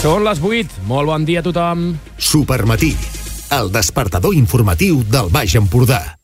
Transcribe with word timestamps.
Són 0.00 0.22
les 0.24 0.38
8. 0.40 0.86
Molt 0.88 1.10
bon 1.10 1.26
dia 1.28 1.42
a 1.42 1.44
tothom. 1.44 1.90
Supermatí, 2.16 2.94
el 3.52 3.68
despertador 3.74 4.32
informatiu 4.32 5.02
del 5.04 5.28
Baix 5.28 5.58
Empordà. 5.60 6.19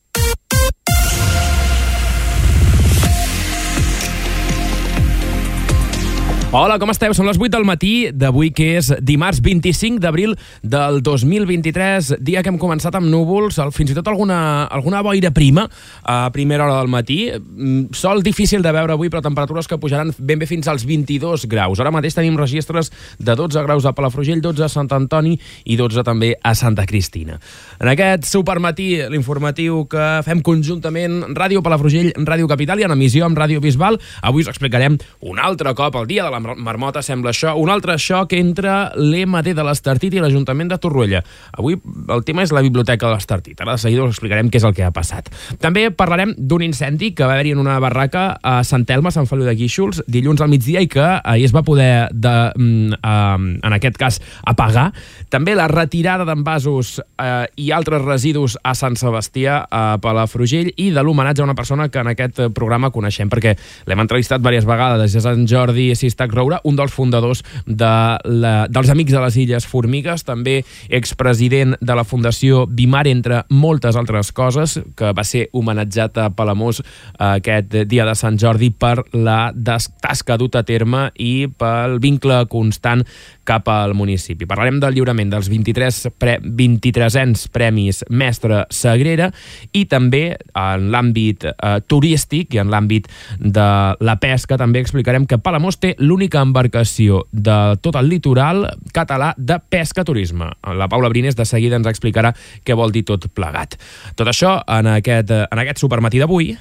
Hola, 6.57 6.79
com 6.81 6.89
esteu? 6.89 7.13
Són 7.13 7.27
les 7.29 7.37
8 7.37 7.51
del 7.53 7.67
matí 7.69 8.07
d'avui, 8.09 8.47
que 8.49 8.79
és 8.79 8.87
dimarts 9.05 9.43
25 9.45 10.01
d'abril 10.01 10.31
del 10.65 11.03
2023, 11.05 12.15
dia 12.25 12.41
que 12.41 12.49
hem 12.49 12.55
començat 12.57 12.95
amb 12.97 13.11
núvols, 13.11 13.59
fins 13.75 13.91
i 13.93 13.97
tot 13.99 14.07
alguna, 14.09 14.39
alguna 14.73 15.03
boira 15.05 15.29
prima 15.29 15.67
a 16.01 16.31
primera 16.33 16.65
hora 16.65 16.79
del 16.79 16.89
matí. 16.89 17.19
Mm, 17.29 17.93
sol 17.93 18.23
difícil 18.25 18.65
de 18.65 18.71
veure 18.73 18.95
avui, 18.95 19.11
però 19.13 19.21
temperatures 19.21 19.69
que 19.69 19.77
pujaran 19.77 20.15
ben 20.17 20.41
bé 20.41 20.47
fins 20.49 20.65
als 20.65 20.87
22 20.89 21.45
graus. 21.45 21.77
Ara 21.77 21.91
mateix 21.93 22.17
tenim 22.17 22.39
registres 22.41 22.89
de 23.19 23.37
12 23.37 23.61
graus 23.61 23.85
a 23.85 23.93
Palafrugell, 23.93 24.41
12 24.41 24.65
a 24.65 24.71
Sant 24.73 24.89
Antoni 24.97 25.35
i 25.69 25.77
12 25.77 26.01
també 26.09 26.31
a 26.41 26.55
Santa 26.57 26.87
Cristina. 26.89 27.37
En 27.77 27.93
aquest 27.93 28.25
supermatí, 28.31 28.95
l'informatiu 29.13 29.83
que 29.85 30.09
fem 30.25 30.41
conjuntament 30.41 31.37
Ràdio 31.37 31.61
Palafrugell, 31.61 32.15
Ràdio 32.17 32.49
Capital 32.49 32.81
i 32.81 32.89
en 32.89 32.97
emissió 32.97 33.29
amb 33.29 33.37
Ràdio 33.37 33.61
Bisbal, 33.61 34.01
avui 34.25 34.41
us 34.41 34.49
explicarem 34.55 34.97
un 35.21 35.37
altre 35.37 35.77
cop 35.77 36.01
el 36.01 36.09
dia 36.09 36.25
de 36.25 36.33
la 36.33 36.46
marmota 36.55 37.01
sembla 37.03 37.33
això. 37.33 37.55
Un 37.59 37.71
altre 37.73 37.97
xoc 37.99 38.33
entre 38.37 38.73
l'EMD 38.95 39.53
de 39.57 39.65
l'Estartit 39.65 40.13
i 40.13 40.21
l'Ajuntament 40.23 40.71
de 40.71 40.77
Torroella. 40.81 41.23
Avui 41.57 41.75
el 41.75 42.23
tema 42.27 42.45
és 42.45 42.53
la 42.55 42.63
Biblioteca 42.65 43.07
de 43.07 43.15
l'Estartit. 43.15 43.59
Ara 43.61 43.75
de 43.75 43.83
seguida 43.83 44.05
us 44.05 44.15
explicarem 44.15 44.51
què 44.51 44.61
és 44.61 44.67
el 44.67 44.75
que 44.77 44.85
ha 44.85 44.93
passat. 44.95 45.29
També 45.63 45.87
parlarem 45.91 46.33
d'un 46.37 46.63
incendi 46.65 47.11
que 47.15 47.25
va 47.25 47.35
haver-hi 47.35 47.55
en 47.55 47.63
una 47.63 47.77
barraca 47.83 48.27
a 48.41 48.61
Sant 48.67 48.85
Elma, 48.93 49.11
Sant 49.11 49.27
Feliu 49.29 49.47
de 49.47 49.55
Guíxols, 49.57 50.03
dilluns 50.07 50.41
al 50.41 50.51
migdia 50.51 50.81
i 50.83 50.89
que 50.91 51.03
ahir 51.03 51.47
es 51.47 51.55
va 51.55 51.63
poder, 51.67 52.07
de, 52.13 52.35
uh, 52.55 53.37
en 53.37 53.77
aquest 53.77 53.97
cas, 53.99 54.21
apagar. 54.45 54.91
També 55.33 55.55
la 55.57 55.67
retirada 55.71 56.25
d'envasos 56.27 56.97
uh, 56.99 57.45
i 57.55 57.71
altres 57.75 58.05
residus 58.05 58.57
a 58.63 58.75
Sant 58.77 58.97
Sebastià, 58.99 59.63
a 59.69 59.97
Palafrugell, 60.03 60.71
i 60.77 60.89
de 60.95 61.03
l'homenatge 61.03 61.43
a 61.43 61.47
una 61.47 61.57
persona 61.57 61.89
que 61.89 62.01
en 62.03 62.11
aquest 62.13 62.41
programa 62.55 62.91
coneixem, 62.93 63.29
perquè 63.31 63.55
l'hem 63.87 64.03
entrevistat 64.03 64.41
diverses 64.41 64.67
vegades, 64.67 65.15
és 65.17 65.25
en 65.27 65.45
Jordi 65.49 65.89
Sistac 66.27 66.35
Roura, 66.35 66.59
un 66.63 66.75
dels 66.75 66.91
fundadors 66.91 67.43
de 67.65 68.19
la, 68.23 68.67
dels 68.69 68.89
Amics 68.89 69.13
de 69.13 69.21
les 69.21 69.37
Illes 69.37 69.67
Formigues, 69.67 70.23
també 70.23 70.63
expresident 70.89 71.75
de 71.79 71.95
la 71.95 72.03
Fundació 72.03 72.65
Bimar, 72.67 73.07
entre 73.07 73.45
moltes 73.49 73.95
altres 73.95 74.31
coses, 74.31 74.79
que 74.95 75.13
va 75.13 75.23
ser 75.23 75.47
homenatjat 75.53 76.17
a 76.17 76.29
Palamós 76.29 76.81
aquest 77.17 77.73
dia 77.87 78.05
de 78.05 78.15
Sant 78.15 78.37
Jordi 78.37 78.71
per 78.71 79.05
la 79.13 79.53
tasca 79.55 80.37
duta 80.37 80.59
a 80.59 80.67
terme 80.67 81.09
i 81.15 81.47
pel 81.47 81.99
vincle 81.99 82.45
constant 82.49 83.05
cap 83.47 83.69
al 83.71 83.93
municipi. 83.95 84.45
Parlarem 84.47 84.81
del 84.83 84.97
lliurament 84.97 85.31
dels 85.31 85.47
23 85.47 86.01
pre 86.19 86.35
23ens 86.43 87.47
Premis 87.53 88.03
Mestre 88.09 88.65
Sagrera 88.73 89.29
i 89.71 89.85
també 89.87 90.35
en 90.51 90.89
l'àmbit 90.91 91.47
eh, 91.47 91.77
turístic 91.87 92.57
i 92.57 92.61
en 92.63 92.71
l'àmbit 92.73 93.07
de 93.39 93.69
la 94.03 94.17
pesca 94.19 94.59
també 94.59 94.83
explicarem 94.83 95.25
que 95.29 95.39
Palamós 95.39 95.79
té 95.79 95.93
l'única 96.17 96.41
embarcació 96.41 97.21
de 97.29 97.77
tot 97.85 97.97
el 97.99 98.09
litoral 98.09 98.63
català 98.93 99.35
de 99.37 99.59
pesca-turisme. 99.69 100.49
La 100.73 100.89
Paula 100.89 101.11
Brines 101.13 101.37
de 101.37 101.45
seguida 101.45 101.77
ens 101.77 101.89
explicarà 101.91 102.33
què 102.65 102.73
vol 102.73 102.95
dir 102.95 103.05
tot 103.05 103.29
plegat. 103.37 103.77
Tot 104.17 104.33
això 104.33 104.57
en 104.79 104.89
aquest, 104.97 105.29
en 105.45 105.61
aquest 105.61 105.85
supermatí 105.85 106.23
d'avui. 106.23 106.55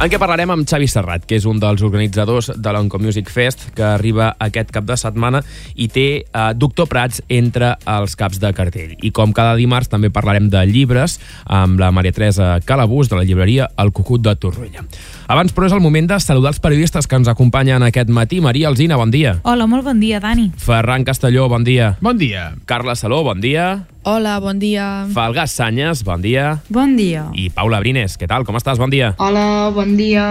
En 0.00 0.08
què 0.08 0.16
parlarem 0.16 0.48
amb 0.48 0.64
Xavi 0.64 0.86
Serrat, 0.88 1.26
que 1.28 1.36
és 1.36 1.44
un 1.44 1.58
dels 1.60 1.82
organitzadors 1.84 2.48
de 2.56 2.72
l'Onco 2.72 2.96
Music 3.02 3.28
Fest, 3.28 3.66
que 3.76 3.84
arriba 3.84 4.30
aquest 4.40 4.72
cap 4.72 4.86
de 4.88 4.96
setmana 4.96 5.42
i 5.76 5.90
té 5.92 6.06
eh, 6.22 6.44
Doctor 6.56 6.88
Prats 6.88 7.20
entre 7.28 7.74
els 7.84 8.16
caps 8.16 8.40
de 8.40 8.54
cartell. 8.56 8.94
I 9.04 9.12
com 9.12 9.34
cada 9.36 9.58
dimarts 9.60 9.92
també 9.92 10.08
parlarem 10.08 10.48
de 10.48 10.64
llibres 10.70 11.18
amb 11.44 11.82
la 11.82 11.92
Maria 11.92 12.16
Teresa 12.16 12.54
Calabús 12.64 13.12
de 13.12 13.20
la 13.20 13.26
llibreria 13.28 13.68
El 13.76 13.92
Cucut 13.92 14.24
de 14.24 14.36
Torroella. 14.40 14.86
Abans, 15.30 15.52
però, 15.54 15.68
és 15.68 15.74
el 15.76 15.78
moment 15.78 16.08
de 16.10 16.16
saludar 16.18 16.50
els 16.50 16.58
periodistes 16.58 17.06
que 17.06 17.14
ens 17.14 17.28
acompanyen 17.30 17.84
aquest 17.86 18.08
matí. 18.10 18.40
Maria 18.42 18.66
Alzina, 18.66 18.96
bon 18.98 19.12
dia. 19.14 19.36
Hola, 19.46 19.68
molt 19.70 19.86
bon 19.86 20.00
dia, 20.02 20.18
Dani. 20.18 20.48
Ferran 20.58 21.06
Castelló, 21.06 21.46
bon 21.48 21.62
dia. 21.62 21.92
Bon 22.02 22.18
dia. 22.18 22.56
Carla 22.66 22.96
Saló, 22.98 23.22
bon 23.22 23.38
dia. 23.38 23.86
Hola, 24.02 24.40
bon 24.42 24.58
dia. 24.58 25.06
Falgas 25.14 25.54
Sanyes, 25.54 26.02
bon 26.02 26.18
dia. 26.24 26.56
Bon 26.68 26.96
dia. 26.98 27.28
I 27.38 27.46
Paula 27.54 27.78
Brines, 27.78 28.18
què 28.18 28.26
tal? 28.26 28.42
Com 28.48 28.58
estàs? 28.58 28.82
Bon 28.82 28.90
dia. 28.90 29.14
Hola, 29.22 29.70
bon 29.70 29.94
dia. 29.94 30.26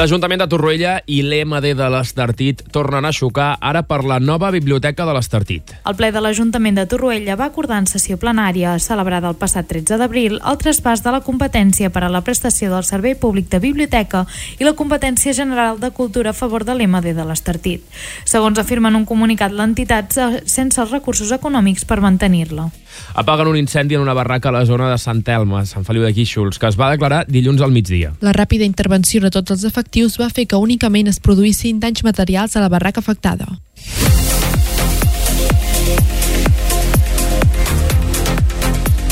L'Ajuntament 0.00 0.40
de 0.40 0.46
Torroella 0.48 0.92
i 1.12 1.18
l'EMD 1.20 1.74
de 1.76 1.86
l'Estartit 1.92 2.62
tornen 2.72 3.04
a 3.04 3.10
xocar 3.12 3.50
ara 3.60 3.82
per 3.84 3.98
la 4.08 4.16
nova 4.16 4.48
biblioteca 4.54 5.04
de 5.04 5.12
l'Estartit. 5.12 5.74
El 5.84 5.96
ple 5.98 6.08
de 6.08 6.22
l'Ajuntament 6.24 6.78
de 6.78 6.86
Torroella 6.88 7.36
va 7.36 7.50
acordar 7.50 7.82
en 7.82 7.88
sessió 7.90 8.16
plenària 8.16 8.78
celebrada 8.80 9.28
el 9.28 9.36
passat 9.36 9.68
13 9.68 9.98
d'abril 10.00 10.38
el 10.40 10.56
traspàs 10.62 11.04
de 11.04 11.12
la 11.12 11.20
competència 11.26 11.92
per 11.92 12.06
a 12.06 12.08
la 12.08 12.22
prestació 12.24 12.70
del 12.72 12.88
servei 12.88 13.12
públic 13.12 13.50
de 13.52 13.60
biblioteca 13.60 14.24
i 14.56 14.64
la 14.64 14.72
competència 14.78 15.36
general 15.36 15.76
de 15.84 15.92
cultura 15.92 16.32
a 16.32 16.38
favor 16.38 16.64
de 16.64 16.78
l'EMD 16.80 17.12
de 17.12 17.28
l'Estartit. 17.28 17.84
Segons 18.24 18.56
afirmen 18.56 18.96
un 18.96 19.04
comunicat 19.04 19.52
l'entitat 19.52 20.16
sense 20.46 20.80
els 20.80 20.96
recursos 20.96 21.28
econòmics 21.36 21.84
per 21.84 22.00
mantenir-la. 22.00 22.70
Apaguen 23.14 23.48
un 23.48 23.56
incendi 23.56 23.94
en 23.94 24.00
una 24.00 24.14
barraca 24.14 24.48
a 24.50 24.52
la 24.52 24.64
zona 24.66 24.90
de 24.90 24.98
Sant 24.98 25.22
Elma, 25.28 25.64
Sant 25.66 25.84
Feliu 25.84 26.02
de 26.06 26.12
Guíxols, 26.12 26.58
que 26.58 26.68
es 26.70 26.78
va 26.78 26.90
declarar 26.90 27.24
dilluns 27.28 27.60
al 27.60 27.72
migdia. 27.74 28.14
La 28.20 28.34
ràpida 28.36 28.66
intervenció 28.66 29.20
de 29.20 29.30
tots 29.30 29.56
els 29.56 29.64
efectius 29.64 30.18
va 30.20 30.30
fer 30.30 30.46
que 30.46 30.58
únicament 30.58 31.10
es 31.10 31.20
produïssin 31.20 31.80
danys 31.80 32.04
materials 32.04 32.56
a 32.56 32.64
la 32.64 32.72
barraca 32.72 33.00
afectada. 33.00 33.48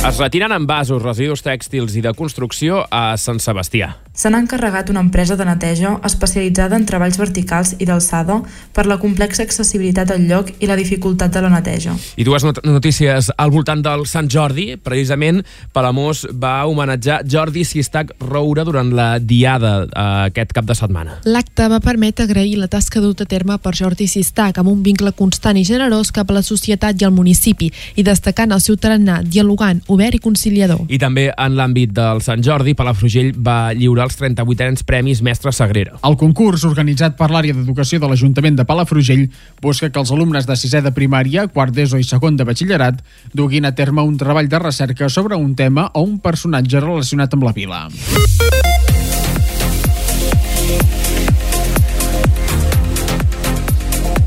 Es 0.08 0.16
retiren 0.16 0.54
envasos, 0.54 1.02
residus 1.02 1.42
tèxtils 1.44 1.96
i 1.98 2.00
de 2.00 2.14
construcció 2.16 2.84
a 2.88 3.16
Sant 3.20 3.42
Sebastià. 3.42 3.96
Se 4.18 4.26
n'ha 4.26 4.40
encarregat 4.42 4.88
una 4.90 4.98
empresa 4.98 5.36
de 5.38 5.44
neteja 5.46 5.92
especialitzada 6.02 6.74
en 6.74 6.82
treballs 6.90 7.14
verticals 7.20 7.76
i 7.78 7.86
d'alçada 7.86 8.40
per 8.74 8.82
la 8.90 8.96
complexa 8.98 9.44
accessibilitat 9.46 10.10
al 10.10 10.24
lloc 10.26 10.48
i 10.58 10.66
la 10.66 10.74
dificultat 10.74 11.30
de 11.30 11.42
la 11.44 11.50
neteja. 11.52 11.94
I 12.18 12.26
dues 12.26 12.42
not 12.42 12.58
notícies 12.66 13.28
al 13.38 13.52
voltant 13.54 13.84
del 13.86 14.02
Sant 14.10 14.26
Jordi. 14.26 14.72
Precisament, 14.82 15.44
Palamós 15.70 16.24
va 16.34 16.66
homenatjar 16.66 17.20
Jordi 17.30 17.62
Sistac 17.62 18.10
Roura 18.18 18.64
durant 18.66 18.90
la 18.90 19.20
diada 19.22 19.84
eh, 19.84 20.08
aquest 20.32 20.50
cap 20.56 20.66
de 20.66 20.74
setmana. 20.74 21.20
L'acte 21.22 21.70
va 21.70 21.78
permetre 21.78 22.26
agrair 22.26 22.58
la 22.58 22.66
tasca 22.66 22.98
duta 22.98 23.22
a 23.22 23.30
terme 23.30 23.60
per 23.62 23.76
Jordi 23.78 24.10
Sistac 24.10 24.58
amb 24.58 24.72
un 24.74 24.82
vincle 24.82 25.14
constant 25.14 25.62
i 25.62 25.62
generós 25.62 26.10
cap 26.10 26.34
a 26.34 26.40
la 26.40 26.42
societat 26.42 26.98
i 26.98 27.06
al 27.06 27.14
municipi 27.14 27.70
i 27.94 28.02
destacant 28.02 28.50
el 28.50 28.66
seu 28.66 28.74
tarannà 28.74 29.22
dialogant, 29.22 29.78
obert 29.86 30.18
i 30.18 30.22
conciliador. 30.26 30.88
I 30.90 30.98
també 30.98 31.30
en 31.30 31.54
l'àmbit 31.54 31.94
del 31.94 32.26
Sant 32.26 32.42
Jordi, 32.42 32.74
Palafrugell 32.74 33.30
va 33.38 33.60
lliurar 33.78 34.07
els 34.08 34.18
38 34.18 34.66
anys 34.66 34.84
Premis 34.88 35.22
Mestre 35.24 35.52
Sagrera. 35.52 35.98
El 36.08 36.16
concurs, 36.20 36.64
organitzat 36.68 37.16
per 37.18 37.30
l'àrea 37.32 37.56
d'educació 37.56 38.00
de 38.00 38.10
l'Ajuntament 38.10 38.58
de 38.58 38.66
Palafrugell, 38.68 39.28
busca 39.62 39.90
que 39.92 40.00
els 40.02 40.12
alumnes 40.14 40.48
de 40.48 40.56
sisè 40.58 40.82
de 40.84 40.94
primària, 40.96 41.46
quart 41.52 41.74
d'ESO 41.76 42.00
i 42.00 42.06
segon 42.08 42.38
de 42.38 42.48
batxillerat 42.48 43.02
duguin 43.36 43.68
a 43.68 43.74
terme 43.76 44.04
un 44.04 44.16
treball 44.20 44.48
de 44.48 44.62
recerca 44.64 45.10
sobre 45.12 45.36
un 45.36 45.54
tema 45.54 45.90
o 45.94 46.06
un 46.06 46.18
personatge 46.24 46.80
relacionat 46.80 47.36
amb 47.36 47.50
la 47.50 47.56
vila. 47.56 47.86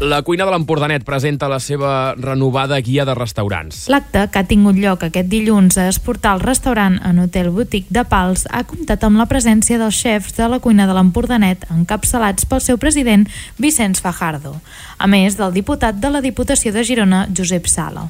La 0.01 0.24
cuina 0.25 0.48
de 0.48 0.50
l'Empordanet 0.50 1.03
presenta 1.06 1.45
la 1.45 1.59
seva 1.62 2.15
renovada 2.18 2.80
guia 2.81 3.03
de 3.06 3.13
restaurants. 3.13 3.83
L'acte, 3.94 4.24
que 4.33 4.42
ha 4.42 4.48
tingut 4.50 4.80
lloc 4.81 5.03
aquest 5.06 5.27
dilluns 5.30 5.77
a 5.77 5.86
Esportar 5.92 6.31
el 6.39 6.42
restaurant 6.42 6.95
en 7.06 7.19
Hotel 7.21 7.51
Boutique 7.53 7.94
de 7.94 8.01
Pals, 8.09 8.48
ha 8.50 8.63
comptat 8.65 9.06
amb 9.06 9.21
la 9.21 9.27
presència 9.30 9.77
dels 9.77 10.00
xefs 10.01 10.33
de 10.39 10.48
la 10.50 10.57
cuina 10.57 10.88
de 10.89 10.95
l'Empordanet, 10.98 11.68
encapçalats 11.69 12.50
pel 12.50 12.63
seu 12.65 12.80
president 12.81 13.27
Vicenç 13.62 14.01
Fajardo, 14.01 14.56
a 14.98 15.06
més 15.06 15.38
del 15.38 15.53
diputat 15.53 16.01
de 16.01 16.09
la 16.09 16.24
Diputació 16.25 16.74
de 16.74 16.81
Girona, 16.81 17.27
Josep 17.30 17.69
Sala. 17.69 18.07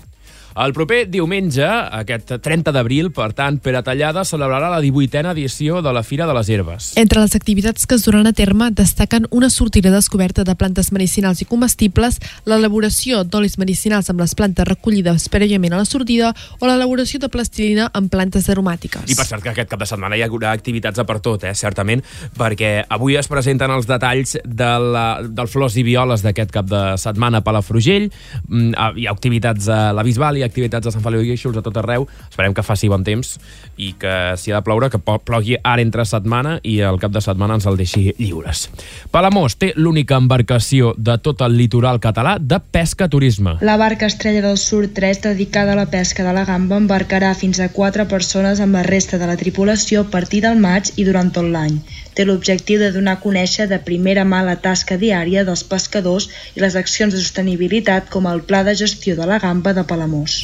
El 0.55 0.73
proper 0.73 1.05
diumenge, 1.09 1.65
aquest 1.65 2.33
30 2.43 2.73
d'abril, 2.75 3.11
per 3.15 3.31
tant, 3.33 3.57
Pere 3.63 3.81
Tallada 3.83 4.23
celebrarà 4.27 4.69
la 4.71 4.81
18a 4.83 5.31
edició 5.31 5.81
de 5.81 5.93
la 5.93 6.03
Fira 6.03 6.27
de 6.27 6.35
les 6.35 6.49
Herbes. 6.49 6.91
Entre 6.99 7.21
les 7.21 7.35
activitats 7.35 7.87
que 7.87 7.95
es 7.95 8.05
duran 8.05 8.27
a 8.27 8.33
terme 8.33 8.69
destaquen 8.71 9.27
una 9.31 9.49
sortida 9.49 9.91
descoberta 9.91 10.43
de 10.43 10.55
plantes 10.55 10.91
medicinals 10.91 11.41
i 11.41 11.47
comestibles, 11.49 12.19
l'elaboració 12.45 13.23
d'olis 13.23 13.57
medicinals 13.61 14.11
amb 14.11 14.21
les 14.23 14.35
plantes 14.35 14.67
recollides 14.67 15.29
prèviament 15.31 15.73
a 15.73 15.81
la 15.81 15.89
sortida 15.89 16.33
o 16.59 16.69
l'elaboració 16.69 17.19
de 17.19 17.31
plastilina 17.31 17.89
amb 17.93 18.11
plantes 18.11 18.49
aromàtiques. 18.51 19.07
I 19.11 19.17
per 19.17 19.27
cert 19.29 19.43
que 19.43 19.53
aquest 19.53 19.71
cap 19.71 19.81
de 19.81 19.89
setmana 19.89 20.19
hi 20.19 20.25
haurà 20.27 20.53
activitats 20.55 20.99
a 20.99 21.07
per 21.07 21.19
tot, 21.23 21.43
eh, 21.43 21.55
certament, 21.55 22.03
perquè 22.37 22.85
avui 22.89 23.17
es 23.19 23.31
presenten 23.31 23.71
els 23.71 23.87
detalls 23.89 24.37
de 24.45 24.71
la, 24.91 25.07
del 25.23 25.51
Flors 25.51 25.77
i 25.79 25.85
Violes 25.87 26.23
d'aquest 26.25 26.51
cap 26.51 26.67
de 26.69 26.83
setmana 27.01 27.39
a 27.41 27.45
Palafrugell, 27.45 28.11
Mm, 28.47 28.73
ah, 28.77 28.91
hi 28.95 29.07
ha 29.07 29.13
activitats 29.13 29.67
a 29.71 29.79
la 29.95 30.03
Bisbal 30.03 30.40
hi 30.41 30.45
ha 30.45 30.49
activitats 30.49 30.89
a 30.89 30.93
Sant 30.93 31.03
Feliu 31.05 31.21
de 31.21 31.29
Guíxols 31.29 31.59
a 31.59 31.63
tot 31.65 31.77
arreu. 31.77 32.07
Esperem 32.29 32.55
que 32.57 32.65
faci 32.65 32.89
bon 32.91 33.05
temps 33.05 33.37
i 33.77 33.93
que 34.01 34.15
si 34.41 34.51
ha 34.51 34.57
de 34.57 34.65
ploure, 34.65 34.89
que 34.89 34.99
plogui 34.99 35.57
ara 35.61 35.83
entre 35.85 36.05
setmana 36.07 36.57
i 36.67 36.79
el 36.85 36.99
cap 37.01 37.13
de 37.13 37.21
setmana 37.21 37.59
ens 37.59 37.67
el 37.69 37.77
deixi 37.79 38.09
lliures. 38.17 38.67
Palamós 39.13 39.55
té 39.61 39.71
l'única 39.77 40.17
embarcació 40.17 40.95
de 40.97 41.17
tot 41.21 41.43
el 41.45 41.57
litoral 41.59 42.01
català 42.01 42.37
de 42.41 42.59
pesca 42.59 43.07
turisme. 43.11 43.57
La 43.61 43.77
barca 43.77 44.09
Estrella 44.09 44.41
del 44.47 44.57
Sur 44.57 44.87
3, 44.87 45.21
dedicada 45.29 45.73
a 45.73 45.79
la 45.79 45.89
pesca 45.93 46.25
de 46.25 46.33
la 46.33 46.45
gamba, 46.45 46.79
embarcarà 46.81 47.33
fins 47.37 47.61
a 47.61 47.69
4 47.69 48.07
persones 48.09 48.59
amb 48.59 48.79
la 48.79 48.85
resta 48.87 49.21
de 49.21 49.29
la 49.29 49.37
tripulació 49.37 50.05
a 50.05 50.09
partir 50.09 50.41
del 50.47 50.57
maig 50.57 50.89
i 50.97 51.05
durant 51.05 51.31
tot 51.31 51.45
l'any. 51.45 51.81
Té 52.15 52.25
l'objectiu 52.27 52.81
de 52.81 52.91
donar 52.95 53.17
a 53.17 53.21
conèixer 53.23 53.67
de 53.71 53.79
primera 53.89 54.25
mà 54.27 54.41
la 54.47 54.57
tasca 54.65 54.99
diària 55.03 55.45
dels 55.47 55.63
pescadors 55.73 56.29
i 56.55 56.63
les 56.65 56.75
accions 56.83 57.15
de 57.15 57.23
sostenibilitat 57.23 58.11
com 58.11 58.27
el 58.33 58.43
Pla 58.51 58.65
de 58.67 58.75
Gestió 58.85 59.15
de 59.19 59.29
la 59.33 59.39
Gamba 59.39 59.77
de 59.77 59.87
Palamós. 59.93 60.41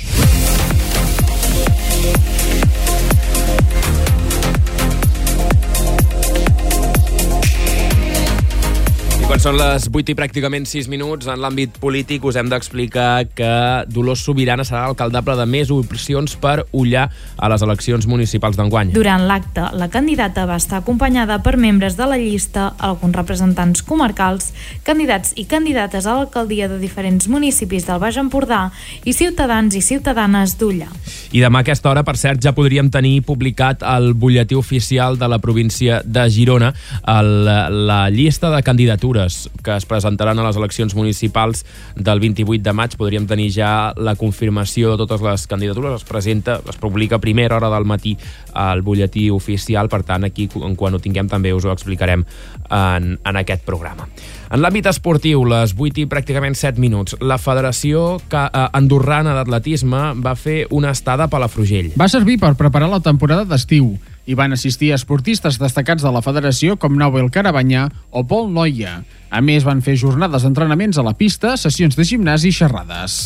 Quan 9.37 9.53
són 9.53 9.59
les 9.59 9.83
8 9.85 10.09
i 10.09 10.13
pràcticament 10.17 10.63
6 10.65 10.87
minuts, 10.89 11.27
en 11.29 11.37
l'àmbit 11.37 11.75
polític 11.77 12.23
us 12.25 12.39
hem 12.41 12.47
d'explicar 12.49 13.27
que 13.37 13.49
Dolors 13.85 14.23
Sobirana 14.25 14.63
serà 14.65 14.87
alcaldable 14.87 15.35
de 15.37 15.43
més 15.45 15.69
opcions 15.69 16.31
per 16.41 16.63
ullar 16.73 17.03
a 17.37 17.49
les 17.53 17.61
eleccions 17.61 18.07
municipals 18.09 18.57
d'enguany. 18.57 18.95
Durant 18.95 19.27
l'acte, 19.29 19.67
la 19.77 19.91
candidata 19.93 20.47
va 20.49 20.55
estar 20.57 20.79
acompanyada 20.79 21.37
per 21.45 21.53
membres 21.61 21.93
de 21.99 22.07
la 22.09 22.17
llista, 22.17 22.71
alguns 22.81 23.13
representants 23.13 23.85
comarcals, 23.85 24.47
candidats 24.81 25.35
i 25.37 25.45
candidates 25.45 26.09
a 26.09 26.17
l'alcaldia 26.17 26.65
de 26.73 26.81
diferents 26.81 27.29
municipis 27.29 27.85
del 27.85 28.01
Baix 28.01 28.17
Empordà 28.17 28.63
i 29.05 29.13
ciutadans 29.13 29.77
i 29.77 29.83
ciutadanes 29.85 30.57
d'Ulla. 30.57 30.89
I 31.29 31.45
demà 31.45 31.61
a 31.61 31.67
aquesta 31.67 31.93
hora, 31.93 32.01
per 32.01 32.17
cert, 32.17 32.41
ja 32.41 32.55
podríem 32.57 32.89
tenir 32.89 33.21
publicat 33.29 33.85
el 33.85 34.15
butlletí 34.17 34.57
oficial 34.57 35.21
de 35.21 35.29
la 35.29 35.37
província 35.37 36.01
de 36.01 36.25
Girona, 36.25 36.73
el, 37.05 37.33
la 37.85 38.01
llista 38.09 38.49
de 38.49 38.65
candidatures 38.65 39.26
candidatures 39.27 39.49
que 39.63 39.75
es 39.75 39.85
presentaran 39.85 40.39
a 40.39 40.45
les 40.47 40.55
eleccions 40.55 40.95
municipals 40.95 41.65
del 41.95 42.19
28 42.19 42.63
de 42.63 42.73
maig. 42.73 42.95
Podríem 42.97 43.27
tenir 43.27 43.51
ja 43.51 43.93
la 43.95 44.15
confirmació 44.15 44.91
de 44.91 44.97
totes 44.97 45.21
les 45.21 45.47
candidatures. 45.47 46.01
Es 46.01 46.07
presenta, 46.07 46.61
es 46.67 46.77
publica 46.77 47.15
a 47.15 47.19
primera 47.19 47.57
hora 47.57 47.69
del 47.69 47.85
matí 47.85 48.17
al 48.53 48.81
butlletí 48.81 49.29
oficial, 49.29 49.89
per 49.89 50.03
tant, 50.03 50.23
aquí, 50.23 50.47
quan 50.47 50.93
ho 50.93 50.99
tinguem, 50.99 51.27
també 51.27 51.53
us 51.53 51.65
ho 51.65 51.71
explicarem 51.71 52.25
en, 52.69 53.17
en 53.23 53.37
aquest 53.37 53.63
programa. 53.65 54.07
En 54.49 54.61
l'àmbit 54.61 54.87
esportiu, 54.87 55.43
les 55.45 55.73
8 55.75 56.01
i 56.01 56.07
pràcticament 56.07 56.55
7 56.55 56.79
minuts, 56.79 57.17
la 57.19 57.37
Federació 57.37 58.17
eh, 58.31 58.45
Andorrana 58.71 59.35
d'Atletisme 59.35 60.13
va 60.23 60.35
fer 60.35 60.65
una 60.71 60.93
estada 60.95 61.27
a 61.27 61.31
Palafrugell. 61.31 61.91
Va 61.99 62.07
servir 62.07 62.39
per 62.39 62.55
preparar 62.55 62.89
la 62.89 63.03
temporada 63.03 63.43
d'estiu 63.45 63.97
hi 64.27 64.35
van 64.35 64.53
assistir 64.53 64.91
esportistes 64.91 65.57
destacats 65.61 66.03
de 66.03 66.11
la 66.11 66.21
federació 66.21 66.75
com 66.75 66.99
Nobel 66.99 67.31
Carabanyà 67.31 67.87
o 68.11 68.25
Paul 68.27 68.51
Noia. 68.51 68.99
A 69.31 69.41
més, 69.41 69.63
van 69.67 69.81
fer 69.83 69.95
jornades 69.99 70.43
d'entrenaments 70.43 70.99
a 70.99 71.07
la 71.07 71.15
pista, 71.15 71.55
sessions 71.55 71.95
de 71.95 72.07
gimnàs 72.07 72.43
i 72.47 72.53
xerrades. 72.55 73.17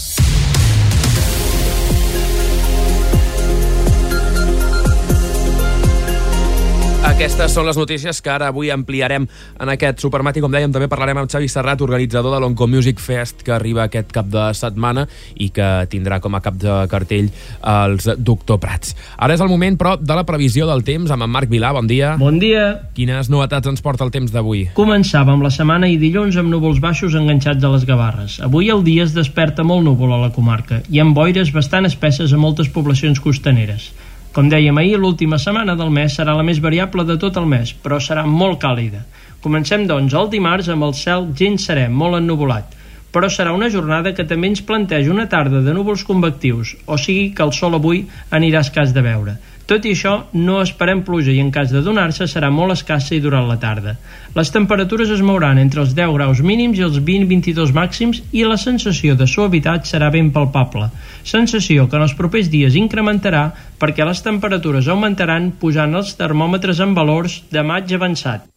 Aquestes 7.22 7.54
són 7.54 7.68
les 7.68 7.78
notícies 7.78 8.18
que 8.26 8.32
ara 8.34 8.48
avui 8.50 8.72
ampliarem 8.74 9.28
en 9.62 9.70
aquest 9.70 10.00
supermati. 10.02 10.42
Com 10.42 10.50
dèiem, 10.50 10.72
també 10.74 10.88
parlarem 10.90 11.20
amb 11.22 11.30
Xavi 11.30 11.46
Serrat, 11.54 11.84
organitzador 11.86 12.34
de 12.34 12.40
l'Onco 12.42 12.66
Music 12.66 12.98
Fest, 12.98 13.44
que 13.46 13.54
arriba 13.54 13.84
aquest 13.84 14.10
cap 14.10 14.26
de 14.26 14.48
setmana 14.58 15.04
i 15.38 15.52
que 15.54 15.68
tindrà 15.92 16.18
com 16.18 16.34
a 16.34 16.42
cap 16.42 16.58
de 16.58 16.80
cartell 16.90 17.30
els 17.62 18.10
Doctor 18.18 18.58
Prats. 18.66 18.98
Ara 19.22 19.38
és 19.38 19.46
el 19.46 19.54
moment, 19.54 19.78
però, 19.78 19.94
de 20.02 20.18
la 20.18 20.26
previsió 20.26 20.66
del 20.66 20.82
temps 20.82 21.14
amb 21.14 21.30
en 21.30 21.30
Marc 21.38 21.54
Vilà. 21.54 21.76
Bon 21.78 21.86
dia. 21.86 22.16
Bon 22.18 22.42
dia. 22.42 22.66
Quines 22.98 23.30
novetats 23.30 23.70
ens 23.70 23.86
porta 23.86 24.02
el 24.02 24.18
temps 24.18 24.34
d'avui? 24.34 24.72
Començàvem 24.82 25.46
la 25.46 25.54
setmana 25.54 25.94
i 25.94 26.02
dilluns 26.02 26.42
amb 26.42 26.50
núvols 26.50 26.82
baixos 26.82 27.14
enganxats 27.14 27.62
a 27.62 27.76
les 27.78 27.86
Gavarres. 27.86 28.42
Avui 28.50 28.74
el 28.74 28.82
dia 28.82 29.06
es 29.06 29.14
desperta 29.14 29.62
molt 29.62 29.86
núvol 29.86 30.18
a 30.18 30.24
la 30.26 30.34
comarca 30.34 30.82
i 30.90 31.06
amb 31.06 31.14
boires 31.14 31.54
bastant 31.54 31.86
espesses 31.86 32.34
a 32.34 32.42
moltes 32.42 32.74
poblacions 32.74 33.22
costaneres. 33.22 33.92
Com 34.32 34.48
dèiem 34.48 34.78
ahir, 34.80 34.96
l'última 34.96 35.36
setmana 35.44 35.74
del 35.76 35.90
mes 35.92 36.14
serà 36.16 36.32
la 36.38 36.44
més 36.48 36.62
variable 36.64 37.04
de 37.04 37.18
tot 37.20 37.36
el 37.42 37.50
mes, 37.52 37.74
però 37.84 37.98
serà 38.00 38.22
molt 38.24 38.62
càlida. 38.62 39.02
Comencem, 39.44 39.84
doncs, 39.90 40.14
el 40.16 40.30
dimarts 40.32 40.70
amb 40.72 40.86
el 40.88 40.94
cel 40.96 41.26
gens 41.36 41.66
serè, 41.68 41.90
molt 41.92 42.16
ennuvolat, 42.22 42.78
però 43.12 43.28
serà 43.28 43.52
una 43.52 43.68
jornada 43.74 44.14
que 44.16 44.24
també 44.30 44.48
ens 44.48 44.64
planteja 44.64 45.12
una 45.12 45.28
tarda 45.28 45.60
de 45.66 45.74
núvols 45.76 46.06
convectius, 46.08 46.78
o 46.88 46.96
sigui 46.96 47.34
que 47.36 47.44
el 47.44 47.52
sol 47.58 47.76
avui 47.76 48.06
anirà 48.40 48.64
escàs 48.64 48.96
de 48.96 49.04
veure. 49.04 49.36
Tot 49.72 49.86
i 49.88 49.94
això, 49.96 50.18
no 50.36 50.58
esperem 50.60 51.00
pluja 51.08 51.32
i 51.32 51.38
en 51.40 51.48
cas 51.56 51.70
de 51.72 51.80
donar-se 51.86 52.26
serà 52.28 52.50
molt 52.52 52.74
escassa 52.74 53.14
i 53.16 53.22
durant 53.24 53.48
la 53.48 53.56
tarda. 53.62 53.94
Les 54.36 54.52
temperatures 54.52 55.14
es 55.16 55.24
mouran 55.24 55.62
entre 55.62 55.80
els 55.86 55.94
10 55.96 56.12
graus 56.18 56.42
mínims 56.44 56.82
i 56.82 56.84
els 56.90 57.00
20-22 57.00 57.72
màxims 57.80 58.20
i 58.36 58.44
la 58.44 58.60
sensació 58.60 59.16
de 59.16 59.30
suavitat 59.32 59.88
serà 59.88 60.12
ben 60.12 60.34
palpable. 60.36 60.92
Sensació 61.24 61.88
que 61.88 61.96
en 61.96 62.04
els 62.10 62.20
propers 62.20 62.52
dies 62.52 62.76
incrementarà 62.76 63.48
perquè 63.80 64.04
les 64.04 64.28
temperatures 64.28 64.92
augmentaran 64.92 65.54
pujant 65.64 65.96
els 66.04 66.18
termòmetres 66.20 66.84
en 66.84 66.98
valors 66.98 67.40
de 67.48 67.64
maig 67.64 67.96
avançat. 67.96 68.51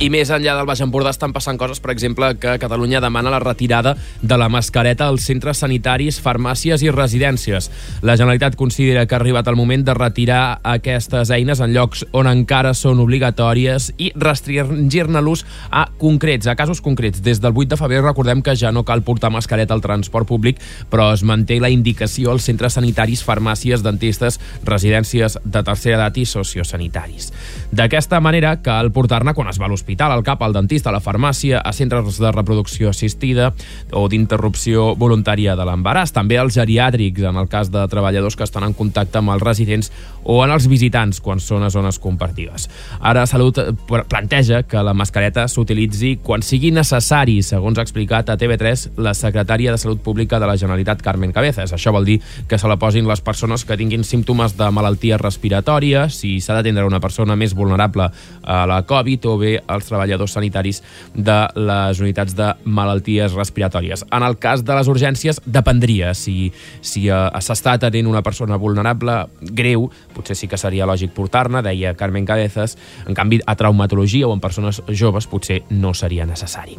I 0.00 0.06
més 0.08 0.30
enllà 0.32 0.54
del 0.56 0.64
Baix 0.64 0.80
Empordà 0.80 1.10
estan 1.12 1.34
passant 1.36 1.58
coses, 1.60 1.76
per 1.84 1.90
exemple, 1.92 2.30
que 2.40 2.54
Catalunya 2.56 3.02
demana 3.04 3.28
la 3.34 3.38
retirada 3.42 3.90
de 4.22 4.36
la 4.40 4.46
mascareta 4.48 5.10
als 5.10 5.26
centres 5.28 5.58
sanitaris, 5.60 6.22
farmàcies 6.24 6.80
i 6.80 6.88
residències. 6.88 7.68
La 8.00 8.14
Generalitat 8.16 8.56
considera 8.56 9.02
que 9.04 9.12
ha 9.12 9.18
arribat 9.20 9.50
el 9.52 9.58
moment 9.60 9.84
de 9.84 9.92
retirar 9.92 10.62
aquestes 10.64 11.28
eines 11.36 11.60
en 11.60 11.74
llocs 11.74 12.06
on 12.16 12.30
encara 12.32 12.72
són 12.72 13.02
obligatòries 13.04 13.90
i 14.00 14.08
restringir-ne 14.16 15.20
l'ús 15.20 15.44
a 15.68 15.84
concrets, 16.00 16.48
a 16.48 16.56
casos 16.56 16.80
concrets. 16.80 17.20
Des 17.20 17.44
del 17.44 17.52
8 17.52 17.74
de 17.74 17.80
febrer 17.82 18.00
recordem 18.00 18.40
que 18.40 18.56
ja 18.56 18.72
no 18.72 18.86
cal 18.88 19.04
portar 19.04 19.28
mascareta 19.28 19.76
al 19.76 19.84
transport 19.84 20.32
públic, 20.32 20.64
però 20.88 21.10
es 21.12 21.26
manté 21.28 21.60
la 21.60 21.68
indicació 21.68 22.32
als 22.32 22.48
centres 22.48 22.80
sanitaris, 22.80 23.20
farmàcies, 23.20 23.84
dentistes, 23.84 24.40
residències 24.64 25.36
de 25.44 25.60
tercera 25.60 26.00
edat 26.00 26.24
i 26.24 26.24
sociosanitaris. 26.24 27.34
D'aquesta 27.70 28.18
manera, 28.18 28.56
cal 28.64 28.90
portar-ne 28.90 29.30
quan 29.30 29.46
es 29.46 29.60
va 29.62 29.68
a 29.68 29.70
l'hospital 29.70 30.10
al 30.10 30.24
CAP, 30.26 30.42
al 30.42 30.54
dentista, 30.56 30.90
a 30.90 30.94
la 30.96 31.00
farmàcia, 31.00 31.60
a 31.62 31.72
centres 31.72 32.18
de 32.18 32.32
reproducció 32.34 32.90
assistida 32.90 33.52
o 33.94 34.08
d'interrupció 34.10 34.96
voluntària 34.98 35.54
de 35.54 35.66
l'embaràs. 35.68 36.10
També 36.10 36.38
als 36.38 36.58
geriàtrics, 36.58 37.22
en 37.30 37.38
el 37.38 37.46
cas 37.48 37.70
de 37.70 37.84
treballadors 37.86 38.34
que 38.34 38.42
estan 38.42 38.66
en 38.66 38.74
contacte 38.74 39.20
amb 39.22 39.30
els 39.36 39.44
residents 39.46 39.92
o 40.24 40.40
en 40.44 40.50
els 40.50 40.66
visitants 40.66 41.20
quan 41.22 41.38
són 41.38 41.62
a 41.62 41.70
zones 41.70 42.00
compartides. 42.02 42.66
Ara 43.00 43.22
Salut 43.30 43.60
planteja 43.86 44.64
que 44.66 44.82
la 44.82 44.94
mascareta 44.96 45.46
s'utilitzi 45.46 46.16
quan 46.24 46.42
sigui 46.42 46.72
necessari, 46.74 47.38
segons 47.46 47.78
ha 47.78 47.86
explicat 47.86 48.34
a 48.34 48.38
TV3 48.40 48.98
la 48.98 49.14
secretària 49.14 49.70
de 49.70 49.78
Salut 49.78 50.02
Pública 50.02 50.40
de 50.42 50.50
la 50.50 50.58
Generalitat, 50.58 51.06
Carmen 51.06 51.30
Cabezas. 51.30 51.70
Això 51.72 51.94
vol 51.94 52.08
dir 52.08 52.18
que 52.48 52.58
se 52.58 52.68
la 52.68 52.80
posin 52.82 53.06
les 53.06 53.22
persones 53.22 53.64
que 53.64 53.78
tinguin 53.78 54.02
símptomes 54.02 54.58
de 54.58 54.70
malaltia 54.74 55.22
respiratòria, 55.22 56.08
si 56.10 56.40
s'ha 56.40 56.58
d'atendre 56.58 56.88
una 56.90 57.00
persona 57.00 57.38
més 57.38 57.54
vulnerable 57.60 58.08
a 58.40 58.64
la 58.70 58.80
Covid 58.88 59.28
o 59.28 59.36
bé 59.40 59.58
el 59.60 59.80
als 59.80 59.88
treballadors 59.88 60.36
sanitaris 60.36 60.82
de 61.14 61.38
les 61.56 62.00
unitats 62.00 62.36
de 62.36 62.52
malalties 62.64 63.34
respiratòries. 63.36 64.04
En 64.12 64.24
el 64.26 64.36
cas 64.38 64.64
de 64.64 64.76
les 64.76 64.90
urgències, 64.92 65.40
dependria. 65.46 66.12
Si 66.14 66.52
si 66.80 67.06
uh, 67.08 67.28
s'està 67.40 67.76
atenent 67.78 68.10
una 68.10 68.24
persona 68.26 68.58
vulnerable, 68.60 69.22
greu, 69.40 69.88
potser 70.14 70.36
sí 70.36 70.50
que 70.50 70.60
seria 70.60 70.88
lògic 70.88 71.14
portar-ne, 71.16 71.64
deia 71.64 71.96
Carmen 71.96 72.28
Cabezas. 72.28 72.76
En 73.06 73.16
canvi, 73.16 73.40
a 73.46 73.56
traumatologia 73.56 74.28
o 74.28 74.34
en 74.36 74.44
persones 74.44 74.82
joves 74.88 75.28
potser 75.30 75.62
no 75.70 75.94
seria 75.94 76.28
necessari. 76.28 76.78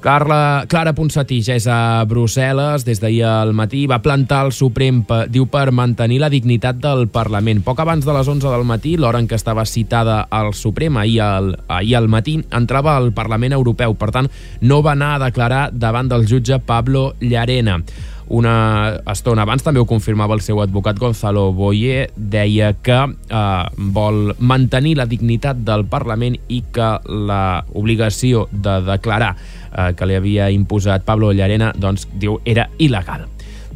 Carla, 0.00 0.64
Clara 0.66 0.94
Ponsatí 0.96 1.42
ja 1.44 1.58
és 1.60 1.66
a 1.68 2.00
Brussel·les 2.08 2.86
des 2.88 3.02
d'ahir 3.02 3.20
al 3.28 3.52
matí. 3.52 3.82
Va 3.90 4.00
plantar 4.00 4.46
el 4.46 4.52
Suprem, 4.56 5.02
diu, 5.28 5.44
per 5.52 5.68
mantenir 5.76 6.22
la 6.22 6.30
dignitat 6.32 6.80
del 6.80 7.04
Parlament. 7.12 7.60
Poc 7.66 7.82
abans 7.84 8.06
de 8.08 8.14
les 8.16 8.30
11 8.32 8.48
del 8.48 8.64
matí, 8.64 8.96
l'hora 8.96 9.20
en 9.20 9.28
què 9.28 9.36
estava 9.36 9.66
citada 9.68 10.22
al 10.32 10.54
Suprem, 10.56 10.96
ahir 10.96 11.20
al, 11.26 11.52
ahir 11.68 11.98
al 12.00 12.08
matí, 12.08 12.38
entrava 12.48 12.96
al 12.96 13.12
Parlament 13.12 13.52
Europeu. 13.52 13.98
Per 14.00 14.08
tant, 14.14 14.30
no 14.64 14.80
va 14.80 14.96
anar 14.96 15.18
a 15.18 15.26
declarar 15.26 15.66
davant 15.72 16.08
del 16.08 16.24
jutge 16.30 16.62
Pablo 16.64 17.10
Llarena 17.20 17.82
una 18.30 19.00
estona 19.10 19.42
abans 19.42 19.64
també 19.66 19.82
ho 19.82 19.88
confirmava 19.90 20.36
el 20.38 20.42
seu 20.44 20.60
advocat 20.62 20.98
Gonzalo 21.02 21.48
Boye 21.52 22.04
deia 22.14 22.70
que 22.78 22.98
eh, 23.10 23.64
vol 23.96 24.36
mantenir 24.38 24.94
la 25.00 25.08
dignitat 25.10 25.64
del 25.66 25.82
Parlament 25.90 26.38
i 26.46 26.60
que 26.72 26.92
la 27.10 27.64
obligació 27.74 28.46
de 28.52 28.78
declarar 28.86 29.34
eh, 29.72 29.92
que 29.96 30.06
li 30.06 30.16
havia 30.18 30.50
imposat 30.50 31.04
Pablo 31.06 31.32
Llarena 31.32 31.72
doncs, 31.76 32.08
diu 32.12 32.40
era 32.44 32.68
il·legal. 32.78 33.28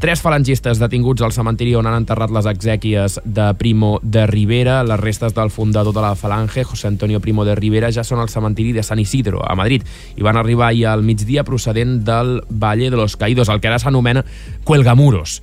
Tres 0.05 0.21
falangistes 0.21 0.81
detinguts 0.83 1.23
al 1.23 1.33
cementiri 1.33 1.71
on 1.79 1.87
han 1.87 1.95
enterrat 1.97 2.33
les 2.35 2.45
exèquies 2.51 3.15
de 3.25 3.47
Primo 3.57 4.01
de 4.03 4.27
Rivera. 4.27 4.83
Les 4.85 5.01
restes 5.01 5.33
del 5.33 5.49
fundador 5.55 5.95
de 5.95 6.03
la 6.03 6.17
Falange, 6.19 6.65
José 6.65 6.89
Antonio 6.89 7.21
Primo 7.25 7.47
de 7.47 7.55
Rivera, 7.55 7.93
ja 7.95 8.05
són 8.05 8.21
al 8.21 8.29
cementiri 8.29 8.75
de 8.75 8.83
San 8.83 9.01
Isidro, 9.01 9.41
a 9.47 9.55
Madrid, 9.57 9.87
i 10.19 10.27
van 10.27 10.37
arribar 10.37 10.69
ahir 10.69 10.89
al 10.91 11.07
migdia 11.07 11.45
procedent 11.49 12.03
del 12.05 12.43
Valle 12.51 12.91
de 12.91 12.99
los 12.99 13.17
Caídos, 13.17 13.49
el 13.49 13.63
que 13.63 13.71
ara 13.71 13.79
s'anomena 13.79 14.27
Cuelgamuros. 14.65 15.41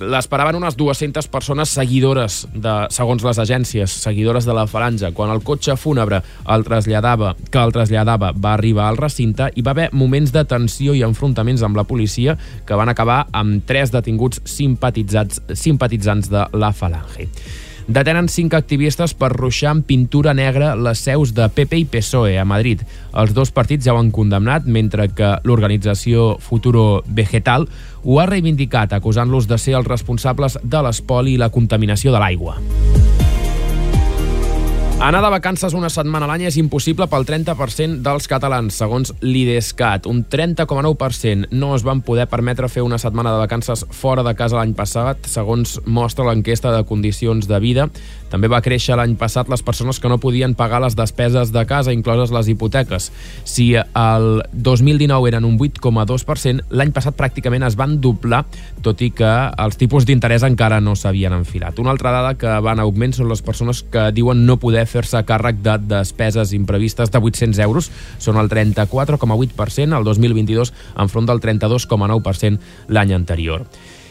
L'esperaven 0.00 0.56
unes 0.56 0.78
200 0.80 1.28
persones 1.28 1.68
seguidores, 1.76 2.46
de, 2.54 2.72
segons 2.94 3.24
les 3.26 3.40
agències, 3.42 3.96
seguidores 4.06 4.48
de 4.48 4.56
la 4.56 4.66
falange. 4.70 5.12
Quan 5.12 5.32
el 5.32 5.42
cotxe 5.44 5.76
fúnebre 5.76 6.22
el 6.48 6.64
traslladava, 6.64 7.34
que 7.52 7.60
el 7.60 7.74
traslladava 7.76 8.32
va 8.32 8.54
arribar 8.56 8.88
al 8.88 9.00
recinte, 9.00 9.50
hi 9.52 9.64
va 9.66 9.74
haver 9.76 9.90
moments 9.92 10.32
de 10.32 10.46
tensió 10.48 10.96
i 10.96 11.04
enfrontaments 11.04 11.64
amb 11.66 11.76
la 11.76 11.84
policia 11.84 12.38
que 12.66 12.78
van 12.80 12.88
acabar 12.88 13.26
amb 13.36 13.66
tres 13.68 13.92
detinguts 13.92 14.40
simpatitzats, 14.48 15.44
simpatitzants 15.52 16.32
de 16.32 16.46
la 16.56 16.72
falange 16.72 17.69
detenen 17.86 18.28
cinc 18.28 18.54
activistes 18.58 19.14
per 19.14 19.32
ruixar 19.32 19.74
amb 19.74 19.86
pintura 19.86 20.34
negra 20.34 20.74
les 20.76 21.02
seus 21.06 21.34
de 21.36 21.48
PP 21.48 21.82
i 21.82 21.86
PSOE 21.92 22.36
a 22.40 22.44
Madrid. 22.44 22.82
Els 23.14 23.34
dos 23.36 23.52
partits 23.54 23.86
ja 23.86 23.94
ho 23.94 24.00
han 24.00 24.12
condemnat, 24.14 24.66
mentre 24.66 25.08
que 25.14 25.36
l'organització 25.44 26.36
Futuro 26.40 27.02
Vegetal 27.06 27.68
ho 28.02 28.20
ha 28.20 28.28
reivindicat, 28.28 28.92
acusant-los 28.96 29.48
de 29.48 29.58
ser 29.58 29.76
els 29.78 29.88
responsables 29.88 30.58
de 30.62 30.84
l'espoli 30.84 31.36
i 31.36 31.40
la 31.40 31.52
contaminació 31.54 32.12
de 32.12 32.22
l'aigua. 32.22 32.56
Anar 35.00 35.22
de 35.24 35.30
vacances 35.32 35.72
una 35.72 35.88
setmana 35.88 36.26
a 36.26 36.28
l'any 36.28 36.42
és 36.44 36.58
impossible 36.60 37.06
pel 37.08 37.22
30% 37.24 38.02
dels 38.04 38.26
catalans, 38.28 38.76
segons 38.82 39.14
l'IDESCAT. 39.24 40.04
Un 40.10 40.26
30,9% 40.28 41.48
no 41.56 41.70
es 41.72 41.86
van 41.88 42.02
poder 42.04 42.26
permetre 42.28 42.68
fer 42.68 42.84
una 42.84 42.98
setmana 43.00 43.32
de 43.32 43.40
vacances 43.40 43.86
fora 43.96 44.20
de 44.20 44.34
casa 44.36 44.58
l'any 44.58 44.74
passat, 44.76 45.24
segons 45.24 45.78
mostra 45.88 46.26
l'enquesta 46.28 46.74
de 46.76 46.84
condicions 46.84 47.48
de 47.48 47.62
vida. 47.64 47.88
També 48.30 48.48
va 48.50 48.62
créixer 48.64 48.96
l'any 48.96 49.16
passat 49.18 49.50
les 49.50 49.62
persones 49.66 49.98
que 50.00 50.08
no 50.08 50.20
podien 50.22 50.54
pagar 50.54 50.80
les 50.84 50.96
despeses 50.96 51.52
de 51.52 51.64
casa, 51.66 51.92
incloses 51.92 52.32
les 52.34 52.48
hipoteques. 52.48 53.10
Si 53.44 53.72
el 53.74 54.28
2019 54.52 55.28
eren 55.32 55.46
un 55.48 55.58
8,2%, 55.58 56.70
l'any 56.70 56.94
passat 56.94 57.16
pràcticament 57.18 57.66
es 57.66 57.76
van 57.78 57.98
doblar, 58.00 58.44
tot 58.84 59.02
i 59.02 59.10
que 59.14 59.30
els 59.50 59.78
tipus 59.80 60.06
d'interès 60.08 60.46
encara 60.46 60.80
no 60.80 60.94
s'havien 60.96 61.34
enfilat. 61.36 61.78
Una 61.82 61.92
altra 61.94 62.14
dada 62.14 62.34
que 62.38 62.56
va 62.62 62.74
en 62.76 62.84
augment 62.84 63.14
són 63.16 63.30
les 63.30 63.42
persones 63.42 63.82
que 63.82 64.08
diuen 64.14 64.46
no 64.46 64.60
poder 64.62 64.86
fer-se 64.86 65.24
càrrec 65.26 65.60
de 65.64 65.76
despeses 65.90 66.54
imprevistes 66.56 67.10
de 67.10 67.18
800 67.18 67.58
euros. 67.66 67.90
Són 68.18 68.38
el 68.40 68.48
34,8% 68.52 69.98
el 69.98 70.04
2022 70.06 70.74
enfront 71.02 71.26
del 71.28 71.42
32,9% 71.42 72.60
l'any 72.94 73.16
anterior 73.16 73.66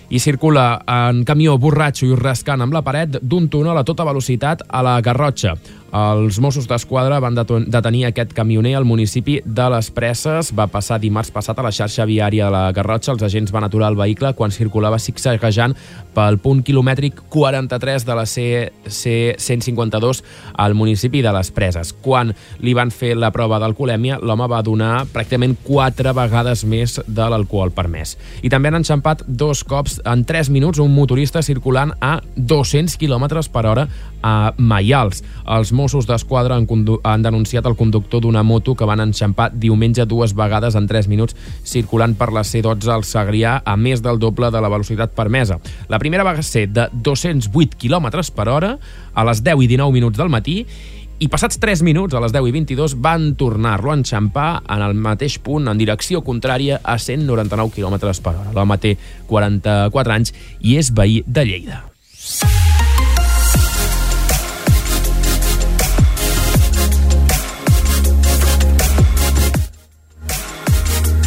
i 0.09 0.19
circula 0.19 0.81
en 0.89 1.23
camió 1.25 1.57
borratxo 1.61 2.07
i 2.07 2.15
rascant 2.17 2.61
amb 2.65 2.73
la 2.73 2.81
paret 2.85 3.19
d'un 3.21 3.47
túnel 3.49 3.77
a 3.77 3.85
tota 3.85 4.05
velocitat 4.07 4.65
a 4.67 4.81
la 4.85 4.99
Garrotxa. 5.05 5.55
Els 5.95 6.37
Mossos 6.39 6.67
d'Esquadra 6.69 7.17
van 7.23 7.33
detenir 7.35 8.03
aquest 8.05 8.33
camioner 8.37 8.75
al 8.77 8.85
municipi 8.85 9.39
de 9.43 9.69
les 9.73 9.89
Preses. 9.89 10.51
Va 10.55 10.67
passar 10.69 10.99
dimarts 11.01 11.31
passat 11.33 11.57
a 11.57 11.65
la 11.65 11.71
xarxa 11.73 12.05
viària 12.05 12.45
de 12.45 12.53
la 12.53 12.71
Garrotxa. 12.75 13.11
Els 13.15 13.23
agents 13.25 13.51
van 13.51 13.65
aturar 13.65 13.89
el 13.89 13.97
vehicle 13.97 14.33
quan 14.37 14.53
circulava 14.53 14.99
zigzaguejant 15.01 15.73
pel 16.13 16.37
punt 16.43 16.61
quilomètric 16.65 17.23
43 17.33 18.05
de 18.05 18.17
la 18.17 18.25
C152 18.29 20.21
al 20.53 20.75
municipi 20.77 21.23
de 21.25 21.33
les 21.33 21.49
Preses. 21.55 21.93
Quan 21.93 22.35
li 22.61 22.75
van 22.77 22.93
fer 22.93 23.15
la 23.17 23.31
prova 23.33 23.59
d'alcoholèmia, 23.59 24.19
l'home 24.21 24.49
va 24.51 24.61
donar 24.65 25.07
pràcticament 25.09 25.57
quatre 25.65 26.13
vegades 26.13 26.65
més 26.69 26.99
de 27.07 27.29
l'alcohol 27.33 27.73
permès. 27.73 28.15
I 28.43 28.53
també 28.53 28.69
han 28.69 28.79
enxampat 28.83 29.25
dos 29.25 29.63
cops 29.65 29.99
en 30.05 30.23
3 30.27 30.53
minuts 30.53 30.79
un 30.79 30.93
motorista 30.93 31.41
circulant 31.41 31.95
a 31.99 32.19
200 32.35 32.97
km 33.01 33.41
per 33.49 33.65
hora 33.65 33.87
a 34.21 34.53
Maials. 34.57 35.23
Els 35.47 35.71
Mossos 35.75 36.07
d'Esquadra 36.09 36.57
han, 36.59 36.67
han 37.03 37.25
denunciat 37.25 37.65
el 37.65 37.77
conductor 37.79 38.23
d'una 38.23 38.43
moto 38.43 38.75
que 38.75 38.87
van 38.87 39.03
enxampar 39.03 39.49
diumenge 39.53 40.05
dues 40.09 40.35
vegades 40.37 40.75
en 40.75 40.87
3 40.87 41.09
minuts 41.11 41.35
circulant 41.63 42.15
per 42.19 42.31
la 42.35 42.43
C12 42.43 42.93
al 42.93 43.07
Segrià 43.07 43.59
a 43.65 43.75
més 43.77 44.03
del 44.05 44.19
doble 44.19 44.51
de 44.51 44.61
la 44.61 44.71
velocitat 44.71 45.15
permesa. 45.15 45.59
La 45.89 45.99
primera 45.99 46.27
va 46.27 46.37
ser 46.43 46.67
de 46.69 46.89
208 46.93 47.79
km 47.79 48.09
per 48.35 48.47
hora 48.49 48.77
a 49.13 49.27
les 49.27 49.43
10 49.43 49.65
i 49.65 49.67
19 49.67 49.93
minuts 49.95 50.17
del 50.17 50.31
matí 50.31 50.63
i 51.19 51.27
passats 51.27 51.59
3 51.59 51.81
minuts, 51.83 52.15
a 52.15 52.21
les 52.23 52.31
10 52.31 52.47
i 52.47 52.53
22, 52.55 52.95
van 53.03 53.33
tornar-lo 53.35 53.91
a 53.91 53.97
enxampar 53.99 54.61
en 54.63 54.85
el 54.85 54.95
mateix 54.95 55.35
punt, 55.43 55.67
en 55.67 55.81
direcció 55.81 56.23
contrària 56.23 56.79
a 56.79 56.95
199 56.95 57.75
km 57.75 57.99
per 58.23 58.35
hora. 58.37 58.55
L'home 58.55 58.79
té 58.79 58.95
44 59.27 60.15
anys 60.15 60.35
i 60.63 60.79
és 60.79 60.93
veí 60.95 61.19
de 61.27 61.47
Lleida. 61.51 61.83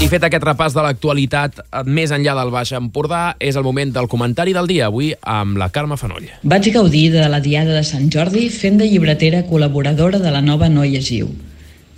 I 0.02 0.08
fet 0.10 0.24
aquest 0.26 0.42
repàs 0.42 0.74
de 0.74 0.82
l'actualitat 0.82 1.60
eh, 1.62 1.80
més 1.86 2.10
enllà 2.10 2.32
del 2.34 2.48
Baix 2.50 2.72
Empordà, 2.74 3.36
és 3.38 3.54
el 3.54 3.62
moment 3.62 3.92
del 3.94 4.08
comentari 4.10 4.50
del 4.56 4.66
dia, 4.66 4.88
avui 4.90 5.12
amb 5.30 5.60
la 5.60 5.68
Carme 5.70 5.94
Fanoll. 6.00 6.24
Vaig 6.42 6.66
gaudir 6.74 7.04
de 7.12 7.28
la 7.30 7.38
Diada 7.44 7.76
de 7.76 7.84
Sant 7.86 8.08
Jordi 8.10 8.48
fent 8.50 8.80
de 8.80 8.88
llibretera 8.90 9.44
col·laboradora 9.46 10.18
de 10.18 10.32
la 10.34 10.40
nova 10.42 10.66
Noia 10.72 10.98
Giu. 10.98 11.28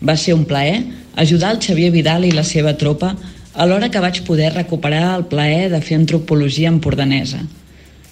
Va 0.04 0.18
ser 0.20 0.34
un 0.36 0.44
plaer 0.44 0.82
ajudar 1.16 1.54
el 1.54 1.62
Xavier 1.64 1.88
Vidal 1.94 2.26
i 2.28 2.34
la 2.36 2.44
seva 2.44 2.74
tropa 2.76 3.14
alhora 3.54 3.88
que 3.88 4.02
vaig 4.04 4.20
poder 4.26 4.52
recuperar 4.52 5.14
el 5.14 5.24
plaer 5.32 5.70
de 5.72 5.80
fer 5.80 5.96
antropologia 5.96 6.68
empordanesa. 6.68 7.40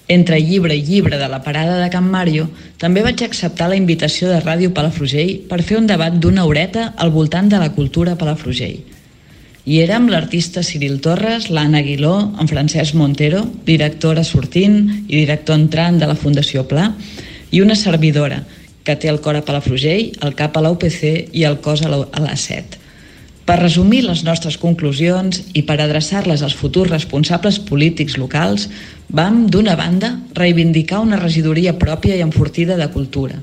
Entre 0.08 0.40
llibre 0.40 0.72
i 0.72 0.86
llibre 0.86 1.20
de 1.20 1.28
la 1.28 1.42
parada 1.44 1.76
de 1.82 1.90
Can 1.92 2.08
Mario, 2.08 2.48
també 2.80 3.04
vaig 3.04 3.26
acceptar 3.28 3.68
la 3.68 3.76
invitació 3.76 4.32
de 4.32 4.40
Ràdio 4.40 4.72
Palafrugell 4.72 5.36
per 5.52 5.60
fer 5.60 5.76
un 5.82 5.92
debat 5.92 6.16
d'una 6.16 6.48
horeta 6.48 6.94
al 6.96 7.12
voltant 7.12 7.52
de 7.52 7.60
la 7.60 7.74
cultura 7.76 8.16
palafrugell. 8.16 8.80
I 9.64 9.78
érem 9.78 10.08
l'artista 10.10 10.64
Ciril 10.66 10.96
Torres, 10.98 11.46
l'Anna 11.48 11.78
Aguiló, 11.84 12.16
en 12.40 12.48
Francesc 12.50 12.96
Montero, 12.98 13.44
directora 13.62 14.24
sortint 14.26 14.80
i 15.06 15.20
director 15.20 15.54
entrant 15.54 16.00
de 16.00 16.08
la 16.10 16.16
Fundació 16.18 16.64
Pla, 16.66 16.88
i 17.54 17.60
una 17.62 17.76
servidora, 17.78 18.40
que 18.82 18.96
té 18.98 19.06
el 19.06 19.20
cor 19.22 19.38
a 19.38 19.44
Palafrugell, 19.46 20.16
el 20.26 20.34
cap 20.34 20.56
a 20.58 20.62
la 20.64 20.72
UPC 20.74 21.28
i 21.30 21.44
el 21.46 21.60
cos 21.62 21.84
a 21.86 21.92
la, 21.92 22.00
a 22.10 22.24
la 22.24 22.34
SET. 22.34 22.74
Per 23.46 23.58
resumir 23.60 24.02
les 24.02 24.24
nostres 24.26 24.56
conclusions 24.58 25.38
i 25.54 25.62
per 25.66 25.78
adreçar-les 25.78 26.42
als 26.42 26.58
futurs 26.58 26.90
responsables 26.90 27.60
polítics 27.62 28.18
locals, 28.18 28.66
vam, 29.14 29.44
d'una 29.46 29.76
banda, 29.78 30.16
reivindicar 30.34 31.04
una 31.06 31.22
regidoria 31.22 31.76
pròpia 31.78 32.18
i 32.18 32.26
enfortida 32.26 32.74
de 32.78 32.90
cultura. 32.90 33.38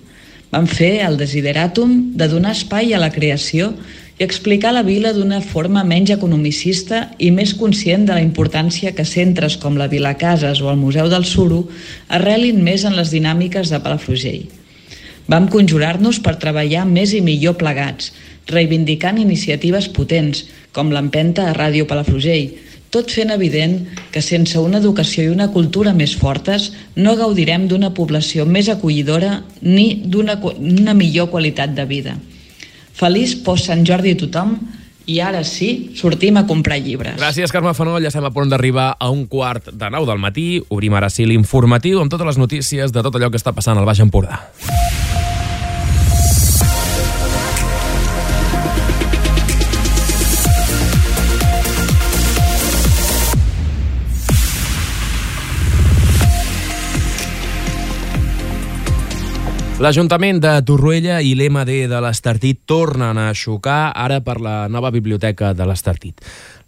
Vam 0.52 0.68
fer 0.68 0.98
el 1.06 1.16
desideràtum 1.20 2.18
de 2.18 2.28
donar 2.28 2.56
espai 2.58 2.92
a 2.92 3.00
la 3.00 3.12
creació 3.14 3.74
i 4.20 4.26
explicar 4.26 4.74
la 4.76 4.84
vila 4.84 5.14
d'una 5.16 5.40
forma 5.40 5.86
menys 5.88 6.12
economicista 6.12 7.06
i 7.24 7.30
més 7.32 7.54
conscient 7.56 8.04
de 8.04 8.18
la 8.18 8.24
importància 8.24 8.92
que 8.92 9.06
centres 9.08 9.56
com 9.62 9.78
la 9.80 9.88
Vila 9.88 10.12
Cases 10.20 10.60
o 10.60 10.68
el 10.68 10.80
Museu 10.80 11.08
del 11.08 11.24
Suro 11.24 11.62
arrelin 12.18 12.60
més 12.64 12.84
en 12.84 12.98
les 13.00 13.14
dinàmiques 13.16 13.72
de 13.72 13.80
Palafrugell. 13.80 14.50
Vam 15.32 15.48
conjurar-nos 15.48 16.20
per 16.26 16.36
treballar 16.42 16.84
més 16.90 17.14
i 17.16 17.22
millor 17.24 17.56
plegats, 17.62 18.12
reivindicant 18.52 19.22
iniciatives 19.22 19.88
potents, 19.96 20.44
com 20.76 20.92
l'empenta 20.92 21.46
a 21.48 21.54
Ràdio 21.56 21.88
Palafrugell, 21.88 22.58
tot 22.92 23.14
fent 23.14 23.32
evident 23.32 23.78
que 24.12 24.24
sense 24.26 24.60
una 24.60 24.82
educació 24.84 25.24
i 25.24 25.32
una 25.32 25.48
cultura 25.54 25.94
més 25.94 26.18
fortes 26.18 26.74
no 26.98 27.16
gaudirem 27.16 27.70
d'una 27.72 27.94
població 27.96 28.44
més 28.50 28.68
acollidora 28.68 29.46
ni 29.62 30.02
d'una 30.04 30.98
millor 30.98 31.30
qualitat 31.32 31.78
de 31.78 31.88
vida. 31.88 32.18
Feliç 33.00 33.38
post 33.46 33.70
Sant 33.70 33.86
Jordi 33.88 34.14
a 34.16 34.20
tothom 34.20 34.58
i 35.10 35.18
ara 35.26 35.42
sí, 35.48 35.90
sortim 35.98 36.38
a 36.38 36.46
comprar 36.46 36.78
llibres. 36.84 37.16
Gràcies, 37.18 37.54
Carme 37.54 37.74
Fanoll. 37.74 38.04
Ja 38.04 38.12
estem 38.12 38.28
a 38.28 38.34
punt 38.34 38.52
d'arribar 38.52 38.92
a 39.00 39.10
un 39.10 39.26
quart 39.32 39.72
de 39.74 39.90
nou 39.90 40.06
del 40.06 40.22
matí. 40.22 40.50
Obrim 40.70 40.94
ara 41.00 41.10
sí 41.10 41.26
l'informatiu 41.26 42.04
amb 42.04 42.14
totes 42.14 42.30
les 42.30 42.42
notícies 42.42 42.94
de 42.94 43.06
tot 43.06 43.18
allò 43.18 43.32
que 43.32 43.42
està 43.42 43.56
passant 43.56 43.80
al 43.80 43.90
Baix 43.90 44.04
Empordà. 44.06 44.44
L'Ajuntament 59.80 60.42
de 60.44 60.58
Torroella 60.68 61.22
i 61.24 61.30
l'MD 61.40 61.86
de 61.88 62.00
l'Estartit 62.04 62.66
tornen 62.68 63.16
a 63.16 63.30
xocar 63.32 63.94
ara 63.96 64.18
per 64.20 64.42
la 64.44 64.68
nova 64.68 64.90
biblioteca 64.92 65.54
de 65.56 65.64
l'Estartit. 65.64 66.20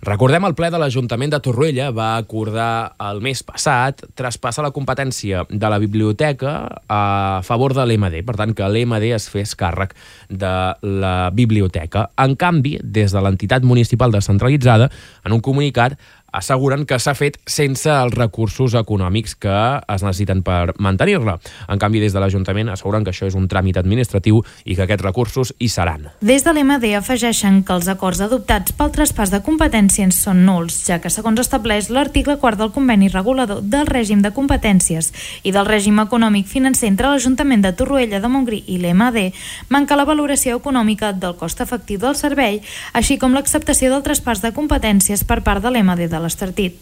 Recordem, 0.02 0.48
el 0.48 0.56
ple 0.56 0.70
de 0.72 0.80
l'Ajuntament 0.80 1.34
de 1.34 1.42
Torroella 1.44 1.90
va 1.92 2.14
acordar 2.16 2.96
el 3.04 3.20
mes 3.22 3.44
passat 3.44 4.00
traspassar 4.16 4.64
la 4.64 4.72
competència 4.72 5.44
de 5.50 5.70
la 5.70 5.78
biblioteca 5.84 6.54
a 6.88 7.42
favor 7.44 7.76
de 7.76 7.84
l'MD, 7.84 8.24
per 8.26 8.38
tant 8.40 8.56
que 8.56 8.72
l'MD 8.72 9.12
es 9.12 9.28
fes 9.30 9.54
càrrec 9.60 9.92
de 10.32 10.56
la 11.04 11.30
biblioteca. 11.36 12.08
En 12.16 12.40
canvi, 12.40 12.78
des 12.82 13.12
de 13.12 13.22
l'entitat 13.22 13.68
municipal 13.68 14.16
descentralitzada, 14.16 14.88
en 15.28 15.36
un 15.36 15.44
comunicat 15.44 16.00
asseguren 16.32 16.86
que 16.86 17.00
s'ha 17.00 17.14
fet 17.18 17.38
sense 17.46 17.92
els 17.92 18.16
recursos 18.16 18.76
econòmics 18.78 19.36
que 19.36 19.56
es 19.82 20.04
necessiten 20.04 20.42
per 20.46 20.74
mantenir-la. 20.80 21.38
En 21.68 21.80
canvi, 21.80 22.02
des 22.04 22.16
de 22.16 22.24
l'Ajuntament 22.24 22.72
asseguren 22.72 23.04
que 23.04 23.12
això 23.14 23.28
és 23.28 23.36
un 23.38 23.48
tràmit 23.52 23.78
administratiu 23.80 24.42
i 24.66 24.76
que 24.76 24.86
aquests 24.86 25.06
recursos 25.06 25.54
hi 25.60 25.70
seran. 25.70 26.08
Des 26.22 26.46
de 26.46 26.54
l'MD 26.54 26.94
afegeixen 26.98 27.62
que 27.68 27.76
els 27.76 27.90
acords 27.92 28.22
adoptats 28.24 28.76
pel 28.78 28.94
traspàs 28.96 29.34
de 29.34 29.42
competències 29.44 30.16
són 30.24 30.46
nuls, 30.48 30.82
ja 30.88 31.00
que 31.04 31.12
segons 31.14 31.40
estableix 31.44 31.90
l'article 31.92 32.38
4 32.40 32.60
del 32.62 32.74
conveni 32.76 33.12
regulador 33.12 33.62
del 33.62 33.88
règim 33.88 34.22
de 34.24 34.32
competències 34.36 35.12
i 35.44 35.52
del 35.52 35.68
règim 35.68 36.00
econòmic 36.00 36.48
financer 36.48 36.90
entre 36.90 37.12
l'Ajuntament 37.12 37.66
de 37.66 37.74
Torroella 37.76 38.22
de 38.22 38.32
Montgrí 38.32 38.64
i 38.68 38.78
l'MD, 38.82 39.32
manca 39.70 39.98
la 40.00 40.08
valoració 40.08 40.58
econòmica 40.62 41.12
del 41.14 41.36
cost 41.40 41.62
efectiu 41.62 42.00
del 42.00 42.16
servei, 42.16 42.62
així 42.94 43.18
com 43.22 43.36
l'acceptació 43.36 43.92
del 43.92 44.06
traspàs 44.06 44.42
de 44.44 44.54
competències 44.56 45.26
per 45.28 45.42
part 45.46 45.64
de 45.64 45.72
l'MD 45.74 46.08
de 46.12 46.21
l'Estartit. 46.22 46.78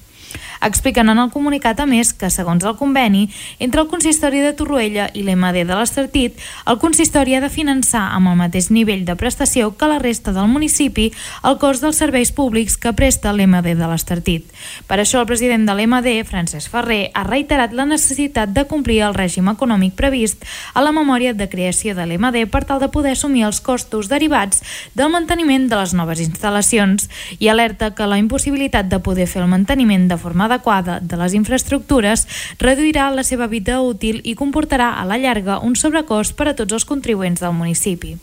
Expliquen 0.62 1.09
en 1.09 1.19
el 1.21 1.31
comunicat, 1.31 1.79
a 1.79 1.88
més, 1.88 2.12
que 2.13 2.29
segons 2.29 2.65
el 2.67 2.75
conveni, 2.75 3.27
entre 3.59 3.81
el 3.81 3.88
Consistori 3.91 4.41
de 4.43 4.53
Torroella 4.53 5.09
i 5.13 5.24
l'MD 5.24 5.63
de 5.67 5.77
l'Estartit, 5.77 6.39
el 6.67 6.79
consistori 6.81 7.36
ha 7.36 7.41
de 7.41 7.50
finançar 7.50 8.09
amb 8.15 8.31
el 8.31 8.38
mateix 8.39 8.69
nivell 8.74 9.05
de 9.07 9.15
prestació 9.19 9.71
que 9.77 9.88
la 9.89 10.00
resta 10.03 10.33
del 10.36 10.50
municipi 10.51 11.09
el 11.48 11.57
cost 11.62 11.83
dels 11.83 12.00
serveis 12.01 12.31
públics 12.36 12.77
que 12.77 12.93
presta 12.93 13.33
l'MD 13.33 13.75
de 13.79 13.88
l'Estartit. 13.89 14.45
Per 14.88 15.00
això 15.00 15.24
el 15.24 15.29
president 15.29 15.65
de 15.67 15.75
l'MD, 15.75 16.15
Francesc 16.27 16.71
Ferrer, 16.71 17.09
ha 17.13 17.24
reiterat 17.27 17.74
la 17.74 17.88
necessitat 17.89 18.53
de 18.53 18.65
complir 18.69 19.01
el 19.07 19.15
règim 19.17 19.50
econòmic 19.51 19.95
previst 20.00 20.45
a 20.74 20.83
la 20.83 20.93
memòria 20.95 21.33
de 21.33 21.50
creació 21.50 21.95
de 21.95 22.05
l'MD 22.05 22.45
per 22.51 22.65
tal 22.67 22.83
de 22.83 22.91
poder 22.91 23.15
assumir 23.15 23.45
els 23.48 23.62
costos 23.63 24.12
derivats 24.12 24.62
del 24.93 25.12
manteniment 25.13 25.69
de 25.71 25.79
les 25.79 25.95
noves 25.98 26.21
instal·lacions 26.24 27.09
i 27.39 27.50
alerta 27.50 27.93
que 27.95 28.07
la 28.07 28.19
impossibilitat 28.21 28.91
de 28.91 29.00
poder 29.00 29.27
fer 29.27 29.43
el 29.43 29.51
manteniment 29.51 30.07
de 30.12 30.19
forma 30.20 30.46
adequada 30.46 31.00
de 31.02 31.18
les 31.18 31.34
infraestructures 31.38 32.28
reduirà 32.60 33.10
la 33.16 33.24
seva 33.24 33.48
vida 33.48 33.80
útil 33.82 34.22
i 34.24 34.36
comportarà 34.36 34.94
a 35.00 35.06
la 35.08 35.18
llarga 35.18 35.60
un 35.66 35.76
sobrecost 35.80 36.36
per 36.38 36.52
a 36.52 36.56
tots 36.58 36.76
els 36.76 36.86
contribuents 36.86 37.42
del 37.42 37.56
municipi. 37.56 38.18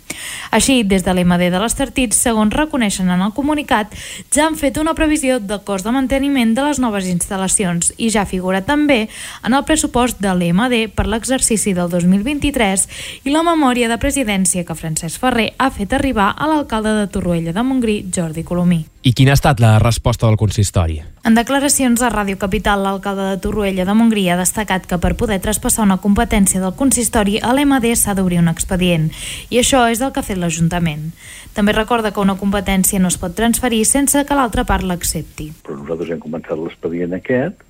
Així, 0.50 0.82
des 0.84 1.04
de 1.04 1.12
l'MD 1.12 1.50
de 1.52 1.60
l'Estartit, 1.60 2.14
segons 2.16 2.54
reconeixen 2.54 3.10
en 3.12 3.22
el 3.24 3.34
comunicat, 3.36 3.92
ja 4.32 4.46
han 4.46 4.56
fet 4.56 4.78
una 4.80 4.94
previsió 4.94 5.38
del 5.40 5.62
cost 5.66 5.84
de 5.86 5.92
manteniment 5.94 6.54
de 6.56 6.64
les 6.68 6.80
noves 6.82 7.08
instal·lacions 7.10 7.92
i 7.96 8.10
ja 8.12 8.26
figura 8.28 8.62
també 8.66 9.06
en 9.44 9.56
el 9.56 9.64
pressupost 9.68 10.20
de 10.22 10.32
l'MD 10.32 10.86
per 10.96 11.06
l'exercici 11.08 11.74
del 11.76 11.90
2023 11.92 12.86
i 13.24 13.34
la 13.34 13.44
memòria 13.46 13.90
de 13.92 14.00
presidència 14.02 14.64
que 14.66 14.78
Francesc 14.78 15.20
Ferrer 15.20 15.52
ha 15.58 15.70
fet 15.70 15.92
arribar 15.96 16.32
a 16.36 16.48
l'alcalde 16.50 16.94
de 17.00 17.06
Torroella 17.12 17.52
de 17.56 17.66
Montgrí, 17.66 17.98
Jordi 18.12 18.44
Colomí. 18.44 18.84
I 19.06 19.12
quina 19.14 19.34
ha 19.34 19.38
estat 19.38 19.60
la 19.62 19.76
resposta 19.78 20.26
del 20.26 20.38
consistori? 20.40 20.98
En 21.26 21.34
declaracions 21.34 22.04
a 22.06 22.08
Ràdio 22.12 22.38
Capital, 22.38 22.84
l'alcalde 22.86 23.24
de 23.26 23.38
Torroella 23.42 23.82
de 23.82 23.94
Montgrí 23.98 24.28
ha 24.30 24.36
destacat 24.38 24.84
que 24.86 24.98
per 25.02 25.16
poder 25.18 25.40
traspassar 25.42 25.82
una 25.82 25.96
competència 25.98 26.60
del 26.62 26.76
consistori 26.78 27.40
a 27.42 27.50
l'MD 27.50 27.96
s'ha 27.98 28.14
d'obrir 28.14 28.38
un 28.38 28.46
expedient 28.52 29.08
i 29.50 29.58
això 29.58 29.80
és 29.90 29.98
el 30.06 30.12
que 30.14 30.22
ha 30.22 30.28
fet 30.28 30.38
l'Ajuntament. 30.38 31.08
També 31.56 31.74
recorda 31.74 32.12
que 32.14 32.22
una 32.22 32.36
competència 32.38 33.00
no 33.02 33.10
es 33.10 33.18
pot 33.18 33.34
transferir 33.34 33.82
sense 33.90 34.22
que 34.22 34.38
l'altra 34.38 34.62
part 34.68 34.86
l'accepti. 34.86 35.48
Però 35.66 35.74
nosaltres 35.80 36.14
hem 36.14 36.22
començat 36.22 36.62
l'expedient 36.62 37.18
aquest, 37.18 37.66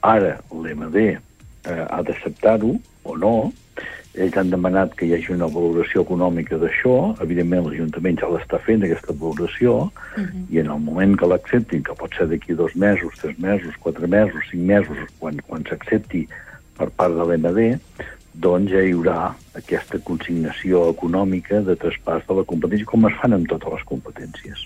ara 0.00 0.38
l'MD 0.48 1.04
eh, 1.04 1.20
ha 1.84 2.00
d'acceptar-ho 2.08 2.72
o 3.04 3.18
no, 3.20 3.34
ells 4.14 4.36
han 4.38 4.50
demanat 4.50 4.94
que 4.98 5.06
hi 5.06 5.14
hagi 5.16 5.32
una 5.34 5.48
valoració 5.50 6.04
econòmica 6.04 6.58
d'això, 6.62 6.94
evidentment 7.24 7.66
l'Ajuntament 7.66 8.20
ja 8.22 8.30
l'està 8.30 8.60
fent, 8.62 8.84
aquesta 8.86 9.12
valoració, 9.12 9.74
uh 9.90 10.22
-huh. 10.22 10.44
i 10.50 10.58
en 10.62 10.70
el 10.70 10.80
moment 10.80 11.16
que 11.18 11.26
l'acceptin, 11.26 11.82
que 11.82 11.94
pot 11.94 12.14
ser 12.14 12.28
d'aquí 12.28 12.54
dos 12.54 12.74
mesos, 12.76 13.14
tres 13.20 13.38
mesos, 13.38 13.74
quatre 13.80 14.06
mesos, 14.06 14.40
cinc 14.50 14.62
mesos, 14.62 14.96
quan, 15.18 15.40
quan 15.46 15.64
s'accepti 15.64 16.28
per 16.78 16.90
part 16.90 17.14
de 17.14 17.24
l'MD, 17.24 17.78
doncs 18.34 18.70
ja 18.70 18.82
hi 18.82 18.92
haurà 18.92 19.34
aquesta 19.54 19.98
consignació 19.98 20.88
econòmica 20.90 21.60
de 21.60 21.76
traspàs 21.76 22.26
de 22.28 22.34
la 22.34 22.44
competència, 22.44 22.86
com 22.86 23.06
es 23.06 23.14
fan 23.20 23.32
amb 23.32 23.48
totes 23.48 23.72
les 23.72 23.84
competències. 23.84 24.58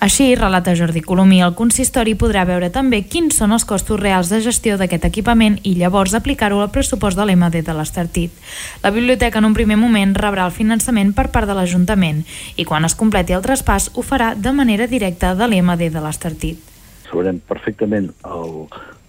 Així, 0.00 0.34
relata 0.34 0.72
Jordi 0.72 1.02
Colomí, 1.04 1.42
el 1.44 1.52
consistori 1.52 2.14
podrà 2.16 2.46
veure 2.48 2.70
també 2.72 3.02
quins 3.04 3.36
són 3.36 3.52
els 3.52 3.66
costos 3.68 4.00
reals 4.00 4.30
de 4.32 4.38
gestió 4.40 4.78
d'aquest 4.80 5.04
equipament 5.04 5.58
i 5.68 5.74
llavors 5.76 6.14
aplicar-ho 6.16 6.62
al 6.64 6.70
pressupost 6.72 7.20
de 7.20 7.26
l'MD 7.26 7.60
de 7.66 7.74
l'Estartit. 7.76 8.32
La 8.80 8.94
biblioteca 8.96 9.42
en 9.42 9.50
un 9.50 9.56
primer 9.58 9.76
moment 9.76 10.14
rebrà 10.16 10.46
el 10.48 10.56
finançament 10.56 11.12
per 11.12 11.26
part 11.34 11.44
de 11.44 11.58
l'Ajuntament 11.58 12.22
i 12.56 12.64
quan 12.64 12.88
es 12.88 12.96
completi 12.96 13.36
el 13.36 13.44
traspàs 13.44 13.90
ho 13.92 14.00
farà 14.00 14.32
de 14.32 14.54
manera 14.56 14.88
directa 14.88 15.34
de 15.36 15.44
l'MD 15.50 15.92
de 15.92 16.00
l'Estartit. 16.00 16.72
Sabrem 17.10 17.42
perfectament 17.44 18.08
el, 18.24 18.54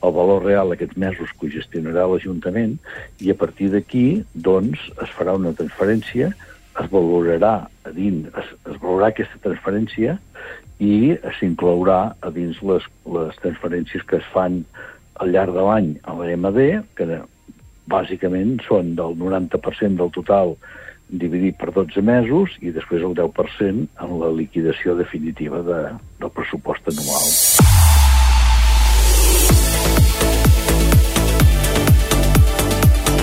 el 0.03 0.15
valor 0.19 0.43
real 0.43 0.75
aquests 0.75 0.99
mesos 0.99 1.31
que 1.31 1.47
ho 1.47 1.55
gestionarà 1.55 2.03
l'Ajuntament 2.11 2.75
i 3.23 3.31
a 3.31 3.37
partir 3.39 3.71
d'aquí 3.71 4.25
doncs, 4.33 4.89
es 4.99 5.15
farà 5.15 5.39
una 5.39 5.55
transferència, 5.55 6.33
es 6.81 6.91
valorarà 6.91 7.69
dins, 7.95 8.27
es, 8.27 8.51
es 8.67 8.75
valorarà 8.75 9.13
aquesta 9.15 9.39
transferència 9.47 10.17
i 10.81 11.17
s'inclourà 11.37 11.99
a 12.25 12.31
dins 12.33 12.57
les, 12.65 12.85
les 13.15 13.37
transferències 13.43 14.05
que 14.09 14.17
es 14.17 14.29
fan 14.33 14.63
al 15.21 15.33
llarg 15.35 15.53
de 15.53 15.65
l'any 15.67 15.91
a 16.09 16.15
l'EMD, 16.17 16.61
que 16.97 17.21
bàsicament 17.91 18.57
són 18.65 18.95
del 18.97 19.17
90% 19.19 19.99
del 20.01 20.13
total 20.15 20.55
dividit 21.11 21.57
per 21.59 21.73
12 21.75 22.01
mesos 22.07 22.55
i 22.63 22.71
després 22.73 23.03
el 23.03 23.17
10% 23.17 23.87
en 24.05 24.19
la 24.21 24.31
liquidació 24.33 24.95
definitiva 24.97 25.61
de, 25.67 25.81
del 26.23 26.33
pressupost 26.37 26.87
anual. 26.93 27.60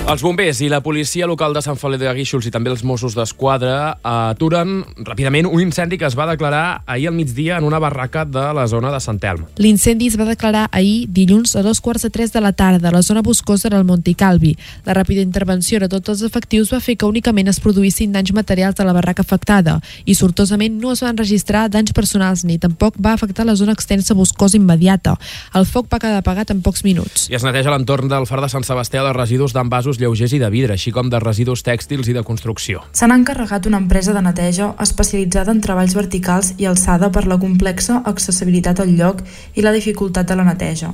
Els 0.09 0.23
bombers 0.25 0.57
i 0.65 0.67
la 0.73 0.79
policia 0.81 1.27
local 1.29 1.53
de 1.53 1.61
Sant 1.61 1.77
Feliu 1.77 1.99
de 2.01 2.09
Guíxols 2.17 2.47
i 2.49 2.49
també 2.49 2.71
els 2.71 2.81
Mossos 2.81 3.13
d'Esquadra 3.13 3.99
aturen 4.01 4.79
ràpidament 5.05 5.45
un 5.45 5.61
incendi 5.61 5.99
que 6.01 6.07
es 6.07 6.15
va 6.17 6.25
declarar 6.25 6.81
ahir 6.89 7.11
al 7.11 7.13
migdia 7.13 7.59
en 7.59 7.67
una 7.67 7.77
barraca 7.77 8.23
de 8.25 8.47
la 8.57 8.63
zona 8.65 8.89
de 8.89 8.97
Sant 9.05 9.19
Elm. 9.21 9.43
L'incendi 9.61 10.07
es 10.09 10.17
va 10.17 10.25
declarar 10.25 10.63
ahir 10.73 11.05
dilluns 11.13 11.53
a 11.53 11.61
dos 11.61 11.77
quarts 11.77 12.07
de 12.07 12.09
tres 12.09 12.33
de 12.33 12.41
la 12.41 12.53
tarda 12.57 12.89
a 12.89 12.91
la 12.95 13.03
zona 13.05 13.21
boscosa 13.21 13.69
del 13.69 13.85
Monticalvi. 13.85 14.55
La 14.89 14.95
ràpida 14.97 15.21
intervenció 15.21 15.77
de 15.77 15.91
tots 15.93 16.09
els 16.15 16.25
efectius 16.25 16.73
va 16.73 16.81
fer 16.81 16.97
que 16.97 17.05
únicament 17.05 17.53
es 17.53 17.61
produïssin 17.61 18.17
danys 18.17 18.33
materials 18.33 18.81
de 18.81 18.89
la 18.89 18.97
barraca 18.97 19.21
afectada 19.21 19.77
i 20.09 20.17
sortosament 20.17 20.81
no 20.81 20.95
es 20.97 21.05
van 21.05 21.21
registrar 21.21 21.67
danys 21.69 21.93
personals 21.93 22.47
ni 22.49 22.57
tampoc 22.57 22.97
va 22.97 23.13
afectar 23.13 23.45
la 23.45 23.53
zona 23.53 23.77
extensa 23.77 24.17
boscosa 24.17 24.57
immediata. 24.57 25.19
El 25.53 25.69
foc 25.69 25.85
va 25.93 26.01
quedar 26.01 26.25
apagat 26.25 26.49
en 26.49 26.65
pocs 26.65 26.81
minuts. 26.81 27.29
I 27.29 27.37
es 27.37 27.45
neteja 27.45 27.69
l'entorn 27.69 28.09
del 28.09 28.25
far 28.25 28.41
de 28.41 28.49
Sant 28.49 28.65
Sebastià 28.65 29.05
de 29.05 29.13
residus 29.13 29.53
d'envasos 29.53 29.98
lleugers 29.99 30.33
i 30.33 30.39
de 30.41 30.49
vidre, 30.49 30.75
així 30.75 30.93
com 30.95 31.09
de 31.11 31.19
residus 31.21 31.63
tèxtils 31.67 32.09
i 32.09 32.15
de 32.17 32.23
construcció. 32.23 32.83
Se 32.91 33.07
n'ha 33.07 33.19
encarregat 33.19 33.67
una 33.69 33.81
empresa 33.83 34.15
de 34.15 34.23
neteja 34.25 34.73
especialitzada 34.81 35.53
en 35.55 35.61
treballs 35.61 35.95
verticals 35.97 36.53
i 36.57 36.67
alçada 36.69 37.11
per 37.11 37.27
la 37.27 37.39
complexa 37.39 38.01
accessibilitat 38.05 38.79
al 38.79 38.95
lloc 38.97 39.23
i 39.55 39.65
la 39.65 39.75
dificultat 39.75 40.29
de 40.29 40.39
la 40.39 40.47
neteja. 40.47 40.93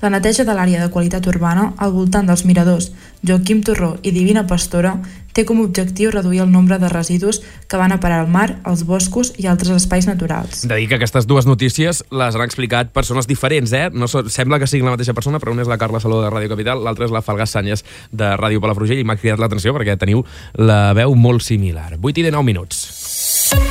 La 0.00 0.08
neteja 0.08 0.46
de 0.48 0.54
l'àrea 0.56 0.80
de 0.80 0.88
qualitat 0.88 1.26
urbana 1.28 1.74
al 1.76 1.92
voltant 1.92 2.24
dels 2.24 2.46
miradors 2.48 2.88
Joaquim 3.20 3.60
Torró 3.60 3.98
i 4.00 4.14
Divina 4.16 4.46
Pastora 4.48 4.94
té 5.36 5.44
com 5.44 5.60
a 5.60 5.66
objectiu 5.66 6.10
reduir 6.10 6.40
el 6.40 6.48
nombre 6.50 6.78
de 6.80 6.88
residus 6.88 7.42
que 7.68 7.76
van 7.76 7.92
a 7.92 8.00
parar 8.00 8.22
al 8.24 8.30
mar, 8.32 8.58
als 8.64 8.86
boscos 8.88 9.34
i 9.36 9.46
altres 9.46 9.70
espais 9.76 10.08
naturals. 10.08 10.64
De 10.66 10.74
dir 10.74 10.88
que 10.88 10.96
aquestes 10.96 11.28
dues 11.28 11.46
notícies 11.46 12.02
les 12.10 12.34
han 12.34 12.46
explicat 12.46 12.94
persones 12.96 13.28
diferents, 13.28 13.72
eh? 13.76 13.90
No 13.92 14.08
so, 14.08 14.24
sembla 14.28 14.58
que 14.58 14.66
siguin 14.66 14.88
la 14.88 14.96
mateixa 14.96 15.14
persona, 15.14 15.38
però 15.38 15.52
una 15.52 15.62
és 15.62 15.70
la 15.70 15.78
Carla 15.78 16.00
Saló 16.00 16.22
de 16.24 16.32
Ràdio 16.32 16.50
Capital, 16.56 16.82
l'altra 16.82 17.06
és 17.06 17.14
la 17.14 17.22
Falgàs 17.22 17.52
Sanyes 17.52 17.84
de 18.10 18.32
Ràdio 18.40 18.64
Palafrugell 18.64 19.04
i 19.04 19.04
m'ha 19.04 19.20
cridat 19.20 19.38
l'atenció 19.38 19.76
perquè 19.76 19.98
teniu 20.00 20.24
la 20.56 20.94
veu 20.96 21.14
molt 21.14 21.44
similar. 21.44 21.92
8 22.00 22.24
i 22.24 22.30
19 22.30 22.48
minuts. 22.48 23.69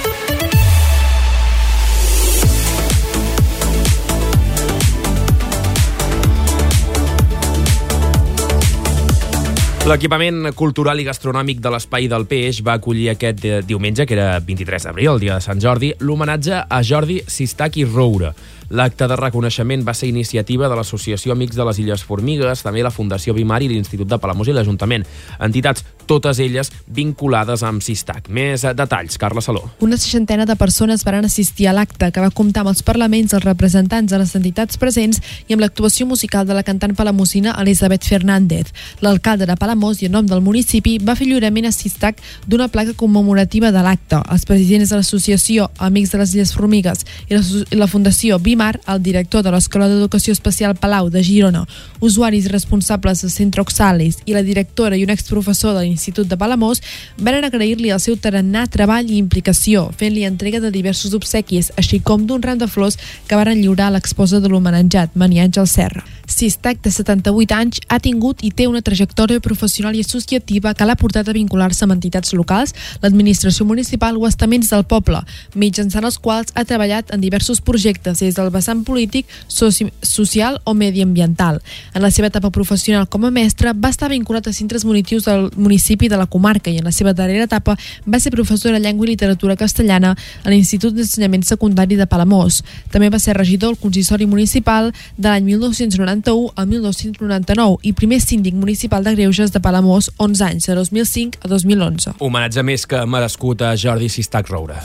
L'equipament 9.87 10.49
cultural 10.59 10.99
i 10.99 11.05
gastronòmic 11.07 11.61
de 11.63 11.71
l'Espai 11.71 12.09
del 12.11 12.25
Peix 12.27 12.59
va 12.67 12.75
acollir 12.75 13.07
aquest 13.13 13.45
eh, 13.47 13.59
diumenge, 13.65 14.03
que 14.05 14.13
era 14.17 14.41
23 14.43 14.89
d'abril, 14.89 15.13
el 15.13 15.21
dia 15.23 15.37
de 15.37 15.45
Sant 15.45 15.61
Jordi, 15.63 15.93
l'homenatge 16.03 16.65
a 16.67 16.81
Jordi 16.83 17.21
Sistaki 17.25 17.85
Roura. 17.87 18.33
L'acte 18.75 19.07
de 19.09 19.15
reconeixement 19.17 19.85
va 19.87 19.95
ser 19.97 20.11
iniciativa 20.11 20.67
de 20.69 20.75
l'Associació 20.77 21.33
Amics 21.33 21.57
de 21.57 21.65
les 21.65 21.79
Illes 21.79 22.03
Formigues, 22.05 22.61
també 22.61 22.83
la 22.83 22.93
Fundació 22.93 23.33
Bimari 23.33 23.65
i 23.65 23.73
l'Institut 23.73 24.11
de 24.11 24.19
Palamós 24.19 24.51
i 24.51 24.53
l'Ajuntament. 24.53 25.07
Entitats, 25.39 25.87
totes 26.09 26.39
elles 26.41 26.71
vinculades 26.87 27.61
amb 27.63 27.83
Sistac. 27.85 28.31
Més 28.33 28.63
eh, 28.65 28.73
detalls, 28.73 29.19
Carla 29.21 29.43
Saló. 29.45 29.61
Una 29.85 29.97
seixantena 29.99 30.47
de 30.49 30.55
persones 30.57 31.05
van 31.05 31.27
assistir 31.27 31.67
a 31.69 31.75
l'acte 31.77 32.09
que 32.09 32.23
va 32.23 32.31
comptar 32.33 32.63
amb 32.63 32.71
els 32.73 32.81
parlaments, 32.85 33.35
els 33.37 33.45
representants 33.45 34.09
de 34.09 34.19
les 34.21 34.33
entitats 34.39 34.79
presents 34.81 35.21
i 35.47 35.53
amb 35.53 35.61
l'actuació 35.61 36.07
musical 36.09 36.47
de 36.49 36.57
la 36.57 36.65
cantant 36.65 36.95
palamosina 36.97 37.53
Elisabet 37.61 38.07
Fernández. 38.09 38.73
L'alcalde 39.05 39.45
de 39.45 39.57
Palamós 39.59 40.01
i 40.01 40.09
en 40.09 40.17
nom 40.17 40.25
del 40.25 40.41
municipi 40.41 40.97
va 40.97 41.15
fer 41.19 41.27
lliurament 41.29 41.69
a 41.69 41.73
Sistac 41.75 42.23
d'una 42.47 42.69
placa 42.73 42.95
commemorativa 42.97 43.71
de 43.75 43.85
l'acte. 43.85 44.17
Els 44.33 44.47
presidents 44.49 44.89
de 44.89 44.97
l'associació 44.97 45.69
Amics 45.77 46.15
de 46.15 46.23
les 46.23 46.33
Illes 46.33 46.55
Formigues 46.57 47.05
i 47.29 47.37
la, 47.37 47.43
la 47.83 47.89
Fundació 47.91 48.39
Guimar, 48.41 48.79
el 48.89 49.03
director 49.05 49.45
de 49.45 49.53
l'Escola 49.53 49.89
d'Educació 49.91 50.33
Especial 50.33 50.73
Palau 50.79 51.11
de 51.13 51.21
Girona, 51.23 51.65
usuaris 52.01 52.49
responsables 52.49 53.21
de 53.21 53.29
Centre 53.29 53.61
Oxalis 53.61 54.23
i 54.25 54.33
la 54.33 54.45
directora 54.45 54.97
i 54.97 55.05
un 55.05 55.13
exprofessor 55.13 55.75
de 55.75 55.85
l'Institut 55.85 55.98
de 56.07 56.37
Palamós 56.37 56.81
van 57.17 57.43
agrair-li 57.43 57.91
el 57.91 57.99
seu 57.99 58.15
tarannà, 58.17 58.67
treball 58.67 59.09
i 59.09 59.17
implicació, 59.17 59.89
fent-li 59.97 60.25
entrega 60.25 60.59
de 60.59 60.71
diversos 60.71 61.13
obsequis, 61.13 61.71
així 61.77 61.99
com 61.99 62.25
d'un 62.25 62.41
ram 62.41 62.57
de 62.57 62.67
flors 62.67 62.97
que 63.27 63.35
van 63.35 63.59
lliurar 63.59 63.87
a 63.89 63.97
l'exposa 63.97 64.39
de 64.39 64.49
l'homenatjat, 64.49 65.15
Mani 65.15 65.39
Àngel 65.39 65.67
Serra. 65.67 66.18
Sistac, 66.29 66.77
de 66.83 66.91
78 66.93 67.55
anys, 67.57 67.79
ha 67.89 67.97
tingut 67.99 68.43
i 68.45 68.51
té 68.53 68.67
una 68.69 68.83
trajectòria 68.85 69.41
professional 69.41 69.95
i 69.97 70.03
associativa 70.05 70.75
que 70.77 70.85
l'ha 70.85 70.95
portat 70.95 71.27
a 71.27 71.33
vincular-se 71.33 71.83
amb 71.83 71.95
entitats 71.95 72.35
locals, 72.37 72.75
l'administració 73.01 73.65
municipal 73.65 74.15
o 74.15 74.27
estaments 74.29 74.69
del 74.69 74.85
poble, 74.85 75.19
mitjançant 75.55 76.05
els 76.05 76.19
quals 76.21 76.53
ha 76.53 76.63
treballat 76.69 77.09
en 77.15 77.23
diversos 77.23 77.59
projectes 77.65 78.21
des 78.21 78.37
del 78.37 78.51
vessant 78.53 78.83
polític, 78.85 79.25
soci 79.47 79.89
social 80.05 80.59
o 80.69 80.75
mediambiental. 80.77 81.59
En 81.95 82.05
la 82.05 82.11
seva 82.13 82.29
etapa 82.29 82.53
professional 82.53 83.09
com 83.09 83.25
a 83.25 83.33
mestre 83.33 83.73
va 83.73 83.89
estar 83.89 84.11
vinculat 84.13 84.47
a 84.47 84.53
centres 84.53 84.85
munitius 84.85 85.25
del 85.25 85.49
municipi 85.57 86.07
de 86.13 86.21
la 86.21 86.29
comarca 86.29 86.69
i 86.69 86.77
en 86.77 86.85
la 86.85 86.93
seva 86.93 87.15
darrera 87.17 87.49
etapa 87.49 87.75
va 88.05 88.19
ser 88.21 88.31
professor 88.31 88.71
de 88.71 88.79
llengua 88.79 89.07
i 89.07 89.15
literatura 89.15 89.57
castellana 89.57 90.13
a 90.13 90.49
l'Institut 90.53 90.93
d'Ensenyament 90.93 91.43
Secundari 91.49 91.97
de 91.97 92.05
Palamós. 92.05 92.61
També 92.93 93.09
va 93.09 93.19
ser 93.19 93.33
regidor 93.33 93.73
del 93.73 93.81
consistori 93.81 94.29
municipal 94.29 94.93
de 95.17 95.27
l'any 95.27 95.49
1990 95.49 96.18
1991 96.19 96.53
al 96.55 96.67
1999 96.67 97.77
i 97.83 97.93
primer 97.93 98.19
síndic 98.21 98.53
municipal 98.53 99.03
de 99.03 99.15
Greuges 99.15 99.51
de 99.51 99.59
Palamós 99.59 100.11
11 100.17 100.43
anys, 100.43 100.67
de 100.67 100.75
2005 100.75 101.39
a 101.43 101.47
2011. 101.47 102.15
Homenatge 102.19 102.63
més 102.63 102.85
que 102.85 103.05
merescut 103.05 103.61
a 103.61 103.75
Jordi 103.77 104.09
Sistac 104.09 104.49
Roura. 104.49 104.81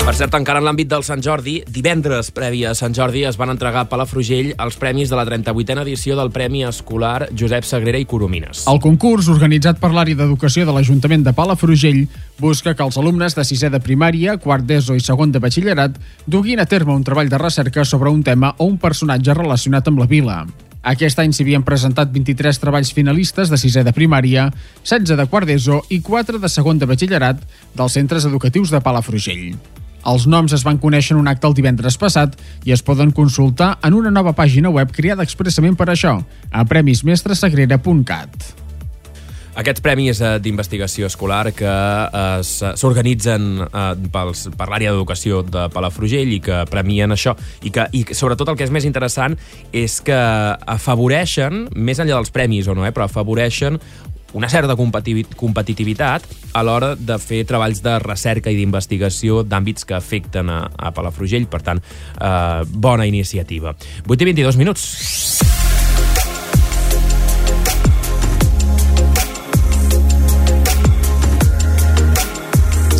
Per 0.00 0.14
cert, 0.16 0.32
encara 0.34 0.58
en 0.62 0.64
l'àmbit 0.64 0.88
del 0.88 1.02
Sant 1.04 1.20
Jordi, 1.22 1.58
divendres 1.68 2.30
previ 2.34 2.62
a 2.64 2.72
Sant 2.74 2.94
Jordi 2.96 3.20
es 3.28 3.36
van 3.38 3.52
entregar 3.52 3.82
a 3.84 3.88
Palafrugell 3.90 4.54
els 4.56 4.78
premis 4.80 5.10
de 5.12 5.18
la 5.18 5.26
38a 5.28 5.84
edició 5.84 6.16
del 6.16 6.32
Premi 6.32 6.64
Escolar 6.64 7.28
Josep 7.36 7.66
Sagrera 7.68 8.00
i 8.00 8.06
Coromines. 8.08 8.64
El 8.72 8.80
concurs, 8.80 9.28
organitzat 9.28 9.78
per 9.78 9.92
l'àrea 9.92 10.16
d'educació 10.16 10.64
de 10.64 10.72
l'Ajuntament 10.74 11.26
de 11.26 11.34
Palafrugell, 11.36 12.06
busca 12.40 12.72
que 12.74 12.86
els 12.86 12.96
alumnes 12.98 13.36
de 13.36 13.44
sisè 13.44 13.68
de 13.70 13.82
primària, 13.84 14.38
quart 14.40 14.64
d'ESO 14.64 14.96
i 14.96 15.04
segon 15.04 15.34
de 15.34 15.42
batxillerat 15.44 16.00
duguin 16.26 16.64
a 16.64 16.66
terme 16.66 16.96
un 16.96 17.04
treball 17.04 17.28
de 17.28 17.38
recerca 17.38 17.84
sobre 17.84 18.10
un 18.10 18.24
tema 18.24 18.54
o 18.56 18.70
un 18.72 18.80
personatge 18.80 19.36
relacionat 19.36 19.92
amb 19.92 20.00
la 20.00 20.08
vila. 20.10 20.38
Aquest 20.80 21.20
any 21.20 21.34
s'hi 21.36 21.44
havien 21.44 21.62
presentat 21.66 22.08
23 22.08 22.56
treballs 22.62 22.94
finalistes 22.96 23.52
de 23.52 23.60
sisè 23.60 23.84
de 23.84 23.92
primària, 23.92 24.48
16 24.80 25.20
de 25.20 25.28
quart 25.28 25.46
d'ESO 25.46 25.82
i 25.92 26.00
4 26.00 26.40
de 26.40 26.48
segon 26.48 26.80
de 26.80 26.88
batxillerat 26.88 27.44
dels 27.76 28.00
centres 28.00 28.24
educatius 28.24 28.72
de 28.72 28.80
Palafrugell. 28.80 29.52
Els 30.08 30.26
noms 30.30 30.54
es 30.56 30.64
van 30.64 30.80
conèixer 30.80 31.16
en 31.16 31.20
un 31.20 31.28
acte 31.28 31.48
el 31.48 31.56
divendres 31.58 31.98
passat 32.00 32.38
i 32.64 32.72
es 32.72 32.84
poden 32.86 33.12
consultar 33.12 33.74
en 33.84 33.98
una 33.98 34.10
nova 34.14 34.32
pàgina 34.36 34.72
web 34.72 34.94
creada 34.96 35.26
expressament 35.26 35.76
per 35.76 35.90
això, 35.92 36.16
a 36.50 36.64
premismestresagrera.cat. 36.64 38.60
Aquests 39.60 39.82
premis 39.82 40.20
eh, 40.22 40.36
d'investigació 40.40 41.08
escolar 41.10 41.50
que 41.52 41.68
eh, 41.68 42.42
s'organitzen 42.46 43.48
eh, 43.66 43.86
per 44.12 44.68
l'àrea 44.70 44.92
d'educació 44.94 45.42
de 45.42 45.66
Palafrugell 45.74 46.30
i 46.36 46.38
que 46.44 46.62
premien 46.70 47.12
això 47.12 47.34
i 47.66 47.72
que 47.74 47.88
i 47.92 48.04
sobretot 48.14 48.52
el 48.52 48.56
que 48.60 48.64
és 48.68 48.72
més 48.72 48.86
interessant 48.86 49.34
és 49.74 49.98
que 50.06 50.16
afavoreixen, 50.76 51.66
més 51.74 51.98
enllà 51.98 52.20
dels 52.20 52.32
premis 52.32 52.70
o 52.70 52.78
no, 52.78 52.86
eh, 52.86 52.94
però 52.94 53.08
afavoreixen 53.10 53.80
una 54.32 54.48
certa 54.48 54.76
competitivitat 54.76 56.26
a 56.52 56.62
l'hora 56.66 56.94
de 56.98 57.18
fer 57.22 57.44
treballs 57.48 57.82
de 57.84 57.98
recerca 58.02 58.50
i 58.50 58.58
d'investigació 58.58 59.42
d'àmbits 59.46 59.86
que 59.86 59.98
afecten 59.98 60.50
a, 60.50 60.62
a 60.76 60.94
Palafrugell. 60.94 61.48
Per 61.50 61.62
tant, 61.66 61.82
eh, 61.82 62.62
bona 62.70 63.06
iniciativa. 63.06 63.74
8 64.06 64.22
i 64.22 64.32
22 64.32 64.60
minuts. 64.60 65.69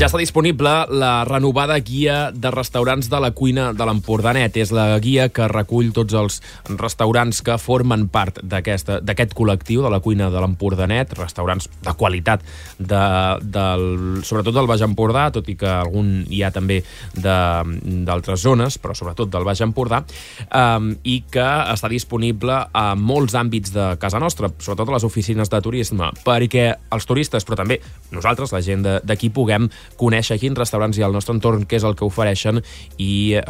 Ja 0.00 0.06
està 0.08 0.16
disponible 0.16 0.70
la 0.96 1.26
renovada 1.28 1.74
guia 1.84 2.30
de 2.32 2.48
restaurants 2.54 3.10
de 3.12 3.18
la 3.20 3.34
cuina 3.36 3.66
de 3.76 3.84
l'Empordanet. 3.84 4.54
És 4.56 4.70
la 4.72 4.94
guia 4.96 5.26
que 5.28 5.44
recull 5.52 5.90
tots 5.92 6.14
els 6.16 6.38
restaurants 6.80 7.42
que 7.44 7.58
formen 7.60 8.06
part 8.08 8.38
d'aquest 8.40 9.34
col·lectiu 9.36 9.84
de 9.84 9.90
la 9.92 9.98
cuina 10.00 10.30
de 10.32 10.40
l'Empordanet, 10.40 11.12
restaurants 11.18 11.68
de 11.84 11.94
qualitat, 12.00 12.46
de, 12.78 13.02
del, 13.44 13.84
sobretot 14.24 14.56
del 14.56 14.70
Baix 14.70 14.86
Empordà, 14.86 15.26
tot 15.36 15.50
i 15.52 15.58
que 15.60 15.68
algun 15.68 16.24
hi 16.32 16.40
ha 16.40 16.50
també 16.54 16.80
d'altres 17.12 18.40
zones, 18.40 18.80
però 18.80 18.96
sobretot 18.96 19.28
del 19.28 19.44
Baix 19.44 19.60
Empordà, 19.68 20.00
um, 20.48 20.94
i 21.04 21.18
que 21.28 21.44
està 21.74 21.92
disponible 21.92 22.56
a 22.72 22.86
molts 22.96 23.36
àmbits 23.36 23.76
de 23.76 23.90
casa 24.00 24.16
nostra, 24.24 24.48
sobretot 24.64 24.88
a 24.88 24.96
les 24.96 25.08
oficines 25.12 25.52
de 25.52 25.60
turisme, 25.60 26.08
perquè 26.24 26.70
els 26.88 27.12
turistes, 27.12 27.44
però 27.44 27.60
també 27.60 27.82
nosaltres, 28.16 28.56
la 28.56 28.64
gent 28.64 28.88
d'aquí, 29.04 29.28
puguem 29.28 29.68
conèixer 30.00 30.38
quins 30.40 30.58
restaurants 30.58 30.96
hi 30.96 31.04
ha 31.04 31.08
al 31.08 31.16
nostre 31.16 31.34
entorn, 31.34 31.66
què 31.68 31.78
és 31.80 31.86
el 31.86 31.96
que 31.98 32.06
ofereixen 32.06 32.60
i 32.98 33.36
eh, 33.38 33.42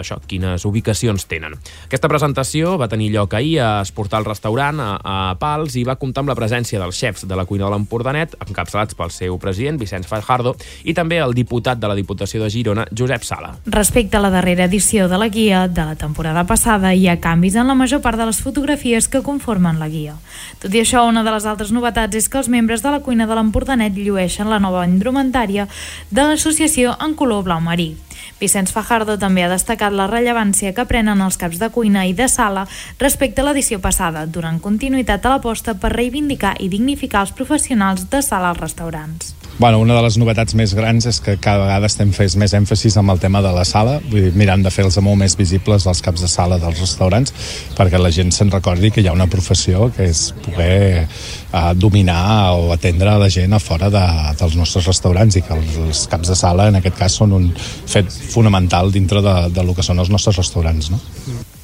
això, 0.00 0.20
quines 0.26 0.64
ubicacions 0.68 1.26
tenen. 1.30 1.56
Aquesta 1.86 2.10
presentació 2.10 2.76
va 2.80 2.88
tenir 2.88 3.10
lloc 3.14 3.34
ahir 3.34 3.58
a 3.60 3.70
Esportar 3.84 4.22
el 4.22 4.28
Restaurant, 4.28 4.80
a, 4.80 4.90
a 5.00 5.16
Pals, 5.40 5.76
i 5.76 5.84
va 5.86 5.98
comptar 6.00 6.24
amb 6.24 6.32
la 6.32 6.38
presència 6.38 6.80
dels 6.80 6.96
xefs 6.96 7.26
de 7.28 7.36
la 7.38 7.46
cuina 7.48 7.66
de 7.66 7.74
l'Empordanet, 7.74 8.36
encapçalats 8.46 8.96
pel 8.98 9.12
seu 9.14 9.38
president, 9.42 9.80
Vicenç 9.80 10.08
Fajardo, 10.10 10.54
i 10.84 10.94
també 10.96 11.20
el 11.20 11.34
diputat 11.36 11.80
de 11.80 11.90
la 11.90 11.96
Diputació 11.98 12.42
de 12.44 12.50
Girona, 12.52 12.86
Josep 12.96 13.24
Sala. 13.26 13.54
Respecte 13.66 14.18
a 14.18 14.24
la 14.24 14.32
darrera 14.32 14.66
edició 14.68 15.08
de 15.08 15.18
la 15.20 15.28
guia 15.28 15.66
de 15.68 15.84
la 15.92 15.96
temporada 15.96 16.44
passada, 16.48 16.94
hi 16.94 17.08
ha 17.08 17.18
canvis 17.20 17.56
en 17.60 17.68
la 17.68 17.76
major 17.78 18.02
part 18.04 18.18
de 18.20 18.28
les 18.28 18.40
fotografies 18.42 19.08
que 19.08 19.22
conformen 19.22 19.78
la 19.80 19.88
guia. 19.88 20.16
Tot 20.60 20.74
i 20.74 20.82
això, 20.82 21.04
una 21.08 21.24
de 21.26 21.34
les 21.34 21.46
altres 21.48 21.72
novetats 21.72 22.16
és 22.16 22.28
que 22.28 22.40
els 22.40 22.50
membres 22.52 22.82
de 22.84 22.92
la 22.92 23.00
cuina 23.04 23.26
de 23.26 23.36
l'Empordanet 23.36 23.96
llueixen 23.96 24.50
la 24.50 24.60
nova 24.62 24.86
indumentària 24.88 25.68
de 26.10 26.26
l'associació 26.26 26.96
en 27.00 27.14
color 27.14 27.44
blau 27.48 27.60
marí. 27.60 27.94
Vicenç 28.40 28.72
Fajardo 28.72 29.18
també 29.20 29.44
ha 29.44 29.50
destacat 29.52 29.92
la 29.92 30.08
rellevància 30.08 30.72
que 30.76 30.86
prenen 30.88 31.20
els 31.20 31.36
caps 31.40 31.60
de 31.60 31.68
cuina 31.74 32.06
i 32.08 32.14
de 32.16 32.28
sala 32.28 32.66
respecte 32.98 33.42
a 33.42 33.48
l'edició 33.48 33.80
passada, 33.84 34.24
donant 34.26 34.62
continuïtat 34.64 35.26
a 35.26 35.36
l'aposta 35.36 35.76
per 35.76 35.92
reivindicar 35.96 36.56
i 36.60 36.70
dignificar 36.72 37.26
els 37.26 37.36
professionals 37.36 38.08
de 38.10 38.22
sala 38.24 38.54
als 38.54 38.64
restaurants. 38.64 39.39
Bueno, 39.60 39.78
una 39.78 39.92
de 39.92 40.00
les 40.00 40.14
novetats 40.16 40.54
més 40.56 40.70
grans 40.72 41.04
és 41.04 41.18
que 41.20 41.34
cada 41.36 41.66
vegada 41.66 41.88
estem 41.90 42.14
fent 42.16 42.32
més 42.40 42.54
èmfasis 42.56 42.94
amb 42.96 43.12
el 43.12 43.18
tema 43.20 43.42
de 43.44 43.50
la 43.52 43.66
sala, 43.68 43.98
vull 44.06 44.22
dir, 44.24 44.30
mirant 44.32 44.64
de 44.64 44.72
fer-los 44.72 44.96
molt 45.04 45.20
més 45.20 45.36
visibles 45.36 45.84
als 45.84 46.00
caps 46.00 46.24
de 46.24 46.30
sala 46.32 46.56
dels 46.62 46.80
restaurants, 46.80 47.34
perquè 47.76 48.00
la 48.00 48.08
gent 48.08 48.32
se'n 48.32 48.48
recordi 48.54 48.88
que 48.88 49.04
hi 49.04 49.10
ha 49.10 49.12
una 49.12 49.28
professió 49.28 49.90
que 49.92 50.08
és 50.08 50.22
poder 50.46 51.04
uh, 51.04 51.74
dominar 51.76 52.56
o 52.56 52.72
atendre 52.72 53.18
la 53.20 53.28
gent 53.28 53.52
a 53.52 53.60
fora 53.60 53.92
de, 53.92 54.06
dels 54.40 54.56
nostres 54.56 54.88
restaurants 54.88 55.36
i 55.36 55.44
que 55.44 55.52
els, 55.52 55.76
els 55.84 56.04
caps 56.08 56.32
de 56.32 56.40
sala 56.40 56.70
en 56.72 56.80
aquest 56.80 56.96
cas 56.96 57.20
són 57.20 57.36
un 57.36 57.52
fet 57.60 58.08
fonamental 58.32 58.88
dintre 58.96 59.20
de, 59.20 59.38
de 59.52 59.68
lo 59.68 59.76
que 59.76 59.84
són 59.84 60.00
els 60.00 60.08
nostres 60.08 60.40
restaurants. 60.40 60.88
No? 60.88 61.04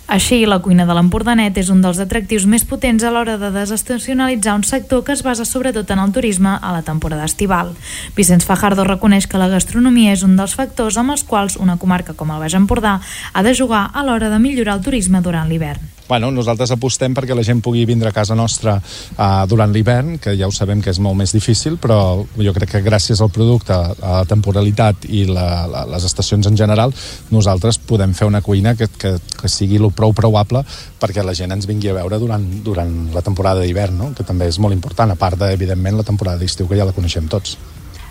Així, 0.07 0.45
la 0.47 0.61
cuina 0.63 0.85
de 0.87 0.95
l'Empordanet 0.95 1.57
és 1.59 1.71
un 1.75 1.81
dels 1.83 1.99
atractius 1.99 2.45
més 2.47 2.63
potents 2.69 3.03
a 3.03 3.11
l'hora 3.11 3.35
de 3.41 3.51
desestacionalitzar 3.51 4.55
un 4.55 4.63
sector 4.63 5.03
que 5.03 5.17
es 5.17 5.25
basa 5.27 5.45
sobretot 5.45 5.91
en 5.91 5.99
el 5.99 6.15
turisme 6.15 6.53
a 6.55 6.71
la 6.77 6.85
temporada 6.87 7.27
estival. 7.27 7.75
Vicenç 8.15 8.47
Fajardo 8.47 8.87
reconeix 8.87 9.27
que 9.27 9.43
la 9.43 9.51
gastronomia 9.51 10.15
és 10.15 10.23
un 10.23 10.39
dels 10.39 10.55
factors 10.55 11.01
amb 11.03 11.17
els 11.17 11.27
quals 11.27 11.59
una 11.59 11.77
comarca 11.83 12.15
com 12.15 12.31
el 12.31 12.39
Baix 12.47 12.55
Empordà 12.55 13.01
ha 13.33 13.43
de 13.43 13.59
jugar 13.59 13.89
a 13.93 14.07
l'hora 14.07 14.31
de 14.31 14.39
millorar 14.39 14.79
el 14.79 14.87
turisme 14.87 15.25
durant 15.27 15.51
l'hivern 15.51 15.96
bueno, 16.09 16.31
nosaltres 16.31 16.73
apostem 16.75 17.15
perquè 17.17 17.35
la 17.37 17.45
gent 17.47 17.63
pugui 17.65 17.85
vindre 17.89 18.11
a 18.11 18.15
casa 18.15 18.37
nostra 18.39 18.77
uh, 18.79 19.45
durant 19.49 19.73
l'hivern, 19.73 20.17
que 20.23 20.37
ja 20.39 20.49
ho 20.49 20.55
sabem 20.55 20.83
que 20.83 20.93
és 20.93 21.01
molt 21.03 21.19
més 21.19 21.35
difícil, 21.35 21.79
però 21.83 21.99
jo 22.39 22.55
crec 22.57 22.77
que 22.77 22.83
gràcies 22.85 23.21
al 23.23 23.33
producte, 23.35 23.75
a 23.75 23.95
la 24.21 24.25
temporalitat 24.29 25.09
i 25.09 25.25
la, 25.29 25.67
la, 25.71 25.85
les 25.91 26.07
estacions 26.07 26.47
en 26.47 26.59
general, 26.59 26.95
nosaltres 27.31 27.79
podem 27.79 28.15
fer 28.15 28.29
una 28.31 28.43
cuina 28.43 28.77
que, 28.79 28.89
que, 28.89 29.17
que 29.41 29.53
sigui 29.53 29.81
el 29.81 29.91
prou 29.97 30.15
provable 30.17 30.63
perquè 31.01 31.25
la 31.25 31.35
gent 31.37 31.55
ens 31.55 31.67
vingui 31.69 31.91
a 31.91 31.97
veure 31.99 32.21
durant, 32.23 32.45
durant 32.65 32.93
la 33.15 33.25
temporada 33.27 33.65
d'hivern, 33.65 33.99
no? 33.99 34.13
que 34.17 34.27
també 34.27 34.49
és 34.51 34.61
molt 34.63 34.77
important, 34.77 35.13
a 35.13 35.19
part 35.21 35.39
de, 35.41 35.53
evidentment, 35.57 35.99
la 35.99 36.07
temporada 36.07 36.41
d'estiu 36.41 36.69
que 36.71 36.79
ja 36.79 36.89
la 36.89 36.97
coneixem 36.97 37.29
tots. 37.31 37.57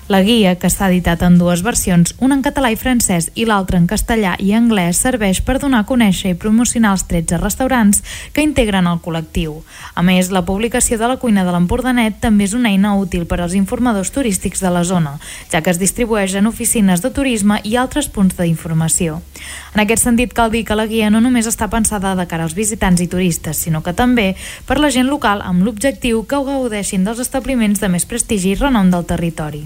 La 0.07 0.19
guia, 0.21 0.51
que 0.61 0.69
està 0.69 0.85
editat 0.85 1.23
en 1.25 1.39
dues 1.39 1.63
versions, 1.65 2.11
una 2.21 2.35
en 2.37 2.43
català 2.45 2.69
i 2.69 2.75
francès 2.77 3.31
i 3.33 3.47
l'altra 3.49 3.79
en 3.81 3.87
castellà 3.89 4.35
i 4.37 4.51
anglès, 4.53 4.99
serveix 5.01 5.39
per 5.41 5.55
donar 5.57 5.79
a 5.81 5.87
conèixer 5.89 6.35
i 6.35 6.37
promocionar 6.37 6.91
els 6.93 7.07
13 7.09 7.39
restaurants 7.41 8.03
que 8.35 8.45
integren 8.45 8.85
el 8.85 8.99
col·lectiu. 9.01 9.55
A 9.97 10.03
més, 10.05 10.29
la 10.29 10.43
publicació 10.45 10.99
de 11.01 11.09
la 11.09 11.17
cuina 11.17 11.41
de 11.41 11.55
l'Empordanet 11.55 12.19
també 12.21 12.45
és 12.45 12.53
una 12.53 12.69
eina 12.69 12.93
útil 13.01 13.25
per 13.25 13.39
als 13.41 13.55
informadors 13.57 14.13
turístics 14.13 14.61
de 14.61 14.69
la 14.69 14.83
zona, 14.85 15.15
ja 15.49 15.63
que 15.65 15.73
es 15.73 15.81
distribueix 15.81 16.37
en 16.37 16.45
oficines 16.45 17.01
de 17.01 17.09
turisme 17.09 17.57
i 17.63 17.73
altres 17.73 18.05
punts 18.05 18.37
d'informació. 18.37 19.23
En 19.73 19.81
aquest 19.81 20.05
sentit, 20.05 20.37
cal 20.37 20.53
dir 20.53 20.67
que 20.69 20.77
la 20.77 20.85
guia 20.85 21.09
no 21.09 21.17
només 21.17 21.49
està 21.49 21.65
pensada 21.73 22.13
de 22.13 22.27
cara 22.29 22.45
als 22.45 22.53
visitants 22.53 23.01
i 23.01 23.09
turistes, 23.09 23.57
sinó 23.57 23.81
que 23.81 23.97
també 23.97 24.35
per 24.69 24.77
la 24.77 24.93
gent 24.93 25.09
local 25.09 25.41
amb 25.41 25.65
l'objectiu 25.65 26.27
que 26.29 26.37
ho 26.37 26.45
gaudeixin 26.45 27.09
dels 27.09 27.25
establiments 27.25 27.81
de 27.81 27.89
més 27.89 28.05
prestigi 28.05 28.53
i 28.53 28.61
renom 28.61 28.93
del 28.93 29.09
territori. 29.09 29.65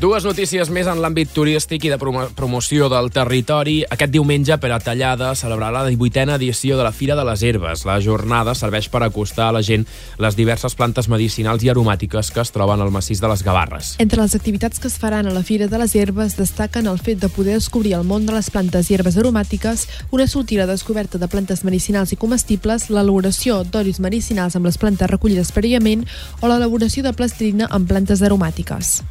Dues 0.00 0.24
notícies 0.24 0.70
més 0.72 0.86
en 0.88 0.96
l'àmbit 1.04 1.28
turístic 1.36 1.82
i 1.84 1.90
de 1.92 1.98
promo 2.00 2.22
promoció 2.32 2.86
del 2.88 3.10
territori. 3.12 3.82
Aquest 3.84 4.14
diumenge, 4.14 4.56
per 4.56 4.70
a 4.72 4.78
Tallada, 4.80 5.34
celebrarà 5.36 5.82
la 5.84 5.90
18a 5.92 6.38
edició 6.38 6.78
de 6.78 6.86
la 6.86 6.92
Fira 6.96 7.18
de 7.18 7.26
les 7.28 7.42
Herbes. 7.44 7.82
La 7.84 7.98
jornada 8.00 8.54
serveix 8.56 8.88
per 8.88 9.02
acostar 9.04 9.50
a 9.50 9.52
la 9.52 9.60
gent 9.60 9.84
les 10.16 10.38
diverses 10.38 10.72
plantes 10.78 11.10
medicinals 11.12 11.66
i 11.66 11.68
aromàtiques 11.68 12.32
que 12.32 12.40
es 12.40 12.54
troben 12.54 12.80
al 12.80 12.94
massís 12.94 13.20
de 13.20 13.28
les 13.28 13.44
Gavarres. 13.44 13.92
Entre 14.00 14.22
les 14.22 14.38
activitats 14.40 14.80
que 14.80 14.88
es 14.88 14.96
faran 14.96 15.28
a 15.28 15.36
la 15.36 15.44
Fira 15.44 15.68
de 15.68 15.82
les 15.84 15.92
Herbes 15.92 16.38
destaquen 16.40 16.88
el 16.88 16.96
fet 16.96 17.20
de 17.20 17.28
poder 17.28 17.60
descobrir 17.60 17.92
el 18.00 18.08
món 18.08 18.24
de 18.24 18.32
les 18.32 18.48
plantes 18.48 18.88
i 18.88 18.96
herbes 18.96 19.20
aromàtiques, 19.20 19.84
una 20.16 20.30
sortida 20.32 20.64
descoberta 20.64 21.20
de 21.20 21.28
plantes 21.28 21.60
medicinals 21.60 22.16
i 22.16 22.22
comestibles, 22.24 22.88
l'elaboració 22.88 23.66
d'olis 23.68 24.00
medicinals 24.00 24.56
amb 24.56 24.72
les 24.72 24.80
plantes 24.80 25.12
recollides 25.12 25.52
prèviament 25.52 26.08
o 26.40 26.48
l'elaboració 26.48 27.04
de 27.04 27.12
plastilina 27.12 27.68
amb 27.68 27.84
plantes 27.84 28.24
aromàtiques. 28.24 29.02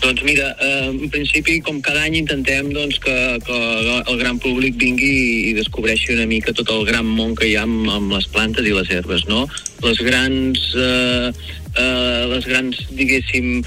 Doncs 0.00 0.22
mira, 0.24 0.56
eh, 0.58 0.88
en 0.88 1.10
principi, 1.12 1.58
com 1.60 1.80
cada 1.84 2.06
any, 2.06 2.16
intentem 2.22 2.70
doncs, 2.72 2.98
que, 3.04 3.16
que 3.44 3.58
el 4.00 4.18
gran 4.18 4.38
públic 4.40 4.78
vingui 4.80 5.50
i 5.50 5.54
descobreixi 5.58 6.14
una 6.16 6.24
mica 6.30 6.54
tot 6.56 6.72
el 6.72 6.86
gran 6.88 7.04
món 7.04 7.34
que 7.36 7.50
hi 7.50 7.56
ha 7.58 7.66
amb, 7.68 7.84
amb 7.92 8.14
les 8.16 8.28
plantes 8.32 8.64
i 8.64 8.72
les 8.76 8.90
herbes, 8.90 9.26
no? 9.28 9.46
Les 9.84 10.00
grans... 10.06 10.68
Eh, 10.76 11.32
eh, 11.76 12.24
les 12.30 12.46
grans, 12.46 12.78
diguéssim, 12.96 13.60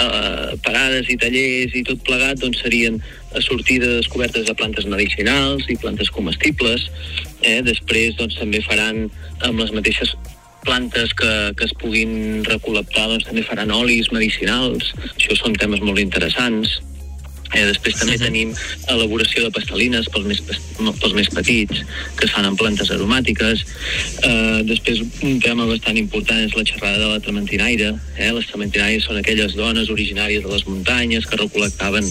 eh, 0.00 0.54
parades 0.64 1.10
i 1.12 1.18
tallers 1.20 1.76
i 1.76 1.84
tot 1.86 2.00
plegat 2.06 2.40
doncs, 2.42 2.62
serien 2.64 2.98
de 3.34 3.90
descobertes 3.98 4.46
de 4.46 4.54
plantes 4.54 4.86
medicinals 4.86 5.68
i 5.68 5.76
plantes 5.76 6.10
comestibles. 6.10 6.88
Eh? 7.42 7.60
Després 7.62 8.16
doncs, 8.16 8.38
també 8.38 8.62
faran 8.62 9.08
amb 9.42 9.60
les 9.60 9.72
mateixes 9.74 10.14
plantes 10.66 11.12
que, 11.18 11.30
que 11.58 11.68
es 11.68 11.74
puguin 11.80 12.42
recol·lectar 12.48 13.06
doncs, 13.10 13.28
també 13.28 13.44
faran 13.46 13.72
olis 13.74 14.10
medicinals. 14.14 14.92
Això 15.14 15.38
són 15.38 15.56
temes 15.60 15.84
molt 15.84 16.02
interessants. 16.02 16.78
Eh, 17.54 17.64
després 17.70 17.96
també 18.00 18.16
tenim 18.18 18.50
elaboració 18.90 19.44
de 19.44 19.52
pastelines 19.54 20.08
pels 20.10 20.26
més, 20.26 20.40
pels 20.42 21.14
més 21.14 21.30
petits, 21.30 21.84
que 22.18 22.26
es 22.26 22.34
fan 22.34 22.48
en 22.48 22.58
plantes 22.58 22.90
aromàtiques. 22.94 23.62
Eh, 24.26 24.62
després 24.66 25.04
un 25.22 25.38
tema 25.44 25.68
bastant 25.70 25.98
important 26.00 26.42
és 26.42 26.56
la 26.58 26.66
xerrada 26.66 26.98
de 26.98 27.12
la 27.12 27.22
trementinaire. 27.22 27.92
Eh? 28.18 28.32
Les 28.34 28.50
trementinaires 28.50 29.06
són 29.06 29.20
aquelles 29.20 29.54
dones 29.58 29.92
originàries 29.94 30.42
de 30.42 30.50
les 30.50 30.66
muntanyes 30.66 31.28
que 31.30 31.40
recol·lectaven 31.40 32.10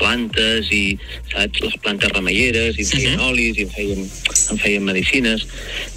plantes 0.00 0.70
i 0.74 0.84
saps, 1.30 1.62
les 1.62 1.80
plantes 1.84 2.12
remeieres 2.16 2.78
i 2.78 2.86
en 2.86 2.92
feien 2.94 3.26
olis 3.30 3.58
i 3.58 3.66
en 3.68 3.74
feien, 3.76 4.06
en 4.50 4.62
feien 4.62 4.86
medicines. 4.86 5.46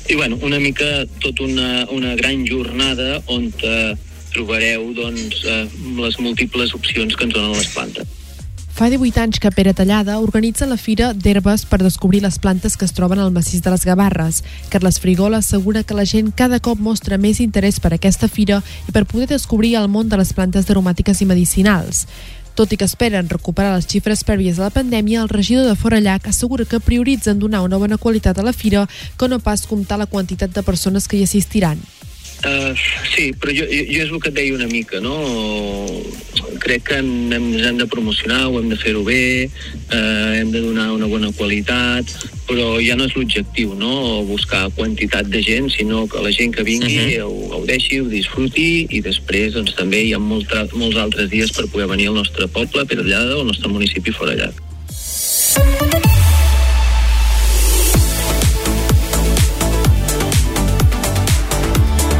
I 0.09 0.19
bueno, 0.19 0.37
una 0.43 0.59
mica 0.59 1.05
tot 1.23 1.39
una, 1.41 1.87
una 1.89 2.13
gran 2.19 2.45
jornada 2.45 3.21
on 3.31 3.49
eh, 3.63 3.93
trobareu 4.33 4.91
doncs, 4.97 5.45
eh, 5.45 5.63
les 5.97 6.19
múltiples 6.19 6.73
opcions 6.77 7.15
que 7.15 7.25
ens 7.29 7.33
donen 7.33 7.57
les 7.57 7.71
plantes. 7.73 8.19
Fa 8.73 8.87
18 8.89 9.21
anys 9.21 9.37
que 9.37 9.51
Pere 9.53 9.75
Tallada 9.77 10.15
organitza 10.17 10.65
la 10.65 10.79
Fira 10.81 11.11
d'Herbes 11.13 11.67
per 11.69 11.77
descobrir 11.83 12.23
les 12.23 12.39
plantes 12.41 12.73
que 12.73 12.87
es 12.89 12.93
troben 12.97 13.19
al 13.21 13.29
massís 13.29 13.61
de 13.61 13.69
les 13.69 13.85
Gavarres. 13.85 14.39
Carles 14.73 14.97
Frigola 14.99 15.43
assegura 15.43 15.83
que 15.83 15.93
la 15.93 16.07
gent 16.09 16.31
cada 16.33 16.57
cop 16.57 16.81
mostra 16.81 17.19
més 17.21 17.37
interès 17.37 17.77
per 17.77 17.93
aquesta 17.93 18.25
fira 18.25 18.63
i 18.89 18.91
per 18.91 19.05
poder 19.05 19.27
descobrir 19.29 19.75
el 19.77 19.91
món 19.93 20.09
de 20.09 20.17
les 20.17 20.33
plantes 20.33 20.71
aromàtiques 20.73 21.21
i 21.21 21.29
medicinals. 21.29 22.07
Tot 22.57 22.73
i 22.73 22.77
que 22.81 22.89
esperen 22.89 23.29
recuperar 23.29 23.75
les 23.77 23.85
xifres 23.85 24.25
prèvies 24.25 24.57
a 24.57 24.65
la 24.65 24.73
pandèmia, 24.73 25.21
el 25.21 25.29
regidor 25.29 25.69
de 25.69 25.77
Forallac 25.77 26.31
assegura 26.33 26.65
que 26.65 26.81
prioritzen 26.81 27.37
donar 27.37 27.61
una 27.61 27.77
bona 27.77 28.01
qualitat 28.01 28.41
a 28.41 28.47
la 28.49 28.57
fira 28.57 28.87
que 29.19 29.29
no 29.29 29.37
pas 29.37 29.67
comptar 29.69 30.01
la 30.01 30.09
quantitat 30.09 30.49
de 30.49 30.65
persones 30.65 31.07
que 31.07 31.21
hi 31.21 31.29
assistiran. 31.29 31.77
Uh, 32.43 32.75
sí, 33.07 33.31
però 33.39 33.53
jo, 33.55 33.63
jo, 33.71 33.83
jo 33.87 34.03
és 34.03 34.09
el 34.11 34.19
que 34.19 34.27
et 34.27 34.35
deia 34.35 34.55
una 34.57 34.67
mica, 34.67 34.99
no? 34.99 35.15
Crec 36.59 36.83
que 36.89 36.97
hem, 36.99 37.31
ens 37.31 37.63
hem 37.69 37.77
de 37.79 37.87
promocionar, 37.87 38.49
ho 38.49 38.57
hem 38.59 38.67
de 38.67 38.75
fer-ho 38.79 39.03
bé, 39.07 39.47
uh, 39.47 40.31
hem 40.35 40.51
de 40.51 40.59
donar 40.65 40.89
una 40.91 41.07
bona 41.07 41.31
qualitat, 41.37 42.11
però 42.49 42.81
ja 42.83 42.97
no 42.99 43.07
és 43.07 43.15
l'objectiu, 43.15 43.77
no? 43.79 44.25
Buscar 44.27 44.65
quantitat 44.75 45.31
de 45.31 45.39
gent, 45.45 45.71
sinó 45.71 46.03
que 46.11 46.19
la 46.19 46.33
gent 46.35 46.51
que 46.55 46.67
vingui 46.67 46.99
uh 46.99 47.23
-huh. 47.23 47.31
ho 47.31 47.49
gaudeixi, 47.55 48.01
ho 48.01 48.11
disfruti 48.11 48.87
i 48.89 48.99
després 49.01 49.53
doncs, 49.53 49.75
també 49.75 50.03
hi 50.03 50.13
ha 50.13 50.19
molt, 50.19 50.51
molts 50.73 50.97
altres 50.97 51.29
dies 51.29 51.51
per 51.51 51.67
poder 51.67 51.87
venir 51.87 52.07
al 52.07 52.19
nostre 52.19 52.47
poble, 52.47 52.85
per 52.85 52.97
allà 52.99 53.23
del 53.23 53.45
nostre 53.45 53.69
municipi 53.69 54.11
fora 54.11 54.35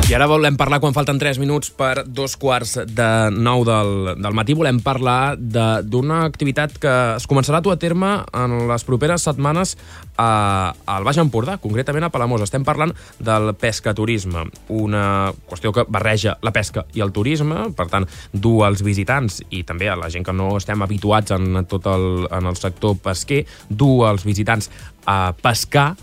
I 0.04 0.12
ara 0.12 0.26
volem 0.28 0.58
parlar, 0.60 0.82
quan 0.84 0.92
falten 0.92 1.16
3 1.16 1.38
minuts 1.40 1.70
per 1.72 2.04
dos 2.04 2.34
quarts 2.36 2.74
de 2.92 3.06
9 3.32 3.64
del, 3.70 3.94
del 4.20 4.36
matí, 4.36 4.52
volem 4.52 4.82
parlar 4.84 5.38
d'una 5.40 6.26
activitat 6.28 6.76
que 6.76 6.92
es 7.16 7.24
començarà 7.24 7.62
a 7.62 7.64
dur 7.64 7.72
a 7.72 7.80
terme 7.80 8.10
en 8.36 8.58
les 8.68 8.84
properes 8.84 9.24
setmanes 9.24 9.78
a, 10.20 10.76
al 10.92 11.08
Baix 11.08 11.22
Empordà, 11.24 11.56
concretament 11.64 12.04
a 12.04 12.12
Palamós. 12.12 12.44
Estem 12.44 12.68
parlant 12.68 12.92
del 13.24 13.54
pescaturisme, 13.56 14.44
una 14.76 15.32
qüestió 15.48 15.72
que 15.72 15.88
barreja 15.88 16.36
la 16.44 16.52
pesca 16.52 16.84
i 16.92 17.00
el 17.00 17.16
turisme, 17.16 17.70
per 17.72 17.88
tant, 17.88 18.04
du 18.36 18.58
als 18.68 18.84
visitants 18.84 19.40
i 19.56 19.64
també 19.64 19.88
a 19.88 19.96
la 19.96 20.12
gent 20.12 20.28
que 20.28 20.36
no 20.36 20.58
estem 20.60 20.84
habituats 20.84 21.32
en 21.32 21.64
tot 21.64 21.88
el, 21.88 22.26
en 22.28 22.52
el 22.52 22.60
sector 22.60 23.00
pesquer, 23.00 23.46
du 23.72 24.02
als 24.04 24.28
visitants 24.28 24.68
a 25.08 25.32
pescar 25.32 25.94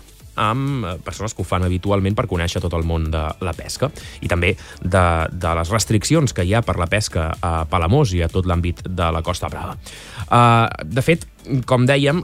amb 0.41 0.85
eh, 0.85 0.95
persones 1.05 1.35
que 1.35 1.43
ho 1.43 1.47
fan 1.47 1.65
habitualment 1.67 2.17
per 2.17 2.27
conèixer 2.31 2.61
tot 2.63 2.73
el 2.77 2.85
món 2.87 3.09
de 3.13 3.23
la 3.45 3.53
pesca 3.57 3.91
i 4.21 4.29
també 4.31 4.55
de, 4.81 5.05
de 5.31 5.55
les 5.59 5.73
restriccions 5.73 6.33
que 6.33 6.45
hi 6.45 6.55
ha 6.55 6.63
per 6.65 6.77
la 6.81 6.89
pesca 6.91 7.29
a 7.41 7.53
Palamós 7.69 8.15
i 8.17 8.23
a 8.25 8.31
tot 8.31 8.49
l'àmbit 8.49 8.83
de 8.87 9.11
la 9.13 9.21
Costa 9.25 9.49
Brava. 9.51 9.77
Uh, 10.31 10.67
de 10.87 11.03
fet, 11.05 11.27
com 11.65 11.85
dèiem, 11.89 12.21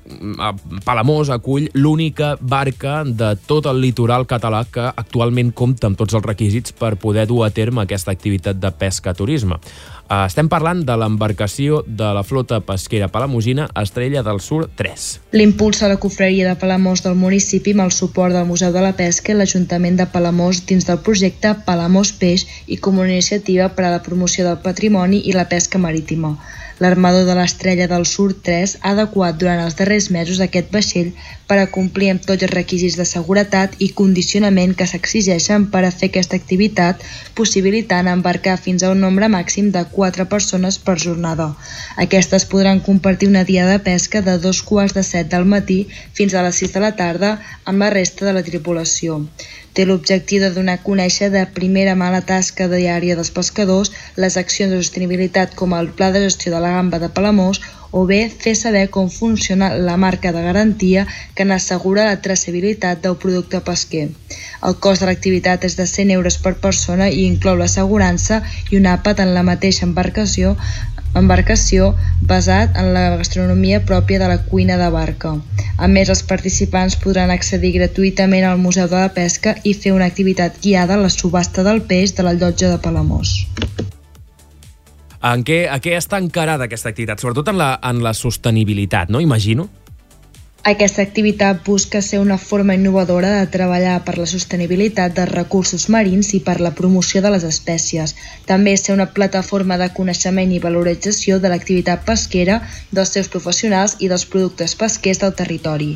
Palamós 0.86 1.32
acull 1.34 1.68
l'única 1.78 2.36
barca 2.40 3.02
de 3.06 3.34
tot 3.50 3.68
el 3.70 3.82
litoral 3.82 4.28
català 4.30 4.64
que 4.72 4.86
actualment 4.88 5.52
compta 5.58 5.90
amb 5.90 5.98
tots 6.00 6.18
els 6.18 6.26
requisits 6.26 6.76
per 6.78 6.96
poder 7.02 7.28
dur 7.30 7.44
a 7.46 7.52
terme 7.54 7.84
aquesta 7.84 8.14
activitat 8.14 8.60
de 8.62 8.72
pesca-turisme. 8.72 9.58
Eh, 10.08 10.18
estem 10.24 10.48
parlant 10.48 10.86
de 10.88 10.96
l'embarcació 10.96 11.82
de 12.02 12.10
la 12.16 12.24
flota 12.24 12.62
pesquera 12.64 13.10
palamosina 13.12 13.66
Estrella 13.82 14.22
del 14.24 14.40
Sur 14.40 14.70
3. 14.80 15.08
L'impuls 15.36 15.82
a 15.84 15.90
la 15.92 15.98
cofreria 16.00 16.48
de 16.48 16.60
Palamós 16.62 17.04
del 17.04 17.18
municipi 17.20 17.74
amb 17.76 17.84
el 17.88 17.92
suport 17.92 18.36
del 18.36 18.48
Museu 18.48 18.72
de 18.72 18.84
la 18.86 18.94
Pesca 18.96 19.34
i 19.34 19.36
l'Ajuntament 19.36 20.00
de 20.00 20.08
Palamós 20.14 20.64
dins 20.70 20.88
del 20.88 21.02
projecte 21.04 21.52
Palamós 21.68 22.14
Peix 22.22 22.48
i 22.68 22.80
com 22.80 23.02
una 23.04 23.12
iniciativa 23.12 23.68
per 23.76 23.88
a 23.88 23.92
la 23.98 24.04
promoció 24.06 24.48
del 24.48 24.62
patrimoni 24.64 25.26
i 25.28 25.36
la 25.36 25.50
pesca 25.52 25.82
marítima. 25.88 26.38
L'armador 26.80 27.26
de 27.28 27.36
l'Estrella 27.36 27.88
del 27.92 28.06
Sur 28.06 28.32
3 28.48 28.78
ha 28.84 28.94
adequat 28.94 29.40
durant 29.42 29.60
els 29.66 29.76
darrers 29.76 30.12
mesos 30.14 30.40
aquest 30.40 30.72
vaixell 30.72 31.12
per 31.48 31.58
a 31.62 31.68
complir 31.78 32.10
amb 32.12 32.24
tots 32.28 32.44
els 32.46 32.54
requisits 32.54 32.98
de 33.00 33.06
seguretat 33.08 33.76
i 33.86 33.90
condicionament 34.00 34.76
que 34.80 34.88
s'exigeixen 34.92 35.68
per 35.74 35.84
a 35.88 35.92
fer 36.00 36.10
aquesta 36.12 36.40
activitat, 36.42 37.04
possibilitant 37.40 38.10
embarcar 38.12 38.58
fins 38.66 38.84
a 38.84 38.92
un 38.96 39.04
nombre 39.06 39.32
màxim 39.38 39.72
de 39.76 39.86
4 39.94 40.28
persones 40.34 40.80
per 40.88 40.98
jornada. 41.06 41.54
Aquestes 42.06 42.48
podran 42.52 42.84
compartir 42.90 43.32
una 43.32 43.46
dia 43.52 43.68
de 43.70 43.80
pesca 43.92 44.22
de 44.22 44.38
dos 44.48 44.62
quarts 44.72 44.98
de 44.98 45.06
set 45.12 45.32
del 45.32 45.48
matí 45.54 45.80
fins 46.20 46.34
a 46.34 46.44
les 46.44 46.60
6 46.64 46.76
de 46.76 46.84
la 46.84 46.96
tarda 47.00 47.38
amb 47.66 47.80
la 47.86 47.94
resta 47.96 48.28
de 48.28 48.36
la 48.36 48.44
tripulació 48.50 49.24
té 49.78 49.84
l'objectiu 49.86 50.42
de 50.42 50.48
donar 50.56 50.74
a 50.80 50.84
conèixer 50.86 51.28
de 51.30 51.44
primera 51.58 51.94
mà 52.02 52.08
la 52.10 52.24
tasca 52.30 52.66
diària 52.72 53.18
dels 53.18 53.30
pescadors, 53.36 53.92
les 54.24 54.38
accions 54.42 54.74
de 54.74 54.80
sostenibilitat 54.82 55.54
com 55.60 55.76
el 55.78 55.92
Pla 56.00 56.08
de 56.16 56.24
Gestió 56.24 56.54
de 56.56 56.62
la 56.64 56.72
Gamba 56.76 56.98
de 57.04 57.10
Palamós 57.18 57.62
o 57.92 58.06
bé 58.10 58.20
fer 58.30 58.56
saber 58.56 58.88
com 58.90 59.10
funciona 59.10 59.70
la 59.76 59.98
marca 59.98 60.32
de 60.32 60.42
garantia 60.42 61.06
que 61.36 61.46
n'assegura 61.46 62.10
la 62.10 62.22
traçabilitat 62.22 63.02
del 63.04 63.18
producte 63.24 63.62
pesquer. 63.70 64.10
El 64.68 64.78
cost 64.84 65.02
de 65.02 65.10
l'activitat 65.10 65.64
és 65.70 65.78
de 65.80 65.88
100 65.88 66.14
euros 66.18 66.38
per 66.44 66.58
persona 66.68 67.10
i 67.10 67.26
inclou 67.26 67.58
l'assegurança 67.58 68.42
i 68.72 68.78
un 68.82 68.88
àpat 68.98 69.24
en 69.24 69.34
la 69.38 69.46
mateixa 69.50 69.86
embarcació 69.86 70.56
embarcació 71.16 71.94
basat 72.32 72.78
en 72.82 72.92
la 72.94 73.06
gastronomia 73.18 73.80
pròpia 73.92 74.20
de 74.22 74.28
la 74.32 74.38
cuina 74.50 74.78
de 74.78 74.90
barca. 74.94 75.34
A 75.78 75.88
més, 75.88 76.12
els 76.14 76.24
participants 76.32 76.98
podran 77.04 77.34
accedir 77.34 77.74
gratuïtament 77.80 78.46
al 78.46 78.62
Museu 78.62 78.90
de 78.92 79.02
la 79.04 79.14
Pesca 79.20 79.56
i 79.64 79.74
fer 79.74 79.96
una 79.98 80.10
activitat 80.12 80.62
guiada 80.64 80.98
a 80.98 81.04
la 81.06 81.14
subhasta 81.20 81.66
del 81.70 81.86
peix 81.92 82.18
de 82.18 82.28
la 82.28 82.38
llotja 82.40 82.74
de 82.74 82.82
Palamós. 82.88 83.38
En 85.24 85.44
què, 85.44 85.66
a 85.70 85.80
què 85.82 85.98
està 85.98 86.20
encarada 86.22 86.68
aquesta 86.68 86.92
activitat? 86.94 87.22
Sobretot 87.22 87.50
en 87.50 87.58
la, 87.58 87.74
en 87.90 88.04
la 88.06 88.14
sostenibilitat, 88.14 89.10
no? 89.10 89.22
Imagino. 89.24 89.70
Aquesta 90.68 91.02
activitat 91.02 91.62
busca 91.64 92.02
ser 92.02 92.18
una 92.20 92.36
forma 92.38 92.74
innovadora 92.76 93.30
de 93.40 93.48
treballar 93.48 94.02
per 94.04 94.18
la 94.18 94.26
sostenibilitat 94.28 95.14
dels 95.16 95.32
recursos 95.32 95.86
marins 95.96 96.34
i 96.36 96.42
per 96.44 96.58
la 96.60 96.74
promoció 96.80 97.22
de 97.24 97.32
les 97.32 97.46
espècies. 97.48 98.16
També 98.50 98.74
ser 98.76 98.98
una 98.98 99.08
plataforma 99.16 99.78
de 99.80 99.88
coneixement 100.00 100.52
i 100.52 100.60
valorització 100.60 101.40
de 101.40 101.54
l'activitat 101.54 102.04
pesquera, 102.10 102.60
dels 102.92 103.16
seus 103.16 103.32
professionals 103.32 103.96
i 104.04 104.12
dels 104.12 104.28
productes 104.34 104.76
pesquers 104.76 105.24
del 105.24 105.38
territori. 105.40 105.94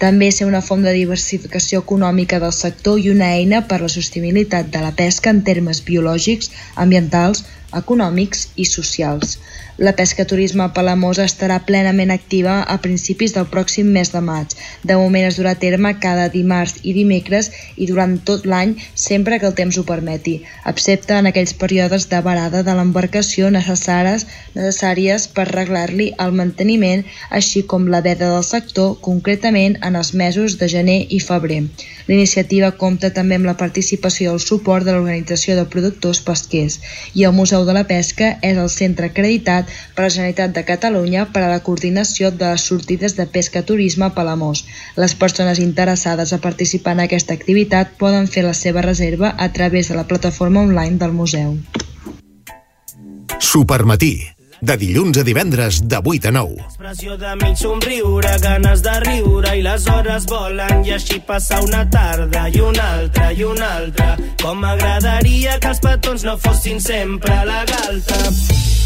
També 0.00 0.30
ser 0.32 0.46
una 0.48 0.62
font 0.64 0.84
de 0.86 0.92
diversificació 0.96 1.82
econòmica 1.84 2.38
del 2.40 2.54
sector 2.56 3.00
i 3.02 3.10
una 3.12 3.28
eina 3.36 3.60
per 3.72 3.82
la 3.82 3.92
sostenibilitat 3.94 4.70
de 4.74 4.80
la 4.84 4.94
pesca 5.00 5.32
en 5.34 5.42
termes 5.48 5.82
biològics, 5.88 6.48
ambientals, 6.84 7.44
econòmics 7.76 8.48
i 8.56 8.64
socials. 8.64 9.38
La 9.80 9.94
pesca 9.96 10.26
turisme 10.28 10.60
a 10.64 10.72
Palamós 10.76 11.18
estarà 11.22 11.54
plenament 11.64 12.10
activa 12.12 12.58
a 12.72 12.74
principis 12.84 13.32
del 13.32 13.46
pròxim 13.52 13.88
mes 13.94 14.10
de 14.12 14.20
maig. 14.20 14.52
De 14.84 14.96
moment 15.00 15.24
es 15.24 15.38
durà 15.38 15.54
a 15.56 15.58
terme 15.62 15.94
cada 16.02 16.26
dimarts 16.34 16.82
i 16.82 16.92
dimecres 16.92 17.48
i 17.80 17.88
durant 17.88 18.18
tot 18.30 18.44
l'any 18.44 18.74
sempre 19.04 19.38
que 19.40 19.48
el 19.48 19.56
temps 19.60 19.78
ho 19.80 19.86
permeti, 19.88 20.34
excepte 20.72 21.16
en 21.16 21.30
aquells 21.30 21.54
períodes 21.62 22.08
de 22.10 22.20
varada 22.26 22.60
de 22.66 22.74
l'embarcació 22.76 23.48
necessàries, 23.54 24.26
necessàries 24.58 25.26
per 25.32 25.46
arreglar-li 25.46 26.10
el 26.26 26.36
manteniment, 26.36 27.06
així 27.40 27.64
com 27.64 27.88
la 27.88 28.02
veda 28.04 28.28
del 28.34 28.44
sector, 28.44 28.98
concretament 29.00 29.78
en 29.80 29.89
els 29.96 30.12
mesos 30.14 30.56
de 30.60 30.68
gener 30.68 30.98
i 31.08 31.20
febrer. 31.20 31.60
L'iniciativa 32.08 32.70
compta 32.82 33.10
també 33.16 33.38
amb 33.38 33.48
la 33.48 33.56
participació 33.60 34.30
i 34.30 34.32
el 34.34 34.40
suport 34.44 34.86
de 34.86 34.94
l'Organització 34.94 35.56
de 35.58 35.66
Productors 35.72 36.20
Pesquers 36.26 36.78
i 37.14 37.24
el 37.28 37.36
Museu 37.36 37.64
de 37.68 37.74
la 37.76 37.84
Pesca 37.90 38.32
és 38.46 38.58
el 38.58 38.70
centre 38.72 39.10
acreditat 39.10 39.70
per 39.94 40.06
la 40.06 40.12
Generalitat 40.14 40.56
de 40.56 40.64
Catalunya 40.72 41.26
per 41.34 41.44
a 41.44 41.52
la 41.52 41.60
coordinació 41.66 42.30
de 42.30 42.52
les 42.52 42.66
sortides 42.72 43.16
de 43.18 43.26
pesca 43.26 43.62
turisme 43.62 44.08
a 44.08 44.14
Palamós. 44.16 44.64
Les 44.96 45.14
persones 45.14 45.58
interessades 45.58 46.32
a 46.32 46.40
participar 46.48 46.96
en 46.98 47.06
aquesta 47.06 47.36
activitat 47.36 47.96
poden 47.98 48.26
fer 48.26 48.44
la 48.46 48.54
seva 48.54 48.82
reserva 48.86 49.34
a 49.38 49.52
través 49.52 49.88
de 49.88 49.96
la 49.96 50.06
plataforma 50.06 50.60
online 50.66 50.98
del 50.98 51.12
museu. 51.12 51.56
Supermatí, 53.38 54.39
de 54.60 54.76
dilluns 54.76 55.18
a 55.18 55.24
divendres 55.24 55.80
de 55.88 56.00
8 56.04 56.28
a 56.28 56.32
9. 56.32 56.64
Expressió 56.66 57.16
de 57.16 57.34
mig 57.40 57.56
somriure, 57.56 58.32
ganes 58.42 58.82
de 58.84 58.94
riure 59.06 59.54
i 59.56 59.62
les 59.64 59.86
hores 59.88 60.26
volen 60.28 60.84
i 60.84 60.94
així 60.96 61.20
passar 61.26 61.62
una 61.64 61.84
tarda 61.90 62.46
i 62.48 62.60
una 62.60 62.88
altra 63.00 63.30
i 63.32 63.44
una 63.44 63.70
altra. 63.80 64.16
Com 64.42 64.60
m'agradaria 64.60 65.58
que 65.60 65.72
els 65.72 65.82
petons 65.84 66.24
no 66.28 66.36
fossin 66.38 66.80
sempre 66.80 67.32
a 67.34 67.44
la 67.48 67.64
galta. 67.68 68.20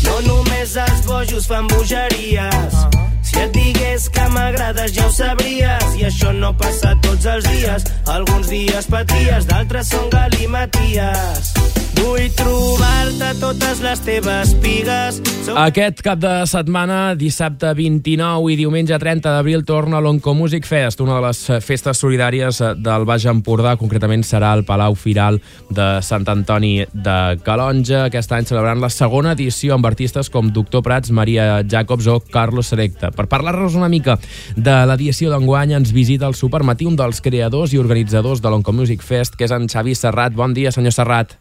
No 0.04 0.20
només 0.28 0.76
els 0.76 1.06
bojos 1.06 1.48
fan 1.50 1.66
bogeries. 1.72 2.82
Si 3.24 3.40
et 3.40 3.54
digués 3.56 4.08
que 4.14 4.28
m'agrades 4.34 4.92
ja 4.94 5.08
ho 5.08 5.12
sabries 5.12 5.96
i 5.98 6.06
això 6.10 6.32
no 6.36 6.52
passa 6.56 6.94
tots 7.02 7.26
els 7.26 7.48
dies. 7.50 7.88
Alguns 8.06 8.52
dies 8.52 8.86
paties, 8.92 9.48
d'altres 9.50 9.90
són 9.90 10.12
galimaties. 10.12 11.83
Vull 12.04 12.26
trobar-te 12.36 13.30
totes 13.40 13.78
les 13.80 14.00
teves 14.04 14.50
pigues. 14.60 15.20
Som 15.46 15.56
Aquest 15.56 16.02
cap 16.04 16.18
de 16.20 16.32
setmana, 16.48 17.14
dissabte 17.16 17.70
29 17.76 18.50
i 18.52 18.56
diumenge 18.58 18.98
30 19.00 19.32
d'abril, 19.32 19.62
torna 19.64 20.02
l'Onco 20.04 20.34
Music 20.36 20.66
Fest, 20.68 21.00
una 21.00 21.16
de 21.16 21.22
les 21.24 21.40
festes 21.64 22.02
solidàries 22.02 22.60
del 22.84 23.06
Baix 23.08 23.24
Empordà. 23.30 23.76
Concretament 23.80 24.24
serà 24.26 24.50
al 24.52 24.66
Palau 24.68 24.96
Firal 25.00 25.40
de 25.70 25.86
Sant 26.04 26.26
Antoni 26.28 26.74
de 26.92 27.16
Calonja. 27.46 28.02
Aquest 28.10 28.34
any 28.36 28.48
celebrant 28.50 28.82
la 28.84 28.92
segona 28.92 29.32
edició 29.32 29.78
amb 29.78 29.88
artistes 29.88 30.28
com 30.28 30.52
Doctor 30.52 30.84
Prats, 30.84 31.12
Maria 31.12 31.62
Jacobs 31.64 32.10
o 32.12 32.18
Carlos 32.20 32.68
Selecta. 32.74 33.14
Per 33.16 33.30
parlar-nos 33.32 33.78
una 33.80 33.88
mica 33.88 34.18
de 34.56 34.76
l'edició 34.90 35.32
d'enguany, 35.32 35.72
ens 35.78 35.94
visita 35.96 36.28
el 36.28 36.36
Supermatí 36.36 36.84
un 36.84 37.00
dels 37.00 37.24
creadors 37.24 37.72
i 37.72 37.80
organitzadors 37.80 38.44
de 38.44 38.52
l'Onco 38.52 38.76
Music 38.76 39.00
Fest, 39.00 39.40
que 39.40 39.48
és 39.48 39.56
en 39.56 39.72
Xavi 39.72 39.96
Serrat. 39.96 40.36
Bon 40.36 40.52
dia, 40.52 40.74
senyor 40.74 40.92
Serrat. 40.92 41.38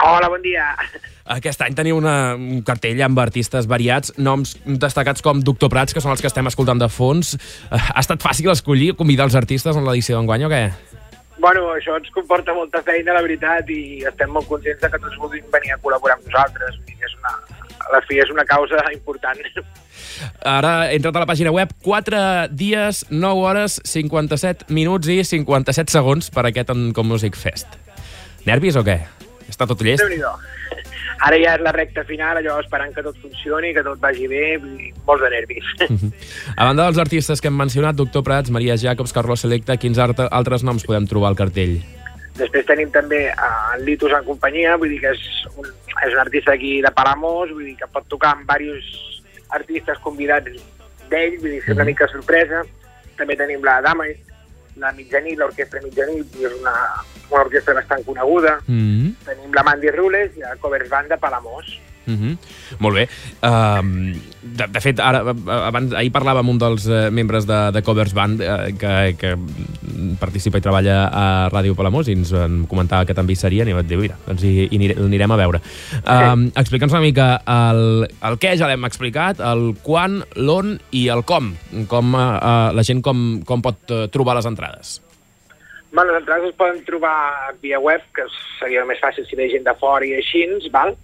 Hola, 0.00 0.28
bon 0.32 0.40
dia. 0.40 0.64
Aquest 1.30 1.60
any 1.62 1.74
teniu 1.76 1.98
una, 2.00 2.34
un 2.34 2.62
cartell 2.66 3.02
amb 3.04 3.18
artistes 3.20 3.68
variats, 3.70 4.14
noms 4.18 4.54
destacats 4.64 5.22
com 5.22 5.42
Doctor 5.44 5.70
Prats, 5.72 5.94
que 5.94 6.02
són 6.02 6.14
els 6.14 6.22
que 6.24 6.30
estem 6.30 6.48
escoltant 6.48 6.80
de 6.80 6.88
fons. 6.88 7.34
Eh, 7.36 7.76
Ha 7.76 8.00
estat 8.00 8.22
fàcil 8.24 8.50
escollir, 8.50 8.94
convidar 8.96 9.28
els 9.28 9.36
artistes 9.38 9.76
en 9.76 9.84
l'edició 9.84 10.16
d'enguany 10.16 10.46
o 10.48 10.50
què? 10.52 10.64
Bueno, 11.40 11.68
això 11.72 11.94
ens 11.96 12.10
comporta 12.12 12.52
molta 12.56 12.82
feina, 12.84 13.14
la 13.16 13.22
veritat, 13.24 13.68
i 13.72 14.02
estem 14.08 14.32
molt 14.32 14.48
contents 14.48 14.80
de 14.80 14.90
que 14.92 15.00
tots 15.00 15.20
vulguin 15.20 15.46
venir 15.52 15.72
a 15.72 15.78
col·laborar 15.80 16.18
amb 16.18 16.26
nosaltres. 16.28 16.80
És 17.00 17.14
una, 17.20 17.36
a 17.80 17.94
la 17.94 18.02
fi 18.08 18.20
és 18.20 18.32
una 18.32 18.44
causa 18.48 18.82
important. 18.92 19.40
Ara 20.48 20.74
he 20.90 20.98
entrat 20.98 21.16
a 21.16 21.24
la 21.24 21.28
pàgina 21.30 21.52
web, 21.52 21.72
4 21.84 22.48
dies, 22.52 23.06
9 23.12 23.46
hores, 23.46 23.80
57 23.88 24.68
minuts 24.68 25.08
i 25.08 25.22
57 25.24 25.92
segons 25.92 26.28
per 26.34 26.44
aquest 26.48 26.72
Encom 26.76 27.08
Music 27.08 27.36
Fest. 27.40 27.80
Nervis 28.48 28.76
o 28.76 28.84
què? 28.84 29.00
Està 29.50 29.66
tot 29.66 29.82
llest? 29.82 30.02
Ara 31.20 31.36
ja 31.36 31.54
és 31.58 31.60
la 31.60 31.72
recta 31.74 32.04
final, 32.08 32.38
allò 32.40 32.54
esperant 32.62 32.94
que 32.96 33.02
tot 33.04 33.16
funcioni, 33.20 33.74
que 33.76 33.82
tot 33.84 33.98
vagi 34.00 34.24
bé, 34.30 34.54
molts 35.04 35.20
de 35.26 35.30
nervis. 35.34 35.66
A 36.56 36.64
banda 36.64 36.86
dels 36.86 37.00
artistes 37.02 37.42
que 37.42 37.50
hem 37.50 37.58
mencionat, 37.60 37.98
Doctor 37.98 38.24
Prats, 38.24 38.48
Maria 38.54 38.78
Jacobs, 38.80 39.12
Carlos 39.12 39.42
Selecta, 39.44 39.76
quins 39.76 39.98
altres 40.00 40.64
noms 40.64 40.86
podem 40.88 41.06
trobar 41.10 41.34
al 41.34 41.36
cartell? 41.36 41.76
Després 42.38 42.64
tenim 42.64 42.88
també 42.94 43.26
en 43.28 43.84
Litus 43.84 44.14
en 44.16 44.24
companyia, 44.24 44.78
vull 44.80 44.88
dir 44.94 45.00
que 45.02 45.10
és 45.12 45.26
un, 45.60 45.66
és 46.06 46.14
un 46.14 46.20
artista 46.22 46.54
aquí 46.56 46.78
de 46.80 46.92
Palamós, 46.96 47.52
vull 47.52 47.66
dir 47.68 47.76
que 47.76 47.90
pot 47.92 48.06
tocar 48.08 48.32
amb 48.38 48.46
diversos 48.48 49.20
artistes 49.52 49.98
convidats 50.00 50.48
d'ell, 51.10 51.36
vull 51.42 51.50
dir, 51.50 51.58
és 51.60 51.68
una 51.68 51.82
Mhm. 51.82 51.90
mica 51.92 52.08
sorpresa. 52.08 52.62
També 53.18 53.36
tenim 53.36 53.60
la 53.62 53.82
Dama, 53.82 54.06
la 54.80 54.92
Mitjanit, 54.96 55.38
l'Orquestra 55.38 55.82
Mitjanit, 55.84 56.34
és 56.40 56.56
una, 56.58 56.74
una 57.28 57.44
orquestra 57.44 57.76
bastant 57.76 58.04
coneguda. 58.04 58.58
Mm 58.66 58.80
-hmm. 58.80 59.14
Tenim 59.28 59.54
la 59.54 59.62
Mandy 59.62 59.90
Rules 59.90 60.36
i 60.36 60.40
la 60.40 60.56
Covers 60.56 60.88
Band 60.88 61.08
de 61.08 61.18
Palamós. 61.18 61.78
Mm 62.10 62.18
-hmm. 62.18 62.78
Molt 62.78 62.96
bé. 62.96 63.08
Um, 63.42 64.14
de, 64.42 64.66
de 64.66 64.80
fet, 64.80 65.00
ara, 65.00 65.20
abans, 65.66 65.92
ahir 65.94 66.10
parlava 66.12 66.40
amb 66.40 66.50
un 66.50 66.58
dels 66.58 66.86
uh, 66.86 67.10
membres 67.12 67.46
de, 67.46 67.58
de 67.72 67.82
Covers 67.82 68.14
Band 68.16 68.40
uh, 68.40 68.70
que, 68.78 69.14
que 69.20 69.36
participa 70.20 70.58
i 70.58 70.64
treballa 70.64 70.96
a 71.12 71.24
Ràdio 71.52 71.74
Palamós 71.76 72.08
i 72.08 72.16
ens 72.16 72.32
en 72.32 72.64
comentava 72.70 73.04
que 73.04 73.14
també 73.14 73.34
hi 73.34 73.36
serien 73.36 73.68
i 73.68 73.76
vaig 73.76 73.86
dir, 73.86 73.98
mira, 74.00 74.16
doncs 74.26 74.42
hi, 74.42 74.68
hi 74.70 74.80
anirem, 74.96 75.30
a 75.30 75.36
veure. 75.36 75.60
Um, 76.04 76.50
Explica'ns 76.56 76.92
una 76.92 77.04
mica 77.04 77.28
el, 77.46 78.08
el 78.08 78.38
què 78.40 78.56
ja 78.56 78.70
l'hem 78.70 78.88
explicat, 78.88 79.40
el 79.40 79.74
quan, 79.82 80.22
l'on 80.36 80.78
i 80.90 81.08
el 81.08 81.22
com. 81.28 81.54
Com 81.88 82.14
uh, 82.14 82.24
uh, 82.38 82.72
la 82.72 82.82
gent 82.82 83.02
com, 83.02 83.42
com 83.46 83.62
pot 83.62 83.94
uh, 83.94 84.08
trobar 84.08 84.36
les 84.40 84.48
entrades. 84.48 85.00
Bueno, 85.92 86.12
les 86.12 86.20
entrades 86.20 86.50
es 86.50 86.56
poden 86.56 86.84
trobar 86.86 87.52
via 87.60 87.80
web, 87.82 88.02
que 88.14 88.22
seria 88.60 88.84
més 88.86 89.00
fàcil 89.02 89.26
si 89.26 89.36
ve 89.36 89.48
gent 89.50 89.66
de 89.66 89.74
fora 89.80 90.06
i 90.06 90.14
així, 90.20 90.46
val? 90.70 90.94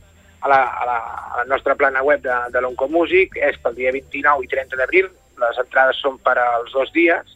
A 0.46 0.50
la, 0.50 0.60
a 0.62 0.84
la, 0.86 0.98
a 1.34 1.38
la 1.40 1.46
nostra 1.50 1.74
plana 1.74 2.04
web 2.06 2.20
de, 2.22 2.34
de 2.54 2.60
l'Oncomúsic 2.62 3.34
és 3.42 3.56
pel 3.62 3.74
dia 3.74 3.90
29 3.94 4.46
i 4.46 4.50
30 4.52 4.78
d'abril, 4.78 5.08
les 5.42 5.58
entrades 5.58 5.98
són 6.04 6.20
per 6.22 6.36
als 6.38 6.70
dos 6.70 6.92
dies, 6.94 7.34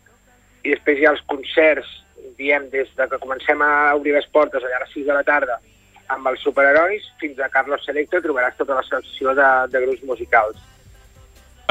i 0.63 0.77
després 0.77 1.01
hi 1.01 1.09
ha 1.09 1.15
els 1.17 1.25
concerts, 1.27 1.91
diem, 2.39 2.69
des 2.71 2.89
de 2.97 3.09
que 3.11 3.19
comencem 3.19 3.61
a 3.67 3.97
obrir 3.99 4.15
les 4.15 4.29
portes 4.31 4.63
allà 4.63 4.79
a 4.79 4.85
les 4.85 4.95
6 4.95 5.09
de 5.09 5.17
la 5.17 5.27
tarda 5.27 5.59
amb 6.11 6.27
els 6.31 6.43
superherois, 6.43 7.05
fins 7.21 7.39
a 7.39 7.49
Carlos 7.53 7.85
Selecto 7.87 8.21
trobaràs 8.23 8.59
tota 8.59 8.79
la 8.79 8.85
secció 8.87 9.35
de, 9.37 9.49
de 9.71 9.83
grups 9.85 10.03
musicals. 10.09 10.59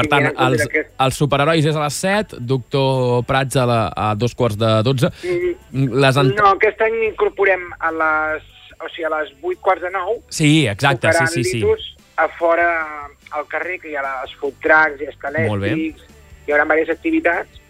Per 0.00 0.06
tant, 0.08 0.30
els, 0.30 0.62
els 1.04 1.18
superherois 1.20 1.66
és 1.68 1.76
a 1.76 1.82
les 1.84 1.98
7, 2.06 2.38
Doctor 2.52 3.20
Prats 3.28 3.58
a, 3.60 3.66
la, 3.68 3.80
a 3.92 4.06
dos 4.16 4.32
quarts 4.36 4.56
de 4.60 4.70
12. 4.86 5.10
Les 5.72 6.20
ent... 6.22 6.32
No, 6.38 6.54
aquest 6.54 6.80
any 6.86 6.96
incorporem 7.10 7.66
a 7.76 7.92
les, 7.98 8.46
o 8.80 8.88
sigui, 8.88 9.04
a 9.04 9.12
les 9.18 9.32
8 9.42 9.60
quarts 9.60 9.82
de 9.82 9.90
9 9.90 10.20
Sí, 10.28 10.66
exacte, 10.66 11.12
sí, 11.12 11.26
sí, 11.26 11.44
sí. 11.44 11.56
Litus 11.60 11.96
a 12.16 12.28
fora 12.28 13.08
al 13.32 13.46
carrer, 13.48 13.78
que 13.80 13.90
hi 13.90 13.96
ha 13.96 14.02
les 14.02 14.34
food 14.40 14.54
trucks, 14.60 15.00
hi 15.00 15.06
ha 15.06 15.08
bé. 15.08 15.14
escalèstics, 15.14 16.06
hi 16.46 16.52
haurà 16.52 16.64
diverses 16.64 16.96
activitats 16.96 17.60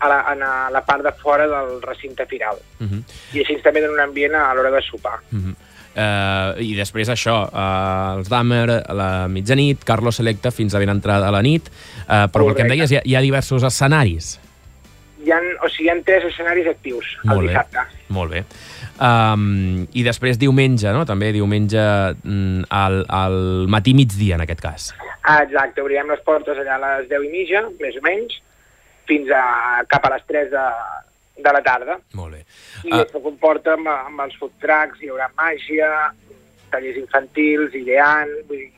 a 0.00 0.08
la, 0.08 0.20
a 0.20 0.34
la, 0.34 0.50
a 0.66 0.70
la 0.70 0.84
part 0.84 1.04
de 1.04 1.12
fora 1.12 1.46
del 1.46 1.82
recinte 1.82 2.26
firal. 2.26 2.56
Uh 2.80 2.86
-huh. 2.86 3.02
I 3.34 3.40
així 3.40 3.56
també 3.62 3.84
en 3.84 3.90
un 3.90 4.00
ambient 4.00 4.34
a 4.34 4.54
l'hora 4.54 4.70
de 4.70 4.82
sopar. 4.82 5.20
Uh 5.32 5.38
-huh. 5.38 5.54
Uh, 5.90 6.54
I 6.62 6.76
després 6.76 7.08
això, 7.08 7.48
uh, 7.50 8.18
els 8.18 8.28
Dahmer, 8.28 8.84
a 8.86 8.94
la 8.94 9.28
mitjanit, 9.28 9.82
Carlos 9.84 10.16
Selecta 10.16 10.52
fins 10.52 10.74
a 10.74 10.78
ben 10.78 10.88
entrada 10.88 11.26
a 11.28 11.32
la 11.32 11.42
nit, 11.42 11.66
uh, 11.68 12.30
però 12.30 12.48
el 12.48 12.54
que 12.54 12.62
em 12.62 12.68
Correcte. 12.68 12.68
deies, 12.68 12.92
hi 12.92 12.96
ha, 12.96 13.02
hi 13.04 13.16
ha 13.16 13.20
diversos 13.20 13.62
escenaris. 13.64 14.38
Hi 15.24 15.32
ha, 15.32 15.40
o 15.64 15.68
sigui, 15.68 15.88
hi 15.88 15.90
ha 15.90 16.02
tres 16.04 16.24
escenaris 16.24 16.66
actius 16.68 17.18
Molt 17.24 17.40
el 17.40 17.46
bé. 17.46 17.52
dissabte. 17.52 17.78
Molt 18.08 18.30
bé. 18.30 18.44
Um, 19.00 19.86
I 19.96 20.02
després 20.04 20.36
diumenge, 20.36 20.90
no? 20.92 21.06
També 21.08 21.30
diumenge 21.32 21.80
mm, 22.20 22.66
al, 22.68 22.98
al 23.08 23.38
matí 23.72 23.94
migdia, 23.96 24.36
en 24.36 24.44
aquest 24.44 24.60
cas. 24.60 24.88
Ah, 25.22 25.40
exacte, 25.40 25.80
obrirem 25.80 26.10
les 26.12 26.20
portes 26.26 26.58
allà 26.60 26.76
a 26.76 26.82
les 26.84 27.08
10 27.08 27.24
i 27.24 27.30
mitja, 27.32 27.62
més 27.80 27.96
o 27.96 28.02
menys, 28.04 28.36
fins 29.08 29.30
a 29.32 29.44
cap 29.88 30.04
a 30.04 30.12
les 30.16 30.26
3 30.28 30.50
de, 30.52 30.66
de 31.40 31.54
la 31.56 31.62
tarda. 31.64 31.96
Molt 32.18 32.36
bé. 32.36 32.42
I 32.84 32.92
uh... 32.92 33.00
això 33.06 33.22
comporta 33.24 33.78
amb, 33.78 33.88
amb 33.88 34.26
els 34.26 34.36
food 34.40 34.52
trucks, 34.60 35.00
hi 35.00 35.08
haurà 35.12 35.30
màgia, 35.40 35.88
tallers 36.70 37.00
infantils, 37.00 37.72
ideant, 37.80 38.36
vull 38.50 38.60
dir, 38.66 38.68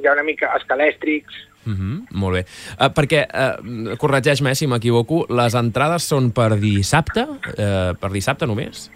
hi 0.00 0.08
ha 0.08 0.18
una 0.18 0.26
mica 0.26 0.50
escalèstrics, 0.58 1.46
Uh 1.60 1.76
-huh, 1.76 1.96
molt 2.16 2.34
bé. 2.34 2.44
Uh, 2.80 2.88
perquè, 2.88 3.26
uh, 3.28 3.96
corregeix-me 4.00 4.50
eh, 4.50 4.54
si 4.54 4.66
m'equivoco, 4.66 5.26
les 5.28 5.54
entrades 5.54 6.02
són 6.08 6.32
per 6.32 6.58
dissabte? 6.58 7.20
Uh, 7.20 7.92
per 8.00 8.10
dissabte 8.10 8.46
només? 8.46 8.90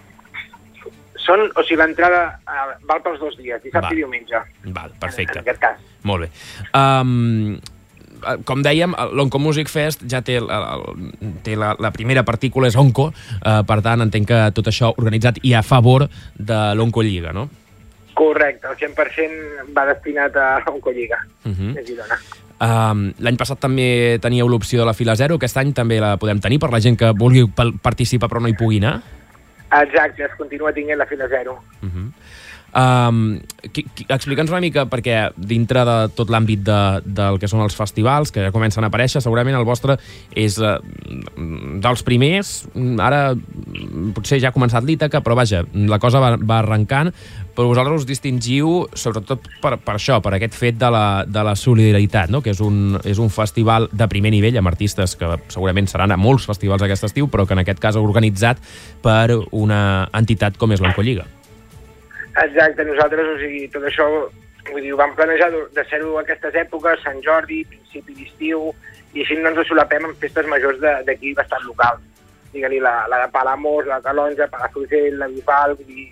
Són, 1.24 1.46
o 1.56 1.62
sigui, 1.64 1.78
l'entrada 1.80 2.38
uh, 2.44 2.74
val 2.88 3.00
pels 3.04 3.20
dos 3.20 3.36
dies, 3.38 3.62
dissabte 3.62 3.88
Val. 3.88 3.96
i 3.96 4.02
diumenge. 4.02 4.42
Val, 4.76 4.92
perfecte. 5.00 5.38
En 5.38 5.44
aquest 5.46 5.60
cas. 5.62 5.78
Molt 6.04 6.26
bé. 6.26 6.28
Um, 6.76 7.56
com 8.44 8.62
dèiem, 8.64 8.94
l'Onco 9.12 9.38
Music 9.40 9.68
Fest 9.68 10.04
ja 10.08 10.20
té, 10.24 10.36
el, 10.40 10.48
el, 10.48 10.84
té 11.44 11.56
la, 11.60 11.74
la 11.80 11.90
primera 11.92 12.22
partícula, 12.24 12.68
és 12.68 12.76
Onco, 12.76 13.10
uh, 13.10 13.62
per 13.68 13.80
tant, 13.84 14.04
entenc 14.04 14.28
que 14.28 14.40
tot 14.56 14.68
això 14.68 14.92
organitzat 14.96 15.40
i 15.44 15.52
a 15.56 15.62
favor 15.64 16.06
de 16.36 16.60
l'Onco 16.76 17.02
Lliga, 17.04 17.32
no? 17.36 17.48
Correcte, 18.14 18.68
el 18.70 18.76
100% 18.78 19.72
va 19.74 19.86
destinat 19.90 20.36
a 20.36 20.48
Oncolliga, 20.70 21.18
Uh 21.44 21.52
-huh. 21.52 21.78
a 21.78 21.82
Girona. 21.84 22.16
Um, 22.64 23.12
L'any 23.18 23.36
passat 23.36 23.58
també 23.58 24.18
teníeu 24.22 24.48
l'opció 24.48 24.78
de 24.80 24.86
la 24.86 24.94
fila 24.94 25.16
zero, 25.16 25.34
aquest 25.34 25.56
any 25.56 25.72
també 25.74 25.98
la 26.00 26.16
podem 26.16 26.40
tenir 26.40 26.58
per 26.60 26.70
la 26.70 26.80
gent 26.80 26.96
que 26.96 27.10
vulgui 27.10 27.44
participar 27.82 28.28
però 28.30 28.40
no 28.40 28.48
hi 28.48 28.54
pugui 28.54 28.78
anar? 28.78 29.02
Exacte, 29.70 30.24
es 30.24 30.34
continua 30.38 30.72
tinguent 30.72 30.98
la 30.98 31.06
fila 31.06 31.28
zero. 31.28 31.60
Uh 31.82 31.88
-huh. 31.88 32.08
Um, 32.74 33.38
Explica'ns 34.08 34.50
una 34.50 34.58
mica, 34.58 34.82
perquè 34.90 35.28
dintre 35.38 35.84
de 35.86 35.94
tot 36.18 36.30
l'àmbit 36.32 36.64
de, 36.66 36.78
del 37.06 37.38
que 37.38 37.46
són 37.50 37.62
els 37.62 37.76
festivals, 37.78 38.32
que 38.34 38.42
ja 38.42 38.50
comencen 38.54 38.82
a 38.82 38.90
aparèixer, 38.90 39.22
segurament 39.22 39.54
el 39.54 39.66
vostre 39.66 39.94
és 40.34 40.58
uh, 40.58 40.80
dels 41.84 42.02
primers, 42.02 42.66
ara 42.98 43.36
potser 44.16 44.40
ja 44.42 44.50
ha 44.50 44.56
començat 44.56 44.82
l'Ítaca, 44.82 45.22
però 45.22 45.38
vaja, 45.38 45.62
la 45.72 46.00
cosa 46.02 46.18
va, 46.18 46.34
va 46.36 46.58
arrencant, 46.64 47.14
però 47.54 47.68
vosaltres 47.70 48.02
us 48.02 48.08
distingiu 48.08 48.84
sobretot 48.98 49.46
per, 49.62 49.76
per 49.78 49.94
això, 49.94 50.18
per 50.24 50.34
aquest 50.36 50.56
fet 50.58 50.78
de 50.80 50.90
la, 50.90 51.06
de 51.26 51.44
la 51.46 51.54
solidaritat, 51.58 52.32
no? 52.34 52.42
que 52.42 52.52
és 52.54 52.60
un, 52.64 52.98
és 53.06 53.20
un 53.22 53.30
festival 53.32 53.88
de 53.92 54.08
primer 54.10 54.32
nivell 54.34 54.58
amb 54.60 54.70
artistes 54.72 55.14
que 55.20 55.30
segurament 55.52 55.88
seran 55.90 56.14
a 56.14 56.18
molts 56.20 56.48
festivals 56.50 56.82
aquest 56.82 57.06
estiu, 57.10 57.30
però 57.30 57.46
que 57.46 57.54
en 57.56 57.62
aquest 57.62 57.82
cas 57.82 57.98
organitzat 58.00 58.60
per 59.04 59.38
una 59.52 60.08
entitat 60.12 60.58
com 60.58 60.74
és 60.74 60.82
l'Oncolliga. 60.82 61.26
Exacte, 62.42 62.82
nosaltres, 62.86 63.28
o 63.30 63.36
sigui, 63.38 63.68
tot 63.70 63.84
això, 63.86 64.08
vull 64.72 64.82
dir, 64.82 64.90
ho 64.94 64.98
vam 64.98 65.14
planejar 65.14 65.52
de 65.54 65.84
ser-ho 65.86 66.16
aquestes 66.18 66.56
èpoques, 66.64 67.04
Sant 67.06 67.22
Jordi, 67.22 67.62
principi 67.70 68.16
d'estiu, 68.18 68.72
i 69.14 69.22
així 69.22 69.38
no 69.38 69.52
ens 69.52 69.68
solapem 69.68 70.08
amb 70.08 70.18
festes 70.18 70.48
majors 70.50 70.80
d'aquí 71.06 71.34
bastant 71.38 71.62
local. 71.68 72.02
Digue-li 72.54 72.80
la, 72.82 73.04
la 73.10 73.22
de 73.24 73.30
Palamós, 73.34 73.86
la 73.86 74.00
de 74.00 74.08
Calonja, 74.08 74.50
Palafrugell, 74.50 75.18
la 75.20 75.30
Bisbal, 75.30 75.76
vull 75.78 75.86
dir, 75.90 76.08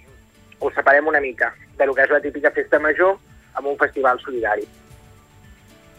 ho 0.62 0.70
separem 0.74 1.10
una 1.10 1.20
mica 1.20 1.50
de 1.78 1.86
lo 1.86 1.94
que 1.94 2.06
és 2.06 2.14
la 2.14 2.22
típica 2.22 2.52
festa 2.54 2.78
major 2.78 3.18
amb 3.58 3.66
un 3.66 3.76
festival 3.80 4.20
solidari. 4.22 4.68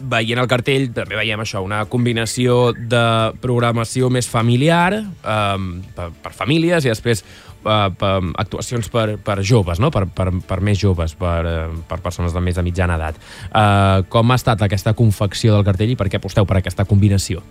veient 0.04 0.40
el 0.42 0.50
cartell 0.52 0.90
també 0.96 1.16
veiem 1.16 1.40
això, 1.40 1.62
una 1.64 1.84
combinació 1.88 2.74
de 2.76 3.04
programació 3.44 4.10
més 4.12 4.28
familiar 4.28 4.98
um, 5.00 5.70
per, 5.96 6.10
per 6.24 6.34
famílies 6.36 6.84
i 6.84 6.92
després 6.92 7.24
uh, 7.24 7.88
per, 7.96 8.12
actuacions 8.42 8.90
per, 8.92 9.18
per 9.24 9.38
joves, 9.46 9.80
no? 9.80 9.92
per, 9.94 10.06
per, 10.12 10.30
per 10.48 10.60
més 10.66 10.82
joves, 10.82 11.16
per, 11.20 11.40
uh, 11.48 11.82
per 11.88 12.02
persones 12.04 12.36
de 12.36 12.44
més 12.44 12.58
de 12.60 12.66
mitjana 12.66 12.98
edat. 13.00 13.22
Uh, 13.48 14.04
com 14.12 14.34
ha 14.34 14.40
estat 14.42 14.66
aquesta 14.66 14.96
confecció 14.98 15.56
del 15.56 15.68
cartell 15.68 15.94
i 15.94 16.00
per 16.00 16.10
què 16.10 16.20
aposteu 16.20 16.48
per 16.50 16.60
aquesta 16.60 16.88
combinació? 16.90 17.44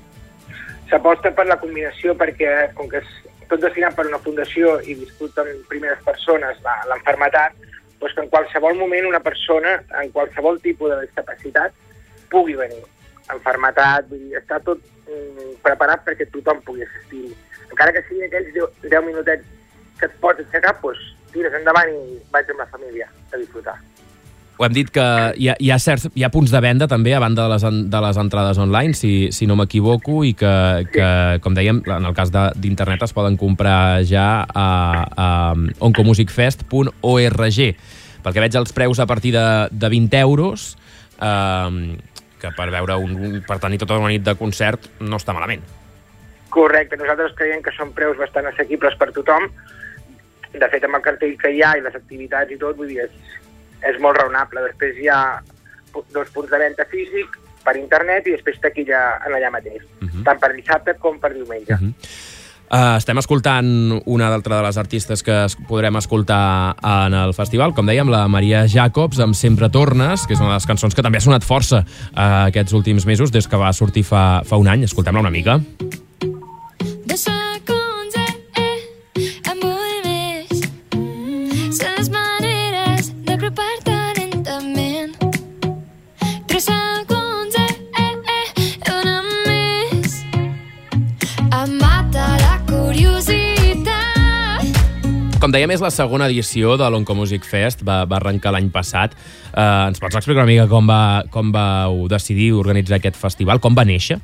S'aposta 0.91 1.33
per 1.33 1.47
la 1.49 1.57
combinació 1.57 2.13
perquè, 2.19 2.75
com 2.77 2.91
que 2.91 3.01
és 3.01 3.17
tot 3.53 3.61
destinat 3.61 3.97
per 3.97 4.07
una 4.09 4.21
fundació 4.25 4.79
i 4.89 4.97
viscut 4.97 5.37
en 5.43 5.53
primeres 5.69 6.01
persones 6.07 6.61
l'enfermetat, 6.89 7.55
doncs 8.01 8.17
que 8.17 8.25
en 8.25 8.31
qualsevol 8.33 8.79
moment 8.81 9.09
una 9.11 9.21
persona, 9.21 9.77
en 10.01 10.11
qualsevol 10.17 10.61
tipus 10.65 10.95
de 10.95 11.03
discapacitat, 11.05 11.77
pugui 12.33 12.57
venir. 12.57 12.81
Enfermetat, 13.33 14.09
vull 14.09 14.25
dir, 14.25 14.39
està 14.41 14.59
tot 14.65 14.81
mm, 15.07 15.57
preparat 15.65 16.05
perquè 16.09 16.27
tothom 16.33 16.65
pugui 16.67 16.87
assistir. 16.87 17.31
Encara 17.69 17.95
que 17.95 18.05
siguin 18.09 18.29
aquells 18.31 18.53
10, 18.57 18.85
10 18.89 19.09
minutets 19.11 19.47
que 20.01 20.09
et 20.09 20.21
pots 20.25 20.43
aixecar, 20.43 20.75
doncs 20.83 21.09
tires 21.33 21.61
endavant 21.61 21.93
i 21.93 22.21
vaig 22.33 22.51
amb 22.53 22.65
la 22.65 22.71
família 22.73 23.09
a 23.33 23.39
disfrutar. 23.39 23.77
Ho 24.59 24.67
hem 24.67 24.75
dit 24.77 24.91
que 24.93 25.03
hi 25.41 25.49
ha, 25.49 25.57
hi 25.59 25.71
ha, 25.73 25.79
certs, 25.81 26.11
hi 26.15 26.23
ha 26.23 26.31
punts 26.31 26.53
de 26.53 26.61
venda 26.63 26.87
també 26.91 27.15
a 27.17 27.21
banda 27.23 27.49
de 27.49 27.55
les, 27.55 27.65
de 27.91 28.01
les 28.05 28.21
entrades 28.21 28.61
online, 28.63 28.95
si, 28.95 29.33
si 29.33 29.49
no 29.49 29.57
m'equivoco, 29.59 30.23
i 30.29 30.35
que, 30.39 30.53
que, 30.93 31.09
com 31.43 31.57
dèiem, 31.57 31.81
en 31.89 32.07
el 32.11 32.15
cas 32.15 32.31
d'internet 32.31 33.03
es 33.09 33.17
poden 33.17 33.39
comprar 33.41 34.05
ja 34.07 34.45
a, 34.45 34.69
a 35.09 35.29
oncomusicfest.org. 35.89 37.61
Pel 38.23 38.37
que 38.37 38.45
veig 38.45 38.55
els 38.61 38.77
preus 38.77 39.01
a 39.03 39.09
partir 39.11 39.33
de, 39.35 39.47
de 39.73 39.89
20 39.91 40.21
euros, 40.21 40.77
eh, 41.19 41.97
que 42.43 42.51
per 42.57 42.69
veure 42.75 42.99
un, 42.99 43.15
un, 43.17 43.39
per 43.47 43.59
tenir 43.63 43.79
tota 43.83 43.99
una 43.99 44.11
nit 44.13 44.25
de 44.27 44.35
concert 44.39 44.91
no 45.01 45.19
està 45.19 45.35
malament. 45.35 45.63
Correcte, 46.53 46.99
nosaltres 47.01 47.33
creiem 47.39 47.63
que 47.65 47.73
són 47.73 47.95
preus 47.97 48.19
bastant 48.21 48.51
assequibles 48.51 48.99
per 49.01 49.09
tothom. 49.17 49.49
De 50.53 50.69
fet, 50.69 50.85
amb 50.85 50.99
el 50.99 51.05
cartell 51.05 51.39
que 51.41 51.51
hi 51.55 51.63
ha 51.65 51.77
i 51.79 51.85
les 51.85 51.95
activitats 51.97 52.53
i 52.53 52.59
tot, 52.61 52.77
vull 52.77 52.91
dir, 52.91 53.07
és, 53.07 53.39
és 53.89 53.99
molt 54.01 54.19
raonable. 54.21 54.67
Després 54.69 54.99
hi 54.99 55.09
ha 55.09 55.23
dos 55.93 56.29
punts 56.35 56.51
de 56.51 56.59
venda 56.59 56.87
físic 56.91 57.39
per 57.63 57.77
internet 57.79 58.27
i 58.27 58.37
després 58.37 58.61
taquilla 58.63 59.03
en 59.27 59.37
allà 59.39 59.51
mateix, 59.55 59.83
uh 59.83 60.09
-huh. 60.09 60.23
tant 60.25 60.39
per 60.41 60.55
dissabte 60.55 60.95
com 60.99 61.19
per 61.19 61.33
diumenge. 61.35 61.75
Uh 61.75 61.81
-huh. 61.81 61.95
Uh, 62.73 62.97
estem 62.97 63.19
escoltant 63.19 63.67
una 64.07 64.31
d'altra 64.31 64.57
de 64.57 64.63
les 64.63 64.79
artistes 64.79 65.23
que 65.23 65.45
es 65.45 65.57
podrem 65.69 65.95
escoltar 65.97 66.75
en 66.83 67.13
el 67.13 67.35
festival, 67.35 67.75
com 67.75 67.85
dèiem, 67.85 68.09
la 68.09 68.29
Maria 68.29 68.67
Jacobs, 68.67 69.21
amb 69.21 69.35
Sempre 69.35 69.69
Tornes, 69.69 70.27
que 70.27 70.33
és 70.33 70.41
una 70.41 70.49
de 70.49 70.55
les 70.55 70.67
cançons 70.67 70.95
que 70.95 71.03
també 71.03 71.19
ha 71.19 71.21
sonat 71.21 71.45
força 71.45 71.85
uh, 71.85 72.47
aquests 72.47 72.73
últims 72.73 73.05
mesos, 73.05 73.31
des 73.31 73.47
que 73.47 73.61
va 73.61 73.75
sortir 73.75 74.05
fa, 74.05 74.43
fa 74.43 74.57
un 74.57 74.69
any. 74.69 74.85
Escoltem-la 74.85 75.21
una 75.21 75.31
mica. 75.31 75.59
Dos 75.59 76.02
Com 95.73 95.79
dèiem, 95.79 95.81
és 95.81 95.81
la 95.81 95.91
segona 95.91 96.27
edició 96.29 96.77
de 96.77 96.89
l'Oncomusic 96.91 97.45
Fest, 97.49 97.81
va, 97.83 98.05
va 98.05 98.17
arrencar 98.19 98.53
l'any 98.53 98.69
passat. 98.71 99.15
Uh, 99.53 99.89
ens 99.89 99.99
pots 100.03 100.17
explicar 100.19 100.43
una 100.45 100.51
mica 100.51 100.67
com, 100.69 100.87
va, 100.87 101.23
com 101.33 101.51
vau 101.53 102.07
decidir 102.13 102.53
organitzar 102.53 102.99
aquest 102.99 103.17
festival? 103.17 103.59
Com 103.61 103.75
va 103.75 103.85
néixer? 103.89 104.19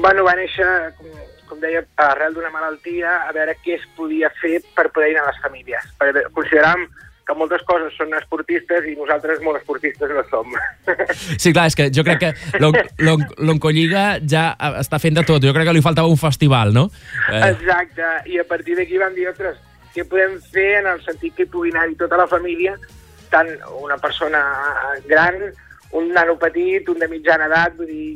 Bueno, 0.00 0.24
va 0.24 0.34
néixer, 0.34 0.66
com, 0.98 1.06
com 1.48 1.60
deia, 1.62 1.84
arrel 1.96 2.34
d'una 2.34 2.50
malaltia, 2.50 3.20
a 3.28 3.32
veure 3.36 3.54
què 3.62 3.76
es 3.78 3.86
podia 3.96 4.30
fer 4.40 4.58
per 4.74 4.88
poder 4.90 5.12
ir 5.12 5.18
a 5.22 5.26
les 5.28 5.38
famílies. 5.44 5.86
Perquè 6.00 6.24
consideràvem 6.34 6.86
que 7.24 7.32
moltes 7.38 7.62
coses 7.64 7.94
són 7.96 8.10
esportistes 8.18 8.84
i 8.90 8.96
nosaltres 8.98 9.38
molt 9.44 9.56
esportistes 9.62 10.10
no 10.12 10.24
som. 10.28 10.50
Sí, 11.40 11.52
clar, 11.54 11.68
és 11.70 11.76
que 11.78 11.86
jo 11.94 12.02
crec 12.04 12.18
que 12.20 12.32
l'On- 12.60 12.76
l'On- 13.00 13.24
l'Oncolliga 13.38 14.18
ja 14.28 14.50
eh, 14.58 14.74
està 14.82 14.98
fent 15.00 15.14
de 15.16 15.24
tot. 15.24 15.40
Jo 15.44 15.54
crec 15.56 15.68
que 15.70 15.76
li 15.78 15.84
faltava 15.84 16.10
un 16.10 16.18
festival, 16.20 16.74
no? 16.74 16.88
Eh, 17.30 17.40
Exacte, 17.54 18.10
i 18.34 18.40
a 18.42 18.44
partir 18.48 18.76
d'aquí 18.76 18.98
vam 19.00 19.14
dir, 19.16 19.28
ostres, 19.30 19.56
què 19.94 20.04
podem 20.10 20.36
fer 20.52 20.80
en 20.80 20.90
el 20.90 21.02
sentit 21.04 21.34
que 21.36 21.46
hi 21.46 21.50
pugui 21.50 21.72
anar-hi 21.74 21.96
tota 22.00 22.18
la 22.20 22.28
família, 22.30 22.76
tant 23.30 23.50
una 23.80 23.98
persona 24.02 24.42
gran, 25.08 25.40
un 25.94 26.12
nano 26.14 26.38
petit, 26.38 26.88
un 26.90 26.98
de 27.02 27.08
mitjana 27.10 27.48
edat, 27.50 27.76
vull 27.78 27.90
dir, 27.90 28.14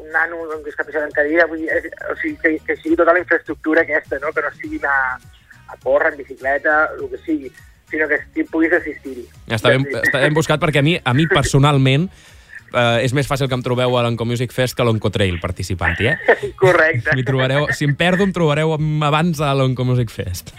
un 0.00 0.08
nano 0.14 0.44
amb 0.54 0.64
discapacitat 0.64 1.08
en 1.08 1.14
cadira, 1.16 1.46
vull 1.50 1.64
dir, 1.64 1.92
o 2.10 2.16
sigui, 2.22 2.36
que, 2.42 2.54
que 2.66 2.78
sigui 2.80 2.98
tota 2.98 3.14
la 3.16 3.22
infraestructura 3.22 3.84
aquesta, 3.84 4.20
no? 4.22 4.32
que 4.34 4.44
no 4.46 4.52
sigui 4.56 4.80
anar 4.80 5.18
a 5.70 5.78
córrer, 5.82 6.14
en 6.14 6.22
bicicleta, 6.22 6.80
el 6.96 7.08
que 7.10 7.22
sigui, 7.26 7.52
sinó 7.90 8.08
que 8.08 8.44
puguis 8.50 8.74
assistir-hi. 8.78 9.26
està, 9.50 9.72
ben, 9.74 9.86
està 10.00 10.22
ben 10.22 10.36
buscat 10.36 10.62
perquè 10.62 10.82
a 10.82 10.86
mi, 10.86 10.94
a 11.02 11.14
mi 11.16 11.26
personalment 11.30 12.06
eh, 12.72 13.04
és 13.04 13.14
més 13.16 13.28
fàcil 13.28 13.50
que 13.50 13.58
em 13.58 13.64
trobeu 13.66 13.96
a 13.98 14.04
l'Oncomusic 14.06 14.54
Fest 14.54 14.78
que 14.78 14.84
a 14.84 14.88
l'Oncotrail 14.88 15.40
participant-hi, 15.42 16.12
eh? 16.12 16.38
Correcte. 16.62 17.18
Trobareu, 17.26 17.68
si 17.76 17.88
em 17.88 17.96
perdo, 17.98 18.26
em 18.26 18.34
trobareu 18.36 18.76
abans 18.76 19.42
a 19.42 19.52
l'Oncomusic 19.58 20.14
Fest. 20.14 20.54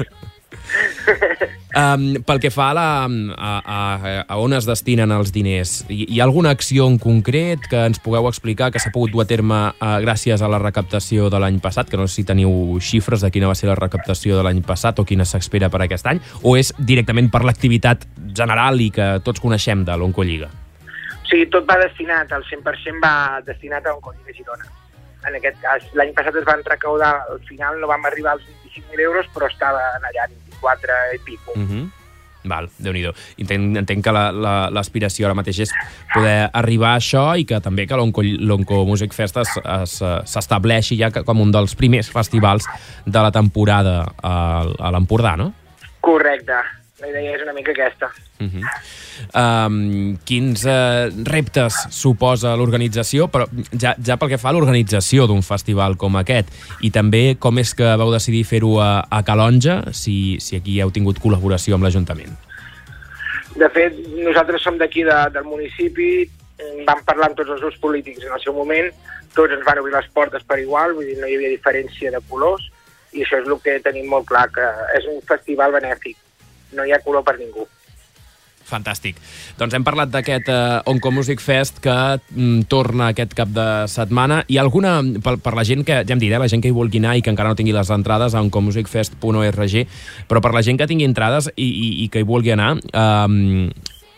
Um, 1.71 2.17
pel 2.27 2.41
que 2.43 2.49
fa 2.51 2.65
a, 2.71 2.75
la, 2.75 2.85
a, 3.07 3.51
a, 3.63 4.11
a 4.27 4.37
on 4.43 4.51
es 4.51 4.65
destinen 4.67 5.13
els 5.15 5.29
diners, 5.31 5.85
hi, 5.87 6.01
hi 6.03 6.19
ha 6.19 6.25
alguna 6.25 6.51
acció 6.51 6.83
en 6.91 6.97
concret 6.99 7.63
que 7.71 7.85
ens 7.87 8.01
pugueu 8.03 8.27
explicar 8.27 8.73
que 8.75 8.81
s'ha 8.83 8.91
pogut 8.91 9.13
dur 9.13 9.23
a 9.23 9.27
terme 9.29 9.59
uh, 9.71 9.93
gràcies 10.03 10.43
a 10.43 10.49
la 10.51 10.59
recaptació 10.59 11.29
de 11.31 11.39
l'any 11.39 11.61
passat, 11.63 11.87
que 11.87 11.95
no 11.95 12.09
sé 12.09 12.19
si 12.19 12.25
teniu 12.27 12.51
xifres 12.83 13.23
de 13.23 13.31
quina 13.31 13.47
va 13.47 13.55
ser 13.55 13.71
la 13.71 13.77
recaptació 13.79 14.35
de 14.35 14.43
l'any 14.43 14.59
passat 14.67 14.99
o 14.99 15.07
quina 15.07 15.23
s'espera 15.23 15.71
per 15.71 15.85
aquest 15.85 16.11
any, 16.11 16.19
o 16.43 16.57
és 16.59 16.73
directament 16.75 17.31
per 17.31 17.45
l'activitat 17.47 18.03
general 18.35 18.83
i 18.83 18.91
que 18.91 19.07
tots 19.23 19.39
coneixem 19.39 19.87
de 19.87 19.95
l'Oncolliga? 19.95 20.51
O 21.31 21.41
tot 21.55 21.63
va 21.63 21.79
destinat, 21.79 22.31
el 22.35 22.43
100% 22.43 22.99
va 22.99 23.39
destinat 23.47 23.87
a 23.87 23.95
de 23.95 24.33
Girona. 24.35 24.67
En 25.23 25.35
aquest 25.37 25.61
cas, 25.61 25.85
l'any 25.95 26.11
passat 26.17 26.35
es 26.35 26.43
van 26.43 26.63
recaudar, 26.65 27.13
al 27.31 27.39
final 27.47 27.79
no 27.79 27.87
vam 27.87 28.03
arribar 28.09 28.33
als 28.33 28.43
25.000 28.43 29.05
euros, 29.07 29.27
però 29.31 29.47
estaven 29.47 30.03
allà 30.09 30.27
24 30.62 30.93
i 31.16 31.20
pico. 31.26 31.51
Uh 31.55 31.62
-huh. 31.68 31.89
Val, 32.43 32.70
déu 32.80 32.91
nhi 32.93 33.03
entenc, 33.38 33.78
entenc 33.78 34.03
que 34.03 34.12
la- 34.12 34.32
la- 34.32 34.70
l'aspiració 34.72 35.28
ara 35.28 35.36
mateix 35.36 35.59
és 35.59 35.72
poder 36.12 36.49
arribar 36.53 36.95
a 36.95 36.97
això 36.97 37.38
i 37.38 37.45
que 37.45 37.59
també 37.62 37.86
que 37.86 37.95
l'Onco 37.95 38.86
Music 38.86 39.14
Fest 39.14 39.38
es- 39.38 39.59
es, 39.64 40.01
s'estableixi 40.26 40.97
ja 40.97 41.12
com 41.12 41.39
un 41.39 41.51
dels 41.51 41.76
primers 41.76 42.09
festivals 42.09 42.66
de 43.05 43.20
la 43.22 43.32
temporada 43.32 44.12
a, 44.24 44.62
a 44.80 44.91
l'Empordà, 44.91 45.36
no? 45.38 45.53
Correcte, 45.99 46.53
la 47.01 47.09
idea 47.09 47.35
és 47.35 47.43
una 47.43 47.53
mica 47.53 47.71
aquesta. 47.71 48.11
Uh 48.39 48.47
-huh. 48.47 48.63
um, 49.41 50.17
quins 50.25 50.65
uh, 50.65 51.09
reptes 51.25 51.73
suposa 51.89 52.55
l'organització, 52.55 53.27
però 53.27 53.47
ja, 53.71 53.95
ja 53.97 54.17
pel 54.17 54.29
que 54.29 54.37
fa 54.37 54.49
a 54.49 54.53
l'organització 54.53 55.27
d'un 55.27 55.41
festival 55.41 55.97
com 55.97 56.15
aquest, 56.15 56.47
i 56.81 56.91
també 56.91 57.35
com 57.39 57.57
és 57.57 57.73
que 57.73 57.95
vau 57.95 58.11
decidir 58.11 58.45
fer-ho 58.45 58.79
a, 58.79 59.05
a 59.09 59.23
Calonja, 59.23 59.93
si, 59.93 60.37
si 60.39 60.55
aquí 60.55 60.79
heu 60.81 60.91
tingut 60.91 61.19
col·laboració 61.19 61.75
amb 61.75 61.83
l'Ajuntament. 61.83 62.37
De 63.55 63.69
fet, 63.69 63.93
nosaltres 64.23 64.61
som 64.61 64.77
d'aquí 64.77 65.03
de, 65.03 65.29
del 65.33 65.43
municipi, 65.43 66.29
vam 66.87 67.01
parlar 67.05 67.29
amb 67.29 67.37
tots 67.37 67.49
els 67.49 67.61
grups 67.61 67.79
polítics 67.79 68.23
en 68.25 68.33
el 68.33 68.39
seu 68.43 68.53
moment, 68.53 68.91
tots 69.35 69.53
ens 69.53 69.65
van 69.65 69.79
obrir 69.79 69.95
les 69.95 70.07
portes 70.13 70.43
per 70.43 70.59
igual, 70.59 70.93
vull 70.93 71.05
dir, 71.05 71.17
no 71.19 71.27
hi 71.27 71.35
havia 71.35 71.53
diferència 71.53 72.11
de 72.11 72.21
colors, 72.29 72.63
i 73.11 73.23
això 73.23 73.41
és 73.41 73.47
el 73.47 73.59
que 73.63 73.79
tenim 73.83 74.07
molt 74.11 74.27
clar, 74.29 74.47
que 74.55 74.67
és 74.97 75.07
un 75.11 75.19
festival 75.27 75.73
benèfic, 75.75 76.17
no 76.78 76.86
hi 76.88 76.91
ha 76.95 76.99
color 77.03 77.24
per 77.28 77.38
ningú. 77.39 77.67
Fantàstic. 78.72 79.17
Doncs 79.59 79.74
hem 79.76 79.84
parlat 79.84 80.07
d'aquest 80.13 80.47
uh, 80.47 80.80
Onco 80.88 81.11
Music 81.11 81.41
Fest 81.43 81.82
que 81.84 81.91
mm, 81.91 82.69
torna 82.72 83.09
aquest 83.11 83.34
cap 83.36 83.49
de 83.51 83.65
setmana. 83.91 84.45
Hi 84.47 84.55
ha 84.55 84.63
alguna, 84.63 84.93
per, 85.24 85.34
per 85.43 85.51
la 85.57 85.65
gent 85.67 85.84
que, 85.84 85.97
ja 86.07 86.15
hem 86.15 86.22
dit, 86.22 86.32
eh, 86.32 86.39
la 86.39 86.47
gent 86.47 86.63
que 86.63 86.72
hi 86.72 86.76
vulgui 86.78 87.01
anar 87.03 87.17
i 87.19 87.24
que 87.26 87.34
encara 87.34 87.51
no 87.51 87.57
tingui 87.59 87.76
les 87.76 87.91
entrades 87.91 88.32
a 88.38 88.43
oncomusicfest.org, 88.45 89.76
però 90.30 90.39
per 90.45 90.53
la 90.55 90.63
gent 90.63 90.80
que 90.80 90.88
tingui 90.88 91.09
entrades 91.09 91.51
i, 91.57 91.67
i, 91.67 91.89
i 92.05 92.07
que 92.13 92.24
hi 92.24 92.28
vulgui 92.32 92.53
anar, 92.55 92.78
um, 92.95 93.67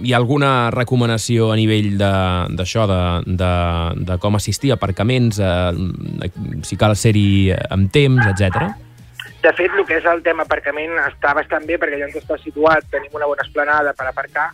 hi 0.04 0.14
ha 0.14 0.20
alguna 0.22 0.70
recomanació 0.74 1.50
a 1.54 1.58
nivell 1.58 1.96
de- 1.98 2.14
d'això, 2.60 2.86
de, 2.90 3.02
de, 3.40 3.52
de 4.06 4.18
com 4.22 4.38
assistir, 4.38 4.74
aparcaments, 4.76 5.40
eh, 5.42 6.30
si 6.68 6.78
cal 6.78 6.94
ser-hi 7.00 7.54
amb 7.74 7.90
temps, 7.94 8.22
etc. 8.36 8.70
De 9.44 9.52
fet, 9.58 9.74
el 9.76 9.86
que 9.86 9.98
és 10.00 10.06
el 10.08 10.22
tema 10.24 10.46
aparcament 10.48 10.94
està 11.04 11.34
bastant 11.36 11.66
bé 11.68 11.76
perquè 11.80 11.98
allà 11.98 12.08
on 12.08 12.16
està 12.20 12.38
situat 12.40 12.88
tenim 12.92 13.16
una 13.18 13.28
bona 13.28 13.44
esplanada 13.44 13.92
per 13.98 14.08
aparcar, 14.08 14.52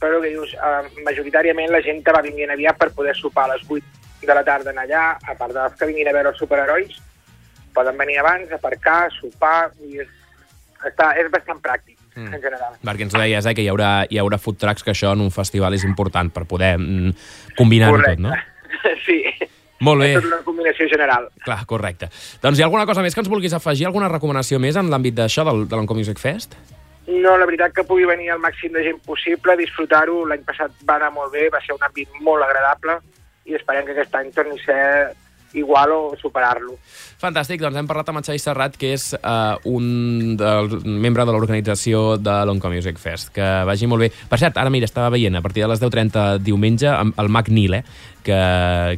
però 0.00 0.18
que 0.22 0.32
dius, 0.32 0.54
eh, 0.54 1.02
majoritàriament 1.06 1.70
la 1.70 1.82
gent 1.84 2.02
va 2.06 2.24
vinguent 2.26 2.50
aviat 2.50 2.78
per 2.78 2.90
poder 2.96 3.14
sopar 3.14 3.46
a 3.46 3.54
les 3.54 3.62
8 3.68 4.26
de 4.26 4.34
la 4.34 4.42
tarda 4.44 4.74
en 4.74 4.82
allà, 4.82 5.04
a 5.22 5.36
part 5.38 5.54
dels 5.54 5.78
que 5.78 5.86
vinguin 5.86 6.10
a 6.10 6.16
veure 6.16 6.32
els 6.34 6.42
superherois, 6.42 6.98
poden 7.74 7.96
venir 7.96 8.18
abans, 8.18 8.50
aparcar, 8.52 9.06
sopar, 9.20 9.70
i 9.86 10.02
és, 10.02 10.10
està, 10.82 11.12
és 11.22 11.30
bastant 11.30 11.62
pràctic, 11.62 11.98
Mm. 12.18 12.34
en 12.34 12.42
general. 12.42 12.72
Perquè 12.82 13.06
ens 13.06 13.14
deies 13.14 13.46
eh, 13.46 13.54
que 13.54 13.62
hi 13.62 13.68
haurà, 13.70 13.90
hi 14.10 14.18
haurà 14.18 14.38
food 14.42 14.58
trucks, 14.58 14.82
que 14.82 14.90
això 14.90 15.12
en 15.14 15.22
un 15.22 15.30
festival 15.30 15.76
és 15.76 15.84
important 15.86 16.32
per 16.34 16.44
poder 16.50 16.72
mm, 16.78 17.12
combinar-ho 17.58 18.00
tot, 18.02 18.22
no? 18.24 18.32
sí, 19.06 19.20
Molt 19.80 20.02
bé. 20.02 20.14
és 20.16 20.24
una 20.24 20.40
combinació 20.46 20.88
general. 20.90 21.28
Clar, 21.44 21.60
correcte. 21.66 22.08
Doncs 22.42 22.58
hi 22.58 22.64
ha 22.64 22.66
alguna 22.66 22.86
cosa 22.86 23.02
més 23.04 23.14
que 23.14 23.22
ens 23.22 23.30
vulguis 23.30 23.54
afegir? 23.54 23.86
Alguna 23.86 24.08
recomanació 24.10 24.58
més 24.58 24.76
en 24.76 24.90
l'àmbit 24.90 25.14
d'això, 25.14 25.44
del, 25.46 25.68
de 25.68 25.78
l'Onco 25.78 25.94
Music 25.94 26.18
Fest? 26.18 26.56
No, 27.08 27.36
la 27.40 27.46
veritat 27.48 27.72
que 27.72 27.86
pugui 27.88 28.04
venir 28.04 28.28
el 28.34 28.42
màxim 28.42 28.74
de 28.74 28.82
gent 28.84 28.98
possible, 29.06 29.56
disfrutar-ho. 29.56 30.26
L'any 30.28 30.42
passat 30.44 30.74
va 30.88 30.98
anar 30.98 31.12
molt 31.14 31.32
bé, 31.32 31.46
va 31.52 31.62
ser 31.64 31.72
un 31.78 31.86
àmbit 31.86 32.20
molt 32.20 32.44
agradable 32.44 32.98
i 33.48 33.56
esperem 33.56 33.86
que 33.86 33.94
aquest 33.94 34.18
any 34.18 34.28
torni 34.36 34.58
a 34.58 34.64
ser 34.66 34.82
igual 35.56 35.92
o 35.92 36.16
superar-lo. 36.20 36.76
Fantàstic, 37.18 37.62
doncs 37.62 37.78
hem 37.80 37.88
parlat 37.88 38.10
amb 38.10 38.20
en 38.20 38.26
Xavi 38.26 38.40
Serrat, 38.42 38.76
que 38.78 38.92
és 38.94 39.10
uh, 39.16 39.56
un 39.68 40.36
del, 40.38 40.68
membre 40.84 41.24
de 41.24 41.34
l'organització 41.34 42.18
de 42.20 42.34
l'Onco 42.46 42.70
Music 42.72 43.00
Fest. 43.00 43.32
Que 43.34 43.46
vagi 43.68 43.88
molt 43.90 44.04
bé. 44.04 44.10
Per 44.28 44.38
cert, 44.40 44.60
ara 44.60 44.72
mira, 44.72 44.88
estava 44.88 45.10
veient, 45.14 45.38
a 45.38 45.44
partir 45.44 45.64
de 45.64 45.70
les 45.72 45.82
10.30 45.82 46.38
diumenge, 46.44 46.92
el 46.92 47.32
Mac 47.32 47.48
Nil, 47.48 47.78
eh, 47.80 47.84
que, 48.24 48.38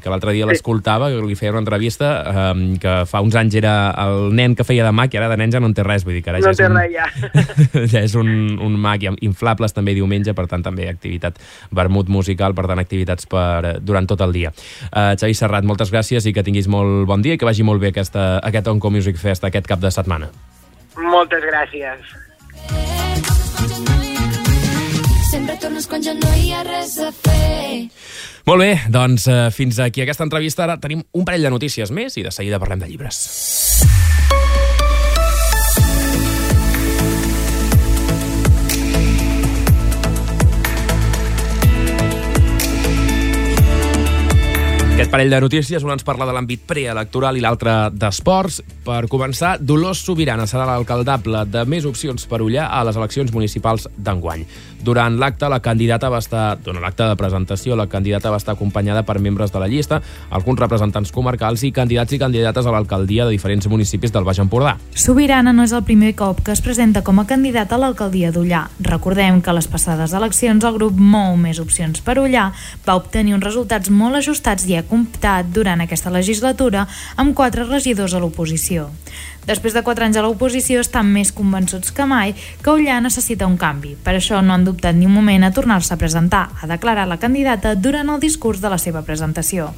que 0.02 0.12
l'altre 0.12 0.34
dia 0.36 0.48
l'escoltava, 0.48 1.10
que 1.12 1.22
li 1.24 1.36
feia 1.38 1.52
una 1.54 1.62
entrevista, 1.62 2.10
um, 2.52 2.62
que 2.80 2.94
fa 3.10 3.22
uns 3.24 3.36
anys 3.38 3.56
era 3.60 3.74
el 4.04 4.30
nen 4.36 4.56
que 4.58 4.66
feia 4.66 4.86
de 4.86 4.92
Mac 4.96 5.14
i 5.14 5.20
ara 5.20 5.30
de 5.32 5.38
nen 5.40 5.54
ja 5.54 5.60
no 5.62 5.70
en 5.70 5.76
té 5.76 5.84
res, 5.86 6.04
vull 6.06 6.16
dir 6.18 6.24
que 6.24 6.32
ara 6.32 6.40
No 6.40 6.52
ja 6.52 6.52
és 6.52 6.60
un, 6.66 6.78
ja. 6.92 7.06
ja 7.94 8.04
és 8.04 8.16
un, 8.18 8.30
un 8.60 8.78
mag 8.80 9.04
inflables 9.20 9.76
també 9.76 9.94
diumenge, 9.96 10.34
per 10.36 10.46
tant 10.50 10.64
també 10.66 10.88
activitat 10.90 11.38
vermut 11.74 12.10
musical, 12.12 12.54
per 12.56 12.66
tant 12.70 12.82
activitats 12.82 13.28
per, 13.30 13.78
durant 13.80 14.08
tot 14.10 14.20
el 14.26 14.34
dia. 14.36 14.54
Uh, 14.90 15.14
Xavi 15.20 15.36
Serrat, 15.36 15.66
moltes 15.68 15.92
gràcies 15.92 16.26
i 16.26 16.34
que 16.36 16.44
tinguis 16.46 16.68
molt 16.70 17.06
bon 17.10 17.22
dia 17.24 17.36
i 17.36 17.40
que 17.40 17.48
vagi 17.48 17.66
molt 17.66 17.82
bé 17.82 17.94
aquesta, 17.94 18.38
aquest 18.44 18.68
Onco 18.72 18.90
Music 18.90 19.20
Fest 19.20 19.44
aquest 19.46 19.68
cap 19.70 19.82
de 19.82 19.92
setmana. 19.94 20.30
Moltes 21.00 21.44
gràcies. 21.46 22.18
Sempre 25.30 25.54
tornes 25.62 25.86
quan 25.86 26.02
ja 26.02 26.10
no 26.18 26.30
hi 26.34 26.48
ha 26.50 26.64
res 26.66 26.96
a 26.98 27.12
fer. 27.14 27.86
Molt 28.50 28.64
bé, 28.64 28.70
doncs 28.90 29.28
uh, 29.30 29.46
fins 29.54 29.78
aquí 29.78 30.02
aquesta 30.02 30.26
entrevista. 30.26 30.64
Ara 30.66 30.80
tenim 30.82 31.04
un 31.14 31.28
parell 31.28 31.46
de 31.46 31.52
notícies 31.54 31.94
més 31.94 32.18
i 32.18 32.26
de 32.26 32.34
seguida 32.34 32.58
parlem 32.58 32.82
de 32.82 32.90
llibres. 32.90 33.20
Aquest 45.00 45.14
parell 45.14 45.30
de 45.32 45.38
notícies, 45.40 45.86
una 45.86 45.94
ens 45.96 46.04
parla 46.04 46.26
de 46.28 46.34
l'àmbit 46.36 46.66
preelectoral 46.68 47.38
i 47.38 47.40
l'altre 47.40 47.76
d'esports. 47.94 48.58
Per 48.84 48.98
començar, 49.08 49.54
Dolors 49.62 50.02
Sobirana 50.04 50.44
serà 50.50 50.66
l'alcaldable 50.68 51.46
de 51.48 51.62
Més 51.64 51.86
Opcions 51.88 52.26
per 52.28 52.42
Ullà 52.44 52.66
a 52.68 52.82
les 52.84 52.98
eleccions 53.00 53.32
municipals 53.32 53.88
d'enguany. 53.96 54.44
Durant 54.82 55.18
l'acte, 55.20 55.48
la 55.52 55.60
candidata 55.60 56.08
va 56.08 56.18
estar, 56.22 56.56
durant 56.64 56.80
l'acte 56.80 57.04
de 57.04 57.16
presentació, 57.20 57.76
la 57.76 57.86
candidata 57.86 58.30
va 58.32 58.38
estar 58.40 58.54
acompanyada 58.54 59.02
per 59.04 59.18
membres 59.20 59.52
de 59.52 59.60
la 59.60 59.68
llista, 59.68 60.00
alguns 60.30 60.60
representants 60.60 61.12
comarcals 61.12 61.64
i 61.68 61.72
candidats 61.72 62.16
i 62.16 62.20
candidates 62.22 62.64
a 62.64 62.72
l'alcaldia 62.72 63.26
de 63.26 63.34
diferents 63.36 63.68
municipis 63.68 64.12
del 64.12 64.24
Baix 64.24 64.40
Empordà. 64.40 64.78
Sobirana 64.94 65.52
no 65.52 65.66
és 65.68 65.74
el 65.76 65.84
primer 65.84 66.14
cop 66.16 66.40
que 66.46 66.54
es 66.56 66.64
presenta 66.64 67.04
com 67.04 67.20
a 67.20 67.26
candidat 67.28 67.72
a 67.72 67.80
l'alcaldia 67.80 68.32
d'Ullà. 68.32 68.66
Recordem 68.80 69.42
que 69.44 69.52
a 69.52 69.56
les 69.58 69.68
passades 69.68 70.14
eleccions 70.16 70.64
el 70.64 70.78
grup 70.78 70.96
Mou 70.96 71.36
Més 71.36 71.60
Opcions 71.60 72.00
per 72.00 72.16
Ullà 72.22 72.50
va 72.86 72.96
obtenir 72.96 73.36
uns 73.36 73.44
resultats 73.44 73.92
molt 73.92 74.22
ajustats 74.22 74.64
i 74.70 74.78
ha 74.78 74.86
comptat 74.88 75.52
durant 75.52 75.84
aquesta 75.84 76.12
legislatura 76.14 76.86
amb 77.20 77.36
quatre 77.36 77.68
regidors 77.68 78.14
a 78.16 78.22
l'oposició. 78.22 78.88
Després 79.48 79.72
de 79.74 79.82
quatre 79.82 80.04
anys 80.04 80.18
a 80.20 80.22
l'oposició 80.24 80.82
estan 80.84 81.08
més 81.10 81.30
convençuts 81.32 81.92
que 81.96 82.04
mai 82.06 82.34
que 82.62 82.72
Ullà 82.74 82.98
necessita 83.00 83.48
un 83.48 83.56
canvi. 83.60 83.94
Per 84.04 84.14
això 84.16 84.40
no 84.44 84.52
han 84.54 84.66
dubtat 84.66 84.96
ni 84.96 85.08
un 85.08 85.14
moment 85.14 85.44
a 85.46 85.52
tornar-se 85.56 85.94
a 85.94 85.98
presentar, 86.00 86.42
ha 86.60 86.68
declarat 86.70 87.08
la 87.08 87.18
candidata 87.22 87.74
durant 87.74 88.10
el 88.12 88.20
discurs 88.20 88.60
de 88.60 88.70
la 88.72 88.78
seva 88.78 89.02
presentació. 89.02 89.70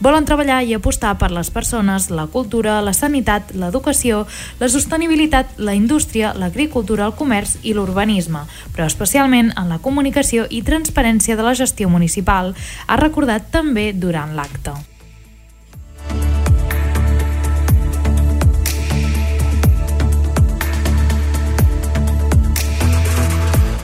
Volen 0.00 0.26
treballar 0.28 0.62
i 0.64 0.74
apostar 0.74 1.14
per 1.20 1.30
les 1.30 1.50
persones, 1.50 2.08
la 2.10 2.26
cultura, 2.26 2.80
la 2.82 2.94
sanitat, 2.96 3.52
l'educació, 3.54 4.24
la 4.60 4.70
sostenibilitat, 4.72 5.58
la 5.58 5.76
indústria, 5.78 6.32
l'agricultura, 6.34 7.06
el 7.06 7.16
comerç 7.18 7.58
i 7.62 7.74
l'urbanisme, 7.76 8.46
però 8.72 8.88
especialment 8.88 9.52
en 9.56 9.68
la 9.68 9.80
comunicació 9.82 10.48
i 10.50 10.62
transparència 10.66 11.36
de 11.36 11.46
la 11.46 11.54
gestió 11.58 11.88
municipal, 11.92 12.54
ha 12.86 12.96
recordat 13.00 13.52
també 13.52 13.92
durant 13.92 14.34
l'acte. 14.36 14.91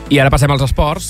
I 0.09 0.17
ara 0.17 0.31
passem 0.33 0.49
als 0.49 0.63
esports. 0.65 1.09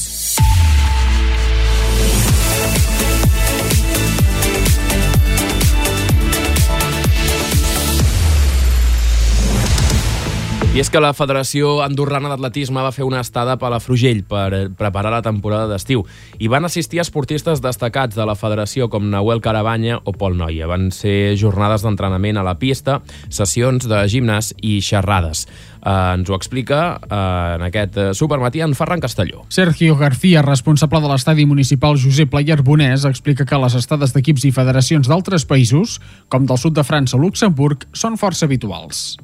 I 10.75 10.83
és 10.83 10.91
que 10.95 11.01
la 11.01 11.15
Federació 11.17 11.79
Andorrana 11.83 12.29
d'Atletisme 12.31 12.83
va 12.85 12.93
fer 12.95 13.07
una 13.07 13.23
estada 13.25 13.55
a 13.55 13.59
Palafrugell 13.59 14.21
per 14.29 14.43
eh, 14.55 14.61
preparar 14.69 15.11
la 15.15 15.23
temporada 15.25 15.67
d'estiu. 15.71 16.05
I 16.39 16.51
van 16.53 16.69
assistir 16.69 17.01
esportistes 17.03 17.63
destacats 17.65 18.15
de 18.15 18.27
la 18.29 18.37
federació 18.39 18.91
com 18.93 19.09
Nahuel 19.11 19.41
Carabanya 19.43 19.97
o 20.05 20.15
Pol 20.15 20.37
Noia. 20.39 20.69
Van 20.71 20.93
ser 20.95 21.35
jornades 21.41 21.83
d'entrenament 21.87 22.39
a 22.39 22.47
la 22.47 22.59
pista, 22.61 23.01
sessions 23.27 23.89
de 23.91 24.05
gimnàs 24.13 24.53
i 24.63 24.79
xerrades. 24.85 25.47
Eh, 25.79 26.15
ens 26.15 26.31
ho 26.31 26.37
explica 26.37 26.99
eh, 26.99 27.55
en 27.57 27.67
aquest 27.69 27.97
eh, 27.97 28.09
supermatí 28.15 28.61
en 28.65 28.75
Ferran 28.75 29.01
Castelló. 29.01 29.45
Sergio 29.49 29.97
García, 29.97 30.43
responsable 30.43 31.01
de 31.01 31.13
l'estadi 31.13 31.47
municipal 31.47 31.99
Josep 32.01 32.31
Pla 32.33 32.45
Arbonès, 32.55 33.07
explica 33.09 33.47
que 33.47 33.63
les 33.63 33.79
estades 33.79 34.15
d'equips 34.15 34.49
i 34.49 34.53
federacions 34.53 35.09
d'altres 35.09 35.47
països, 35.47 35.99
com 36.29 36.47
del 36.47 36.59
sud 36.59 36.77
de 36.77 36.85
França 36.85 37.17
o 37.17 37.23
Luxemburg, 37.23 37.89
són 37.93 38.19
força 38.19 38.47
habituals. 38.47 39.17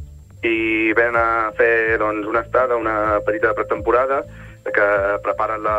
i 0.44 0.92
ven 0.92 1.16
a 1.16 1.50
fer 1.56 1.96
doncs, 1.96 2.26
una 2.28 2.42
estada, 2.44 2.76
una 2.76 3.18
petita 3.24 3.54
pretemporada 3.56 4.20
que 4.64 4.88
preparen 5.24 5.62
la, 5.64 5.78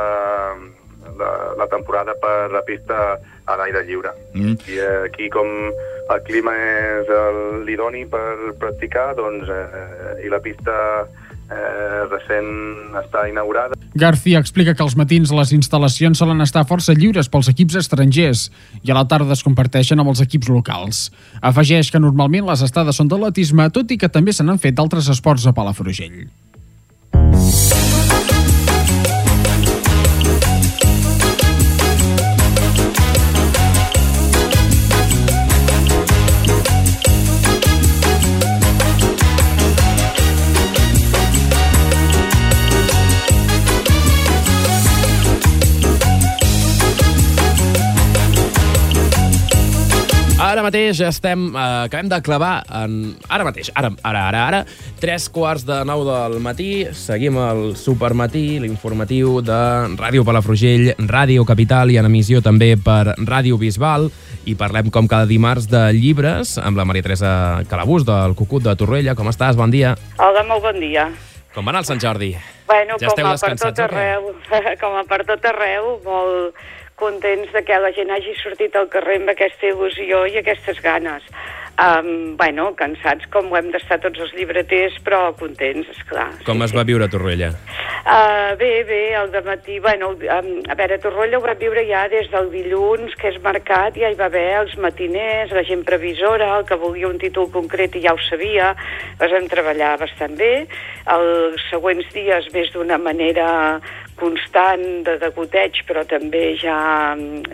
la, 1.20 1.32
la 1.58 1.68
temporada 1.72 2.16
per 2.22 2.52
la 2.54 2.64
pista 2.68 3.18
a 3.46 3.58
l'aire 3.60 3.84
lliure. 3.88 4.14
Mm. 4.34 4.56
I 4.72 4.80
aquí, 5.06 5.30
com 5.34 5.50
el 6.14 6.24
clima 6.28 6.56
és 6.56 7.14
l'idoni 7.68 8.06
per 8.10 8.56
practicar, 8.62 9.14
doncs, 9.18 9.50
eh, 9.50 10.26
i 10.26 10.32
la 10.34 10.42
pista 10.44 10.76
eh, 11.06 12.02
recent 12.10 12.52
està 13.02 13.28
inaugurada, 13.30 13.76
García 13.96 14.40
explica 14.40 14.74
que 14.76 14.84
als 14.84 14.98
matins 15.00 15.32
les 15.32 15.54
instal·lacions 15.56 16.20
solen 16.20 16.44
estar 16.44 16.66
força 16.68 16.92
lliures 16.92 17.30
pels 17.32 17.48
equips 17.48 17.78
estrangers 17.80 18.50
i 18.84 18.92
a 18.92 18.98
la 18.98 19.06
tarda 19.08 19.32
es 19.32 19.44
comparteixen 19.48 20.04
amb 20.04 20.12
els 20.12 20.20
equips 20.26 20.52
locals. 20.52 21.06
Afegeix 21.40 21.94
que 21.94 22.04
normalment 22.04 22.44
les 22.44 22.66
estades 22.68 23.00
són 23.00 23.08
d'atletisme, 23.08 23.70
tot 23.72 23.96
i 23.96 23.98
que 23.98 24.12
també 24.12 24.36
se 24.36 24.44
n'han 24.44 24.60
fet 24.60 24.76
d'altres 24.76 25.08
esports 25.16 25.48
a 25.48 25.56
Palafrugell. 25.56 26.26
Mateix 50.66 51.00
estem, 51.06 51.48
eh, 51.54 51.66
acabem 51.86 52.10
de 52.12 52.20
clavar 52.26 52.56
en... 52.82 53.16
Ara 53.30 53.46
mateix, 53.48 53.72
ara, 53.78 53.92
ara, 54.04 54.26
ara, 54.30 54.44
ara, 54.50 54.62
tres 55.02 55.28
quarts 55.30 55.66
de 55.68 55.80
nou 55.88 56.04
del 56.08 56.40
matí, 56.44 56.88
seguim 56.98 57.38
el 57.42 57.64
supermatí, 57.80 58.60
l'informatiu 58.64 59.40
de 59.46 59.60
Ràdio 60.00 60.26
Palafrugell, 60.28 60.92
Ràdio 61.06 61.46
Capital 61.48 61.94
i 61.94 62.00
en 62.02 62.10
emissió 62.10 62.42
també 62.46 62.74
per 62.78 63.16
Ràdio 63.22 63.60
Bisbal, 63.62 64.10
i 64.46 64.58
parlem 64.58 64.92
com 64.94 65.08
cada 65.10 65.30
dimarts 65.30 65.70
de 65.72 65.88
llibres 65.96 66.58
amb 66.62 66.78
la 66.78 66.86
Maria 66.86 67.06
Teresa 67.06 67.32
Calabús 67.70 68.06
del 68.06 68.36
Cucut 68.38 68.66
de 68.66 68.76
Torrella. 68.78 69.16
Com 69.18 69.30
estàs? 69.32 69.58
Bon 69.58 69.72
dia. 69.74 69.96
Hola, 70.22 70.46
molt 70.46 70.66
bon 70.66 70.82
dia. 70.82 71.10
Com 71.56 71.66
va 71.66 71.72
anar 71.72 71.86
el 71.86 71.88
Sant 71.88 72.02
Jordi? 72.04 72.34
Bueno, 72.68 72.98
Ja 73.00 73.14
com 73.16 73.30
a 73.30 73.38
per 73.40 73.54
tot 73.62 73.80
arreu, 73.80 74.32
com 74.82 74.98
a 75.00 75.04
per 75.08 75.22
tot 75.28 75.46
arreu, 75.54 75.94
molt 76.04 76.58
contents 76.96 77.52
de 77.54 77.62
que 77.68 77.78
la 77.80 77.92
gent 77.96 78.12
hagi 78.12 78.34
sortit 78.40 78.76
al 78.76 78.90
carrer 78.92 79.20
amb 79.22 79.34
aquesta 79.34 79.68
il·lusió 79.72 80.26
i 80.32 80.40
aquestes 80.42 80.82
ganes. 80.84 81.24
Um, 81.76 82.38
bueno, 82.40 82.70
cansats 82.80 83.28
com 83.34 83.50
ho 83.52 83.58
hem 83.60 83.68
d'estar 83.74 83.98
tots 84.00 84.22
els 84.24 84.32
llibreters, 84.38 84.96
però 85.04 85.34
contents, 85.36 85.90
esclar. 85.92 86.30
Com 86.48 86.64
es 86.64 86.72
va 86.72 86.86
viure 86.88 87.04
a 87.04 87.12
Torrella? 87.12 87.50
Uh, 88.06 88.56
bé, 88.56 88.86
bé, 88.88 89.02
el 89.20 89.34
matí, 89.44 89.82
bueno, 89.84 90.14
um, 90.14 90.50
a 90.72 90.78
veure, 90.80 90.96
a 90.96 91.04
Torroella 91.04 91.42
ho 91.42 91.44
vam 91.44 91.60
viure 91.60 91.84
ja 91.90 92.06
des 92.08 92.30
del 92.32 92.48
dilluns, 92.54 93.18
que 93.20 93.34
és 93.34 93.42
mercat, 93.44 94.00
ja 94.00 94.08
hi 94.08 94.16
va 94.16 94.30
haver 94.30 94.46
els 94.62 94.78
matiners, 94.80 95.52
la 95.52 95.66
gent 95.68 95.84
previsora, 95.84 96.54
el 96.60 96.64
que 96.70 96.80
volia 96.80 97.12
un 97.12 97.20
títol 97.20 97.52
concret 97.52 98.00
i 98.00 98.06
ja 98.08 98.16
ho 98.16 98.24
sabia, 98.24 98.72
les 99.20 99.36
vam 99.36 99.52
treballar 99.52 99.98
bastant 100.00 100.40
bé. 100.40 100.54
Els 101.12 101.68
següents 101.68 102.08
dies, 102.16 102.48
més 102.56 102.72
d'una 102.72 103.02
manera 103.02 103.50
constant 104.16 105.04
de 105.04 105.18
degoteig, 105.20 105.82
però 105.88 106.06
també 106.08 106.56
ja, 106.62 106.78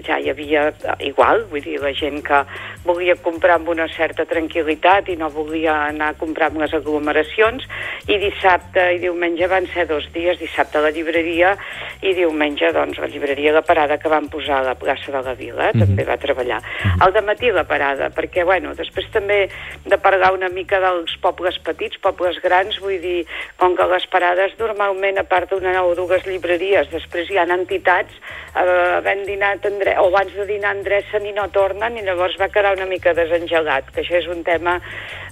ja 0.06 0.20
hi 0.22 0.30
havia 0.30 0.68
igual, 1.02 1.46
vull 1.50 1.64
dir, 1.66 1.80
la 1.82 1.94
gent 1.98 2.22
que 2.26 2.44
volia 2.86 3.16
comprar 3.24 3.58
amb 3.58 3.72
una 3.74 3.88
certa 3.90 4.26
tranquil·litat 4.30 5.10
i 5.10 5.18
no 5.18 5.32
volia 5.34 5.88
anar 5.88 6.12
a 6.12 6.18
comprar 6.20 6.52
amb 6.52 6.62
les 6.62 6.74
aglomeracions, 6.78 7.66
i 8.08 8.18
dissabte 8.22 8.88
i 8.96 9.02
diumenge 9.02 9.50
van 9.50 9.66
ser 9.74 9.88
dos 9.90 10.06
dies, 10.14 10.40
dissabte 10.42 10.78
a 10.78 10.86
la 10.86 10.94
llibreria 10.94 11.56
i 12.02 12.14
diumenge, 12.18 12.72
doncs, 12.74 13.00
la 13.02 13.10
llibreria 13.10 13.54
La 13.54 13.66
Parada 13.66 13.98
que 13.98 14.10
van 14.10 14.30
posar 14.30 14.60
a 14.62 14.68
la 14.70 14.76
plaça 14.76 15.12
de 15.12 15.22
la 15.26 15.34
Vila, 15.34 15.72
Mhm. 15.74 15.80
també 15.80 16.04
va 16.06 16.18
treballar. 16.18 16.62
Al 17.00 17.14
dematí 17.14 17.52
La 17.52 17.64
Parada, 17.64 18.10
perquè, 18.10 18.46
bueno, 18.46 18.76
després 18.76 19.10
també 19.12 19.50
de 19.86 19.98
parlar 19.98 20.34
una 20.34 20.50
mica 20.50 20.80
dels 20.80 21.18
pobles 21.22 21.58
petits, 21.60 21.98
pobles 21.98 22.42
grans, 22.42 22.80
vull 22.80 23.00
dir, 23.02 23.26
com 23.58 23.76
que 23.76 23.86
les 23.86 24.06
parades 24.08 24.58
normalment, 24.60 25.18
a 25.18 25.24
part 25.24 25.50
d'una 25.50 25.84
o 25.84 25.96
dues 25.96 26.26
llibreries, 26.26 26.51
després 26.92 27.30
hi 27.32 27.38
ha 27.38 27.44
entitats, 27.44 28.12
eh, 28.56 29.00
dinat 29.26 29.64
dre- 29.80 29.98
o 30.00 30.08
abans 30.08 30.34
de 30.36 30.46
dinar 30.46 30.76
endrecen 30.76 31.26
i 31.26 31.32
no 31.32 31.48
tornen, 31.50 31.98
i 31.98 32.02
llavors 32.02 32.36
va 32.40 32.50
quedar 32.50 32.74
una 32.76 32.86
mica 32.86 33.14
desengegat, 33.14 33.92
que 33.92 34.02
això 34.02 34.18
és 34.20 34.28
un 34.28 34.44
tema, 34.44 34.80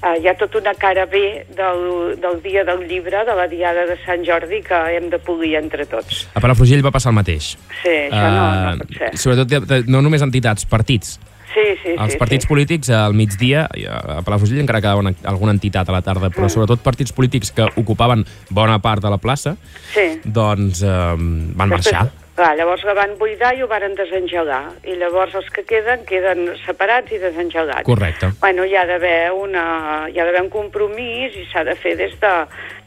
eh, 0.03 0.19
hi 0.21 0.27
ha 0.27 0.35
tota 0.35 0.59
una 0.59 0.73
cara 0.75 1.05
bé 1.05 1.45
del, 1.49 2.19
del 2.19 2.41
dia 2.41 2.63
del 2.63 2.87
llibre, 2.87 3.23
de 3.25 3.35
la 3.35 3.47
diada 3.47 3.85
de 3.85 3.97
Sant 4.05 4.23
Jordi, 4.25 4.61
que 4.61 4.75
hem 4.95 5.09
de 5.09 5.19
polir 5.19 5.55
entre 5.55 5.85
tots. 5.85 6.27
A 6.33 6.39
Palafrugell 6.39 6.83
va 6.85 6.91
passar 6.91 7.11
el 7.11 7.15
mateix. 7.15 7.55
Sí, 7.83 7.89
això 8.09 8.29
no, 8.29 8.45
no 8.51 8.71
Eh, 8.73 8.77
pot 8.77 8.97
ser. 8.97 9.17
Sobretot, 9.17 9.87
no 9.87 10.01
només 10.01 10.21
entitats, 10.21 10.65
partits. 10.65 11.19
Sí, 11.53 11.65
sí, 11.81 11.95
Els 11.97 12.13
sí. 12.13 12.17
partits 12.19 12.45
sí. 12.45 12.47
polítics 12.47 12.89
al 12.93 13.13
migdia, 13.17 13.67
i 13.73 13.85
a 13.89 14.21
Palafrugell 14.25 14.59
encara 14.61 14.81
quedava 14.83 14.99
una, 15.01 15.13
alguna 15.25 15.51
entitat 15.55 15.89
a 15.89 15.91
la 15.97 16.01
tarda, 16.05 16.29
però 16.29 16.45
Mm. 16.45 16.49
sobretot 16.53 16.79
partits 16.85 17.11
polítics 17.11 17.51
que 17.51 17.65
ocupaven 17.75 18.23
bona 18.49 18.79
part 18.79 19.01
de 19.01 19.09
la 19.09 19.17
plaça, 19.17 19.55
Sí. 19.93 20.21
doncs 20.23 20.83
eh, 20.83 20.87
van 20.87 21.69
marxar. 21.69 22.11
Clar, 22.39 22.55
llavors 22.55 22.85
la 22.85 22.93
van 22.93 23.17
buidar 23.19 23.49
i 23.57 23.61
ho 23.61 23.67
varen 23.67 23.95
desengegar. 23.95 24.71
I 24.87 24.93
llavors 24.95 25.33
els 25.35 25.49
que 25.49 25.63
queden, 25.67 26.05
queden 26.05 26.53
separats 26.65 27.11
i 27.11 27.17
desengelats. 27.17 27.83
Correcte. 27.83 28.29
Bueno, 28.39 28.63
hi 28.63 28.75
ha 28.77 28.85
d'haver 28.85 29.33
una, 29.35 30.07
hi 30.07 30.17
ha 30.19 30.23
d'haver 30.23 30.43
un 30.45 30.49
compromís 30.49 31.35
i 31.35 31.43
s'ha 31.51 31.65
de 31.65 31.75
fer 31.75 31.97
des 31.97 32.13
de, 32.21 32.31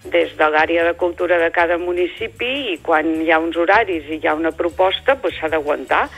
des 0.08 0.32
de 0.38 0.48
l'àrea 0.48 0.84
de 0.86 0.94
cultura 0.94 1.36
de 1.36 1.50
cada 1.50 1.76
municipi 1.76 2.72
i 2.72 2.78
quan 2.80 3.20
hi 3.20 3.30
ha 3.30 3.38
uns 3.38 3.54
horaris 3.60 4.04
i 4.08 4.20
hi 4.22 4.26
ha 4.26 4.32
una 4.34 4.52
proposta, 4.52 5.16
doncs 5.20 5.36
s'ha 5.38 5.48
d'aguantar. 5.52 6.08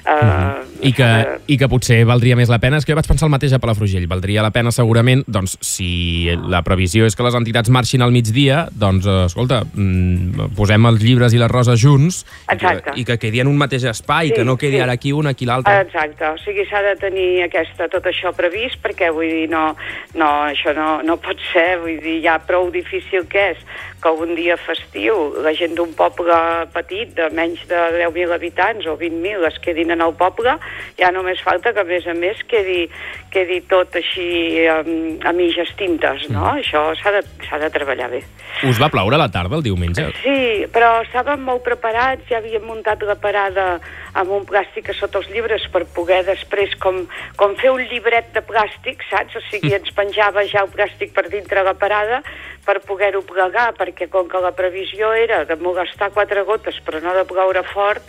Uh, 0.00 0.64
I 0.80 0.94
que, 0.96 1.08
I 1.52 1.58
que 1.60 1.68
potser 1.68 1.98
valdria 2.08 2.36
més 2.38 2.48
la 2.48 2.58
pena, 2.62 2.78
és 2.80 2.86
que 2.86 2.94
jo 2.94 2.98
vaig 2.98 3.08
pensar 3.08 3.28
el 3.28 3.34
mateix 3.34 3.52
a 3.52 3.60
Palafrugell, 3.60 4.06
valdria 4.08 4.44
la 4.44 4.52
pena 4.54 4.72
segurament, 4.72 5.22
doncs, 5.28 5.58
si 5.64 6.30
la 6.48 6.62
previsió 6.66 7.04
és 7.08 7.16
que 7.16 7.26
les 7.26 7.36
entitats 7.36 7.72
marxin 7.72 8.02
al 8.04 8.14
migdia, 8.14 8.62
doncs, 8.72 9.06
eh, 9.06 9.26
escolta, 9.28 9.62
mm, 9.68 10.50
posem 10.56 10.88
els 10.88 11.04
llibres 11.04 11.36
i 11.36 11.42
les 11.42 11.50
roses 11.52 11.80
junts 11.80 12.22
i 12.50 12.56
que, 12.56 12.74
i 13.02 13.04
que 13.04 13.18
quedi 13.20 13.44
en 13.44 13.52
un 13.52 13.60
mateix 13.60 13.84
espai, 13.90 14.30
Sí, 14.30 14.36
que 14.36 14.44
no 14.44 14.56
quedi 14.56 14.76
sí. 14.76 14.82
ara 14.84 14.92
aquí 14.92 15.12
un, 15.12 15.26
aquí 15.26 15.46
l'altre. 15.46 15.74
Exacte, 15.84 16.24
o 16.28 16.38
sigui, 16.38 16.64
s'ha 16.70 16.82
de 16.84 16.94
tenir 17.00 17.42
aquesta, 17.46 17.88
tot 17.92 18.06
això 18.06 18.32
previst, 18.36 18.80
perquè 18.82 19.10
vull 19.14 19.28
dir, 19.28 19.46
no, 19.50 19.74
no, 20.14 20.30
això 20.48 20.74
no, 20.76 21.00
no 21.06 21.16
pot 21.22 21.40
ser, 21.52 21.80
vull 21.82 22.00
dir, 22.02 22.20
ja 22.24 22.38
prou 22.46 22.70
difícil 22.74 23.26
que 23.30 23.50
és 23.54 23.64
que 24.02 24.10
un 24.10 24.34
dia 24.34 24.56
festiu 24.60 25.34
la 25.44 25.52
gent 25.56 25.76
d'un 25.78 25.92
poble 25.96 26.36
petit 26.74 27.12
de 27.16 27.28
menys 27.36 27.62
de 27.70 27.80
10.000 27.98 28.34
habitants 28.36 28.88
o 28.88 28.96
20.000 29.00 29.46
es 29.50 29.58
quedin 29.64 29.92
en 29.94 30.04
el 30.04 30.14
poble, 30.18 30.56
ja 30.98 31.12
només 31.14 31.42
falta 31.44 31.74
que 31.76 31.84
a 31.84 31.88
més 31.88 32.06
a 32.08 32.14
més 32.16 32.40
quedi, 32.50 32.86
quedi 33.34 33.60
tot 33.70 33.96
així 34.00 34.66
um, 34.72 35.18
a 35.26 35.34
mitges 35.36 35.72
tintes, 35.78 36.28
no? 36.32 36.46
Això 36.56 36.90
s'ha 37.00 37.14
de, 37.18 37.24
de 37.64 37.72
treballar 37.74 38.10
bé. 38.12 38.22
Us 38.66 38.80
va 38.80 38.90
ploure 38.92 39.20
la 39.20 39.30
tarda 39.32 39.56
el 39.56 39.64
diumenge? 39.64 40.08
Sí, 40.24 40.66
però 40.72 41.00
estàvem 41.04 41.44
molt 41.46 41.64
preparats, 41.66 42.26
ja 42.30 42.40
havíem 42.40 42.66
muntat 42.66 43.04
la 43.06 43.16
parada 43.20 43.66
amb 44.14 44.32
un 44.34 44.46
plàstic 44.48 44.90
a 44.90 44.96
sota 44.98 45.20
els 45.20 45.30
llibres 45.30 45.66
per 45.72 45.84
poder 45.94 46.22
després 46.26 46.74
com, 46.82 47.04
com 47.36 47.56
fer 47.60 47.72
un 47.74 47.82
llibret 47.92 48.32
de 48.34 48.42
plàstic, 48.46 49.04
saps? 49.10 49.36
O 49.38 49.44
sigui, 49.48 49.74
ens 49.76 49.94
penjava 49.96 50.44
ja 50.50 50.64
el 50.64 50.72
plàstic 50.74 51.14
per 51.16 51.28
dintre 51.30 51.64
la 51.66 51.76
parada 51.78 52.22
per 52.66 52.80
poder-ho 52.86 53.22
plegar, 53.26 53.70
perquè 53.78 54.10
com 54.10 54.28
que 54.28 54.42
la 54.42 54.52
previsió 54.56 55.12
era 55.16 55.44
de 55.48 55.56
molestar 55.56 56.12
quatre 56.14 56.44
gotes 56.48 56.78
però 56.84 57.00
no 57.02 57.14
de 57.16 57.24
ploure 57.28 57.64
fort, 57.72 58.04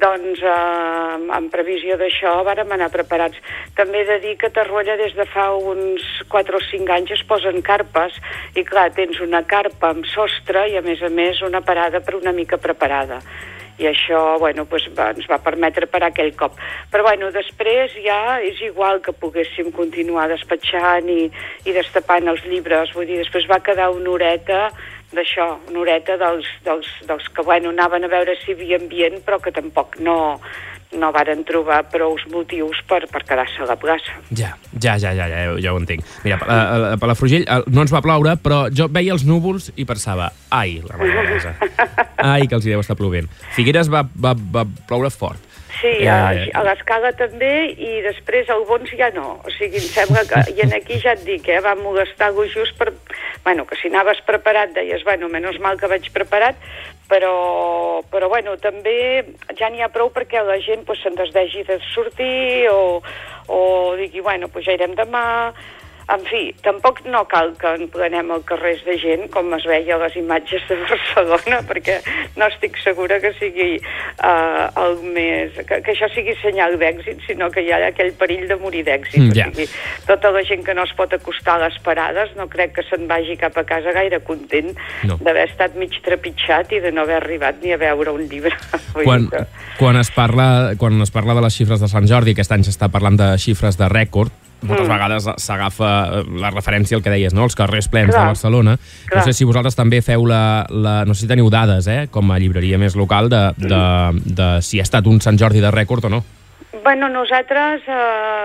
doncs 0.00 0.40
eh, 0.40 1.36
en 1.36 1.48
previsió 1.52 1.96
d'això 2.00 2.38
vàrem 2.46 2.72
anar 2.72 2.90
preparats. 2.94 3.36
També 3.76 4.00
he 4.00 4.08
de 4.08 4.18
dir 4.24 4.34
que 4.40 4.52
Tarrolla 4.54 4.96
des 5.00 5.14
de 5.18 5.26
fa 5.28 5.50
uns 5.56 6.06
4 6.32 6.56
o 6.56 6.64
5 6.70 6.96
anys 6.96 7.14
es 7.18 7.24
posen 7.28 7.60
carpes 7.66 8.16
i 8.56 8.64
clar, 8.64 8.88
tens 8.96 9.20
una 9.20 9.44
carpa 9.44 9.92
amb 9.94 10.08
sostre 10.08 10.68
i 10.72 10.78
a 10.80 10.84
més 10.86 11.02
a 11.04 11.12
més 11.12 11.42
una 11.46 11.60
parada 11.60 12.00
per 12.00 12.16
una 12.20 12.32
mica 12.36 12.60
preparada 12.60 13.20
i 13.80 13.88
això 13.88 14.36
bueno, 14.38 14.66
doncs 14.68 14.88
va, 14.96 15.10
ens 15.14 15.26
va 15.30 15.40
permetre 15.42 15.88
parar 15.90 16.10
aquell 16.12 16.34
cop. 16.36 16.58
Però 16.92 17.06
bueno, 17.06 17.30
després 17.34 17.96
ja 18.04 18.38
és 18.44 18.60
igual 18.66 19.00
que 19.04 19.16
poguéssim 19.16 19.72
continuar 19.76 20.28
despatxant 20.30 21.08
i, 21.08 21.26
i 21.64 21.76
destapant 21.76 22.28
els 22.28 22.44
llibres, 22.46 22.94
vull 22.96 23.08
dir, 23.08 23.20
després 23.22 23.48
va 23.50 23.62
quedar 23.64 23.90
una 23.94 24.12
horeta 24.14 24.68
d'això, 25.10 25.46
una 25.68 25.80
horeta 25.82 26.16
dels, 26.20 26.46
dels, 26.64 26.90
dels 27.08 27.30
que 27.34 27.42
bueno, 27.42 27.72
anaven 27.74 28.06
a 28.06 28.12
veure 28.12 28.36
si 28.38 28.52
hi 28.52 28.58
havia 28.58 28.78
ambient 28.78 29.18
però 29.26 29.40
que 29.42 29.50
tampoc 29.50 29.98
no, 29.98 30.38
no 30.96 31.10
varen 31.14 31.44
trobar 31.46 31.82
prou 31.92 32.16
motius 32.32 32.80
per, 32.88 33.04
per 33.10 33.22
quedar-se 33.26 33.62
a 33.62 33.68
la 33.68 33.76
plaça. 33.78 34.16
Ja, 34.34 34.54
ja, 34.74 34.96
ja, 34.98 35.12
ja, 35.14 35.26
ja, 35.30 35.42
ja 35.62 35.74
ho 35.74 35.78
entenc. 35.78 36.02
Mira, 36.24 36.40
a, 36.42 36.56
a, 36.56 36.78
a 36.94 37.00
Palafrugell 37.00 37.46
eh, 37.46 37.60
no 37.70 37.84
ens 37.84 37.94
va 37.94 38.02
ploure, 38.04 38.36
però 38.42 38.64
jo 38.74 38.88
veia 38.90 39.14
els 39.14 39.26
núvols 39.28 39.70
i 39.76 39.86
pensava, 39.88 40.30
ai, 40.50 40.80
la 40.86 40.98
Teresa, 40.98 41.54
ai, 42.32 42.48
que 42.48 42.58
els 42.58 42.66
hi 42.66 42.74
deu 42.74 42.82
estar 42.82 42.98
plovent. 42.98 43.30
Figueres 43.56 43.92
va, 43.92 44.02
va, 44.16 44.34
va 44.34 44.66
ploure 44.88 45.12
fort. 45.14 45.49
Sí, 45.80 45.92
Eh, 46.04 46.08
a, 46.12 46.60
a 46.60 46.62
l'escala 46.66 47.12
també 47.16 47.72
i 47.72 48.02
després 48.04 48.50
al 48.52 48.66
Bons 48.68 48.90
ja 48.98 49.08
no. 49.14 49.38
O 49.44 49.52
sigui, 49.54 49.80
em 49.80 49.88
sembla 49.88 50.26
que... 50.28 50.42
I 50.52 50.64
en 50.66 50.74
aquí 50.76 50.98
ja 51.00 51.14
et 51.16 51.24
dic, 51.24 51.48
eh, 51.48 51.60
va 51.64 51.74
molestar-lo 51.78 52.44
just 52.52 52.76
per... 52.76 52.92
Bueno, 53.44 53.64
que 53.64 53.78
si 53.80 53.88
anaves 53.88 54.20
preparat 54.26 54.74
deies, 54.76 55.04
bueno, 55.08 55.30
menys 55.32 55.56
mal 55.64 55.80
que 55.80 55.88
vaig 55.88 56.10
preparat, 56.12 56.58
però, 57.08 58.02
però 58.12 58.28
bueno, 58.28 58.58
també 58.60 59.24
ja 59.56 59.70
n'hi 59.72 59.80
ha 59.80 59.88
prou 59.88 60.12
perquè 60.12 60.44
la 60.44 60.60
gent 60.60 60.84
pues, 60.84 61.00
se'n 61.00 61.16
desdegi 61.16 61.64
de 61.64 61.80
sortir 61.94 62.68
o, 62.68 63.00
o 63.48 63.60
digui, 63.96 64.20
bueno, 64.20 64.52
pues 64.52 64.68
ja 64.68 64.76
irem 64.76 64.96
demà... 64.98 65.24
En 66.10 66.24
fi, 66.26 66.42
tampoc 66.64 67.02
no 67.06 67.22
cal 67.30 67.52
que 67.60 67.70
en 67.78 67.86
plenem 67.92 68.32
el 68.34 68.42
carrers 68.48 68.82
de 68.86 68.96
gent, 68.98 69.28
com 69.34 69.52
es 69.54 69.66
veia 69.68 69.94
a 69.96 70.00
les 70.04 70.16
imatges 70.18 70.64
de 70.68 70.78
Barcelona, 70.82 71.60
perquè 71.70 72.00
no 72.40 72.48
estic 72.50 72.78
segura 72.82 73.20
que 73.22 73.32
sigui 73.38 73.76
uh, 73.78 74.66
el 74.82 74.98
més... 75.14 75.54
Que, 75.68 75.80
que 75.86 75.94
això 75.94 76.10
sigui 76.14 76.34
senyal 76.40 76.78
d'èxit, 76.80 77.22
sinó 77.28 77.50
que 77.54 77.62
hi 77.62 77.70
ha 77.74 77.82
aquell 77.90 78.12
perill 78.18 78.48
de 78.50 78.58
morir 78.60 78.82
d'èxit. 78.88 79.22
Mm. 79.22 79.30
O 79.30 79.38
sigui, 79.38 79.68
tota 80.08 80.32
la 80.34 80.42
gent 80.46 80.64
que 80.66 80.74
no 80.74 80.86
es 80.88 80.94
pot 80.98 81.14
acostar 81.14 81.58
a 81.58 81.64
les 81.66 81.78
parades 81.84 82.34
no 82.38 82.48
crec 82.50 82.74
que 82.78 82.86
se'n 82.88 83.06
vagi 83.10 83.38
cap 83.40 83.56
a 83.60 83.66
casa 83.68 83.94
gaire 83.94 84.22
content 84.26 84.74
No. 85.06 85.16
d'haver 85.22 85.46
estat 85.48 85.76
mig 85.78 85.94
trepitjat 86.04 86.72
i 86.76 86.80
de 86.82 86.92
no 86.92 87.04
haver 87.06 87.18
arribat 87.20 87.62
ni 87.62 87.72
a 87.72 87.78
veure 87.80 88.12
un 88.12 88.26
llibre. 88.28 88.52
Quan, 89.00 89.28
quan, 89.78 89.96
es 89.96 90.10
parla, 90.12 90.74
quan 90.76 91.00
es 91.00 91.12
parla 91.14 91.34
de 91.38 91.44
les 91.44 91.56
xifres 91.56 91.80
de 91.80 91.88
Sant 91.88 92.08
Jordi, 92.10 92.34
aquest 92.34 92.52
any 92.52 92.64
s'està 92.66 92.90
parlant 92.92 93.16
de 93.16 93.30
xifres 93.40 93.78
de 93.80 93.88
rècord, 93.88 94.34
moltes 94.62 94.86
Mm. 94.86 94.92
vegades 94.92 95.28
s'agafa 95.42 95.90
eh, 96.20 96.24
la 96.40 96.50
referència 96.50 96.96
al 96.96 97.02
que 97.02 97.10
deies, 97.10 97.32
no? 97.34 97.44
els 97.44 97.54
carrers 97.56 97.88
plens 97.88 98.10
Clar. 98.10 98.20
de 98.22 98.26
Barcelona. 98.34 98.76
No 98.76 99.08
Clar. 99.12 99.24
sé 99.24 99.32
si 99.32 99.44
vosaltres 99.44 99.76
també 99.76 100.02
feu 100.02 100.26
la, 100.26 100.66
la... 100.70 101.04
No 101.04 101.14
sé 101.14 101.22
si 101.26 101.28
teniu 101.30 101.48
dades, 101.50 101.86
eh, 101.86 102.08
com 102.10 102.30
a 102.30 102.38
llibreria 102.38 102.78
més 102.78 102.96
local, 102.96 103.28
de, 103.30 103.52
de, 103.56 103.80
de 104.24 104.50
si 104.62 104.80
ha 104.80 104.82
estat 104.86 105.06
un 105.06 105.20
Sant 105.20 105.38
Jordi 105.38 105.60
de 105.60 105.70
rècord 105.70 106.04
o 106.04 106.10
no. 106.10 106.24
Bueno, 106.72 107.08
nosaltres 107.10 107.82
eh, 107.88 107.94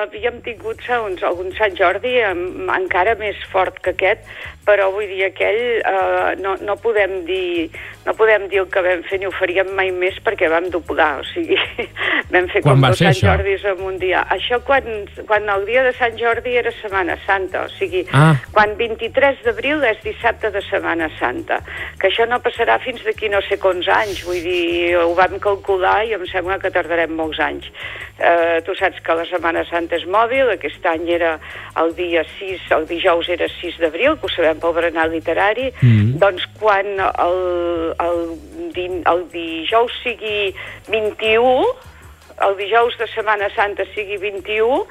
havíem 0.01 0.39
tingut 0.41 0.81
uns, 0.97 1.21
algun 1.21 1.51
Sant 1.53 1.75
Jordi 1.77 2.15
em, 2.25 2.39
encara 2.73 3.13
més 3.19 3.37
fort 3.51 3.77
que 3.85 3.93
aquest, 3.93 4.25
però 4.65 4.87
vull 4.95 5.05
dir, 5.05 5.27
aquell 5.27 5.61
eh, 5.77 6.31
no, 6.41 6.55
no 6.65 6.73
podem 6.81 7.19
dir 7.27 7.69
no 8.05 8.13
podem 8.13 8.47
dir 8.49 8.59
el 8.61 8.67
que 8.69 8.81
vam 8.85 9.01
fer 9.09 9.17
ni 9.21 9.25
ho 9.25 9.31
faríem 9.33 9.71
mai 9.77 9.89
més 9.93 10.17
perquè 10.25 10.49
vam 10.49 10.67
doblar, 10.73 11.21
o 11.21 11.25
sigui, 11.31 11.57
vam 12.33 12.49
fer 12.53 12.61
Quan 12.65 12.77
com 12.77 12.87
dos 12.87 12.99
Sant 13.01 13.11
això? 13.11 13.31
Jordis 13.31 13.65
en 13.71 13.81
un 13.85 13.97
dia. 14.01 14.21
Això 14.33 14.59
quan, 14.65 14.85
quan 15.29 15.49
el 15.49 15.65
dia 15.69 15.81
de 15.85 15.93
Sant 15.97 16.17
Jordi 16.19 16.53
era 16.61 16.73
Setmana 16.81 17.17
Santa, 17.25 17.65
o 17.65 17.71
sigui, 17.77 18.05
Ah. 18.13 18.35
quan 18.53 18.75
23 18.77 19.41
d'abril 19.45 19.83
és 19.89 20.01
dissabte 20.05 20.51
de 20.53 20.61
Setmana 20.65 21.09
Santa, 21.19 21.59
que 21.99 22.09
això 22.11 22.27
no 22.29 22.41
passarà 22.45 22.77
fins 22.83 23.01
d'aquí 23.05 23.29
no 23.33 23.41
sé 23.45 23.57
quants 23.61 23.89
anys, 23.89 24.21
vull 24.25 24.41
dir, 24.45 24.95
ho 25.01 25.13
vam 25.17 25.39
calcular 25.41 26.03
i 26.05 26.13
em 26.13 26.25
sembla 26.29 26.59
que 26.61 26.73
tardarem 26.73 27.13
molts 27.17 27.41
anys. 27.41 27.69
Eh, 28.17 28.61
tu 28.63 28.71
saps 28.79 29.01
que 29.03 29.11
la 29.11 29.25
Setmana 29.27 29.65
Santa 29.67 29.97
és 29.97 30.05
mòbil, 30.07 30.47
aquest 30.53 30.85
any 30.87 31.09
era 31.17 31.33
el 31.81 31.89
dia 31.97 32.21
6, 32.39 32.61
el 32.71 32.85
dijous 32.87 33.27
era 33.27 33.49
6 33.59 33.75
d'abril, 33.81 34.15
que 34.15 34.29
ho 34.29 34.31
sabem 34.31 34.61
pel 34.63 34.71
berenar 34.77 35.09
literari, 35.11 35.73
Mm. 35.81 36.15
doncs 36.21 36.45
quan 36.59 36.85
el, 36.95 37.35
el, 37.99 38.21
el 39.11 39.25
dijous 39.33 39.91
sigui 40.03 40.55
21, 40.87 41.67
el 42.47 42.55
dijous 42.55 42.95
de 42.99 43.07
Setmana 43.07 43.49
Santa 43.55 43.83
sigui 43.93 44.15
21, 44.17 44.85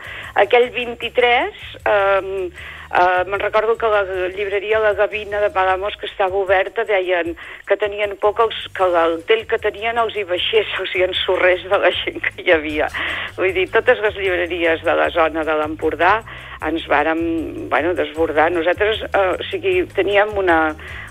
aquell 0.45 0.69
23, 0.77 1.53
eh, 1.87 2.51
eh, 2.95 3.25
me'n 3.27 3.41
recordo 3.43 3.77
que 3.77 3.91
la 3.91 4.03
llibreria 4.35 4.79
La 4.79 4.95
Gavina 4.95 5.41
de 5.41 5.51
Palamós, 5.51 5.97
que 6.01 6.07
estava 6.07 6.37
oberta, 6.37 6.85
deien 6.85 7.37
que 7.67 7.77
tenien 7.77 8.17
por 8.23 8.35
que, 8.37 8.47
els, 8.47 8.61
que 8.77 8.89
l'altell 8.95 9.45
que 9.51 9.59
tenien 9.59 9.99
els 9.99 10.17
hi 10.17 10.25
baixés, 10.29 10.71
els 10.81 10.95
hi 10.95 11.05
ensorrés 11.09 11.67
de 11.71 11.79
la 11.83 11.93
gent 12.03 12.23
que 12.23 12.35
hi 12.43 12.55
havia. 12.55 12.89
Vull 13.37 13.55
dir, 13.57 13.69
totes 13.75 14.03
les 14.05 14.19
llibreries 14.21 14.85
de 14.87 14.97
la 14.97 15.11
zona 15.15 15.45
de 15.45 15.59
l'Empordà 15.61 16.21
ens 16.65 16.87
vàrem 16.89 17.21
bueno, 17.69 17.95
desbordar. 17.99 18.51
Nosaltres, 18.55 19.03
eh, 19.11 19.27
o 19.35 19.49
sigui, 19.51 19.83
teníem 19.95 20.33
una, 20.39 20.59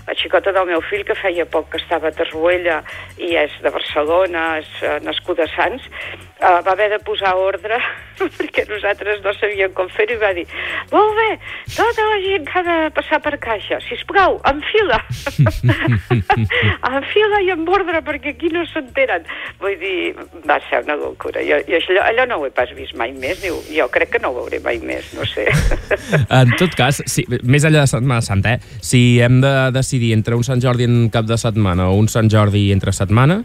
la 0.06 0.14
xicota 0.18 0.52
del 0.52 0.68
meu 0.68 0.82
fill 0.90 1.04
que 1.06 1.16
feia 1.18 1.46
poc 1.46 1.70
que 1.72 1.80
estava 1.82 2.10
a 2.10 2.16
Tarruella 2.16 2.82
i 3.18 3.34
és 3.40 3.54
de 3.64 3.72
Barcelona, 3.72 4.44
és 4.60 4.70
eh, 4.82 4.98
nascuda 5.04 5.46
a 5.46 5.52
Sants, 5.54 5.86
eh, 5.86 6.60
va 6.66 6.74
haver 6.74 6.90
de 6.92 7.00
posar 7.06 7.34
ordre 7.40 7.80
perquè 8.38 8.66
nosaltres 8.68 9.22
no 9.24 9.32
sabíem 9.38 9.72
com 9.76 9.88
fer-ho 9.92 10.16
i 10.16 10.20
va 10.20 10.32
dir 10.36 10.44
molt 10.92 11.16
bé, 11.18 11.30
tota 11.74 12.08
la 12.10 12.20
gent 12.24 12.48
que 12.48 12.58
ha 12.60 12.64
de 12.68 12.78
passar 12.96 13.20
per 13.24 13.36
caixa, 13.42 13.80
sisplau, 13.88 14.38
en 14.50 14.62
fila 14.72 15.00
en 16.94 17.08
fila 17.12 17.40
i 17.44 17.50
en 17.54 17.64
ordre 17.68 18.00
perquè 18.04 18.34
aquí 18.34 18.50
no 18.52 18.64
s'enteren. 18.68 19.24
Vull 19.60 19.76
dir, 19.80 20.14
va 20.46 20.58
ser 20.68 20.82
una 20.84 20.96
locura. 21.00 21.42
Jo, 21.46 21.58
jo 21.68 21.80
allò, 21.80 22.04
allò 22.08 22.26
no 22.28 22.38
ho 22.40 22.46
he 22.48 22.52
pas 22.54 22.70
vist 22.76 22.96
mai 22.98 23.14
més 23.16 23.40
ni, 23.42 23.50
jo 23.76 23.86
crec 23.92 24.14
que 24.14 24.20
no 24.22 24.32
ho 24.32 24.36
veuré 24.42 24.60
mai 24.64 24.80
més 24.84 25.12
no 25.16 25.26
sé. 25.28 25.46
En 26.34 26.50
tot 26.58 26.74
cas, 26.78 27.00
si, 27.10 27.24
més 27.46 27.64
enllà 27.66 27.84
de 27.84 27.90
Setmana 27.90 28.24
Santa, 28.24 28.56
eh, 28.56 28.78
si 28.84 29.20
hem 29.22 29.40
de 29.42 29.52
decidir 29.74 29.93
entre 30.14 30.34
un 30.34 30.44
Sant 30.44 30.62
Jordi 30.62 30.84
en 30.84 31.10
cap 31.10 31.26
de 31.26 31.38
setmana 31.38 31.88
o 31.90 31.98
un 31.98 32.08
Sant 32.08 32.30
Jordi 32.30 32.70
entre 32.72 32.92
setmana, 32.92 33.44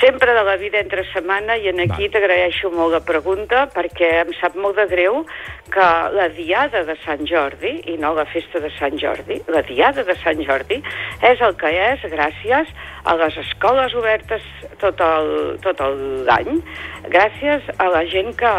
sempre 0.00 0.32
de 0.32 0.42
la 0.46 0.56
vida 0.56 0.78
entre 0.78 1.02
setmana 1.12 1.56
i 1.58 1.68
en 1.72 1.80
aquí 1.82 2.08
t'agraeixo 2.08 2.70
molt 2.70 2.92
la 2.94 3.00
pregunta 3.04 3.64
perquè 3.74 4.20
em 4.22 4.30
sap 4.40 4.54
molt 4.54 4.76
de 4.78 4.86
greu 4.90 5.24
que 5.72 5.88
la 6.14 6.28
diada 6.32 6.84
de 6.86 6.94
Sant 7.04 7.24
Jordi 7.28 7.72
i 7.92 7.96
no 7.98 8.12
la 8.14 8.24
festa 8.30 8.60
de 8.62 8.70
Sant 8.78 8.94
Jordi, 9.00 9.40
la 9.48 9.62
diada 9.66 10.04
de 10.06 10.14
Sant 10.22 10.38
Jordi 10.46 10.78
és 11.26 11.42
el 11.42 11.56
que 11.60 11.72
és 11.74 12.06
gràcies 12.12 12.70
a 13.04 13.16
les 13.18 13.36
escoles 13.42 13.94
obertes 13.98 14.42
tot 14.78 15.00
el- 15.00 15.58
tot 15.64 15.80
el- 15.80 16.24
l'any, 16.28 16.62
gràcies 17.10 17.62
a 17.78 17.88
la 17.90 18.04
gent 18.06 18.34
que 18.36 18.52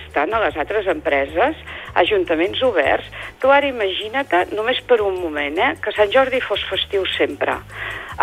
estan 0.00 0.32
a 0.34 0.40
les 0.40 0.56
altres 0.56 0.86
empreses, 0.86 1.56
ajuntaments 1.94 2.62
oberts. 2.62 3.06
Tu 3.40 3.50
ara 3.50 3.66
imagina't, 3.66 4.52
només 4.56 4.80
per 4.82 5.00
un 5.02 5.20
moment, 5.20 5.58
eh, 5.58 5.74
que 5.82 5.92
Sant 5.92 6.10
Jordi 6.12 6.40
fos 6.40 6.62
festiu 6.70 7.04
sempre. 7.18 7.52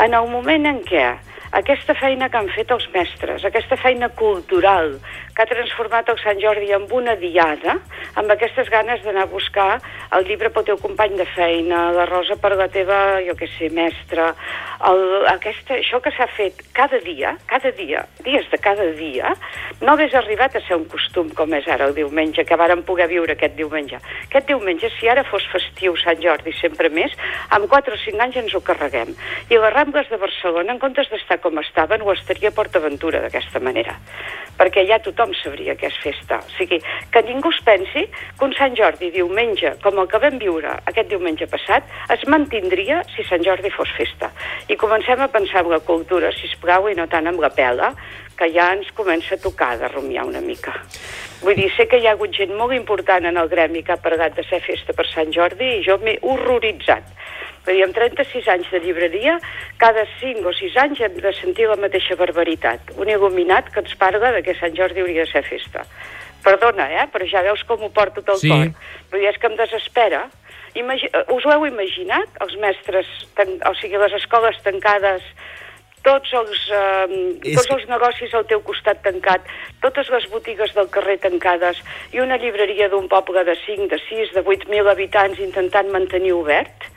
En 0.03 0.13
el 0.13 0.27
moment 0.27 0.65
en 0.65 0.81
què 0.83 1.17
aquesta 1.51 1.95
feina 1.95 2.29
que 2.29 2.37
han 2.37 2.49
fet 2.55 2.71
els 2.75 2.87
mestres, 2.93 3.45
aquesta 3.45 3.77
feina 3.79 4.09
cultural 4.09 4.97
que 5.35 5.43
ha 5.43 5.49
transformat 5.49 6.09
el 6.09 6.17
Sant 6.17 6.39
Jordi 6.41 6.71
en 6.73 6.87
una 6.91 7.13
diada, 7.15 7.77
amb 8.17 8.31
aquestes 8.33 8.71
ganes 8.73 9.03
d'anar 9.05 9.27
a 9.27 9.31
buscar 9.31 9.77
el 10.17 10.25
llibre 10.25 10.49
pel 10.49 10.65
teu 10.65 10.79
company 10.81 11.13
de 11.19 11.27
feina, 11.29 11.91
la 11.93 12.07
rosa 12.09 12.35
per 12.41 12.55
la 12.57 12.67
teva, 12.73 13.19
jo 13.21 13.35
què 13.37 13.47
sé, 13.53 13.69
mestra, 13.69 14.31
el, 14.89 15.03
aquesta, 15.29 15.77
això 15.77 16.01
que 16.01 16.11
s'ha 16.15 16.27
fet 16.33 16.63
cada 16.73 16.97
dia, 17.05 17.35
cada 17.45 17.71
dia, 17.77 18.03
dies 18.25 18.49
de 18.49 18.57
cada 18.57 18.87
dia, 18.97 19.35
no 19.81 19.93
hagués 19.93 20.15
arribat 20.17 20.57
a 20.57 20.63
ser 20.65 20.79
un 20.79 20.87
costum 20.89 21.29
com 21.37 21.53
és 21.53 21.67
ara 21.69 21.91
el 21.91 21.95
diumenge, 21.97 22.45
que 22.47 22.57
vàrem 22.57 22.81
poder 22.87 23.07
viure 23.11 23.37
aquest 23.37 23.55
diumenge. 23.59 24.01
Aquest 24.25 24.49
diumenge, 24.49 24.89
si 24.97 25.09
ara 25.09 25.25
fos 25.27 25.45
festiu 25.53 25.95
Sant 26.01 26.21
Jordi 26.23 26.55
sempre 26.57 26.89
més, 26.89 27.13
amb 27.53 27.69
4 27.69 27.93
o 27.93 28.01
5 28.07 28.25
anys 28.25 28.41
ens 28.41 28.57
ho 28.57 28.63
carreguem. 28.65 29.13
I 29.53 29.61
les 29.61 29.73
Rambles 29.73 30.09
de 30.09 30.17
Barcelona, 30.21 30.73
en 30.73 30.81
comptes 30.81 31.09
d'estar 31.13 31.36
com 31.43 31.59
estaven, 31.61 32.03
ho 32.03 32.11
estaria 32.13 32.51
a 32.51 32.55
PortAventura 32.55 33.21
d'aquesta 33.23 33.61
manera. 33.63 33.95
Perquè 34.57 34.83
ja 34.89 34.99
tothom 35.03 35.33
sabria 35.37 35.75
que 35.77 35.89
és 35.91 35.97
festa. 36.03 36.39
O 36.41 36.53
sigui, 36.57 36.79
que 37.13 37.23
ningú 37.27 37.51
es 37.53 37.61
pensi 37.65 38.07
que 38.09 38.45
un 38.45 38.55
Sant 38.57 38.77
Jordi 38.77 39.11
diumenge, 39.13 39.75
com 39.83 39.99
el 40.01 40.09
que 40.11 40.21
vam 40.23 40.39
viure 40.41 40.77
aquest 40.89 41.11
diumenge 41.13 41.49
passat, 41.51 41.85
es 42.13 42.23
mantindria 42.27 43.03
si 43.13 43.25
Sant 43.27 43.45
Jordi 43.45 43.73
fos 43.73 43.91
festa. 43.97 44.31
I 44.67 44.79
comencem 44.79 45.21
a 45.21 45.31
pensar 45.31 45.65
en 45.65 45.73
la 45.75 45.83
cultura, 45.85 46.31
si 46.35 46.49
plau, 46.61 46.89
i 46.89 46.97
no 46.97 47.07
tant 47.11 47.29
amb 47.29 47.43
la 47.43 47.53
pela, 47.53 47.93
que 48.37 48.49
ja 48.53 48.71
ens 48.75 48.89
comença 48.93 49.35
a 49.35 49.41
tocar 49.41 49.75
de 49.79 49.89
rumiar 49.89 50.27
una 50.29 50.41
mica. 50.41 50.73
Vull 51.41 51.57
dir, 51.57 51.69
sé 51.75 51.87
que 51.89 51.99
hi 52.01 52.07
ha 52.07 52.15
hagut 52.15 52.33
gent 52.33 52.53
molt 52.57 52.73
important 52.73 53.25
en 53.29 53.37
el 53.37 53.49
gremi 53.49 53.83
que 53.85 53.93
ha 53.93 54.01
pregat 54.01 54.37
de 54.37 54.45
ser 54.47 54.61
festa 54.65 54.93
per 54.97 55.05
Sant 55.09 55.33
Jordi 55.33 55.77
i 55.77 55.83
jo 55.85 55.97
m'he 56.01 56.17
horroritzat. 56.21 57.13
Vull 57.67 57.75
dir, 57.75 57.83
amb 57.83 57.95
36 57.97 58.47
anys 58.47 58.69
de 58.71 58.79
llibreria, 58.79 59.33
cada 59.77 60.05
5 60.21 60.47
o 60.47 60.53
6 60.55 60.77
anys 60.85 61.01
hem 61.03 61.17
de 61.19 61.33
sentir 61.35 61.67
la 61.67 61.75
mateixa 61.75 62.15
barbaritat. 62.15 62.93
Un 62.95 63.11
il·luminat 63.11 63.67
que 63.73 63.83
ens 63.83 63.95
parla 63.99 64.31
de 64.37 64.41
que 64.45 64.55
Sant 64.55 64.75
Jordi 64.77 65.03
hauria 65.03 65.25
de 65.25 65.31
ser 65.33 65.43
festa. 65.43 65.83
Perdona, 66.45 66.87
eh? 67.01 67.05
però 67.11 67.27
ja 67.27 67.43
veus 67.43 67.65
com 67.67 67.83
ho 67.83 67.89
porto 67.91 68.23
tot 68.23 68.39
Sí. 68.39 68.47
el 68.47 68.71
cor. 68.71 68.87
Vull 69.11 69.19
dir, 69.19 69.29
és 69.33 69.37
que 69.37 69.51
em 69.51 69.59
desespera. 69.59 70.29
Imagi 70.79 71.09
us 71.33 71.45
ho 71.45 71.51
heu 71.51 71.65
imaginat? 71.67 72.39
Els 72.39 72.55
mestres, 72.55 73.05
tan 73.35 73.57
o 73.67 73.75
sigui, 73.75 73.97
les 73.97 74.13
escoles 74.13 74.55
tancades, 74.63 75.23
tots 76.07 76.31
els, 76.39 76.59
eh, 76.71 77.53
tots 77.53 77.71
els 77.75 77.87
negocis 77.89 78.33
al 78.33 78.45
teu 78.47 78.61
costat 78.63 79.01
tancat, 79.03 79.41
totes 79.81 80.09
les 80.09 80.27
botigues 80.31 80.73
del 80.73 80.87
carrer 80.87 81.17
tancades 81.19 81.81
i 82.13 82.21
una 82.23 82.37
llibreria 82.37 82.87
d'un 82.87 83.09
poble 83.09 83.43
de 83.43 83.57
5, 83.65 83.87
de 83.91 83.99
6, 84.07 84.31
de 84.33 84.43
8.000 84.43 84.87
habitants 84.87 85.39
intentant 85.39 85.91
mantenir 85.91 86.31
obert, 86.31 86.87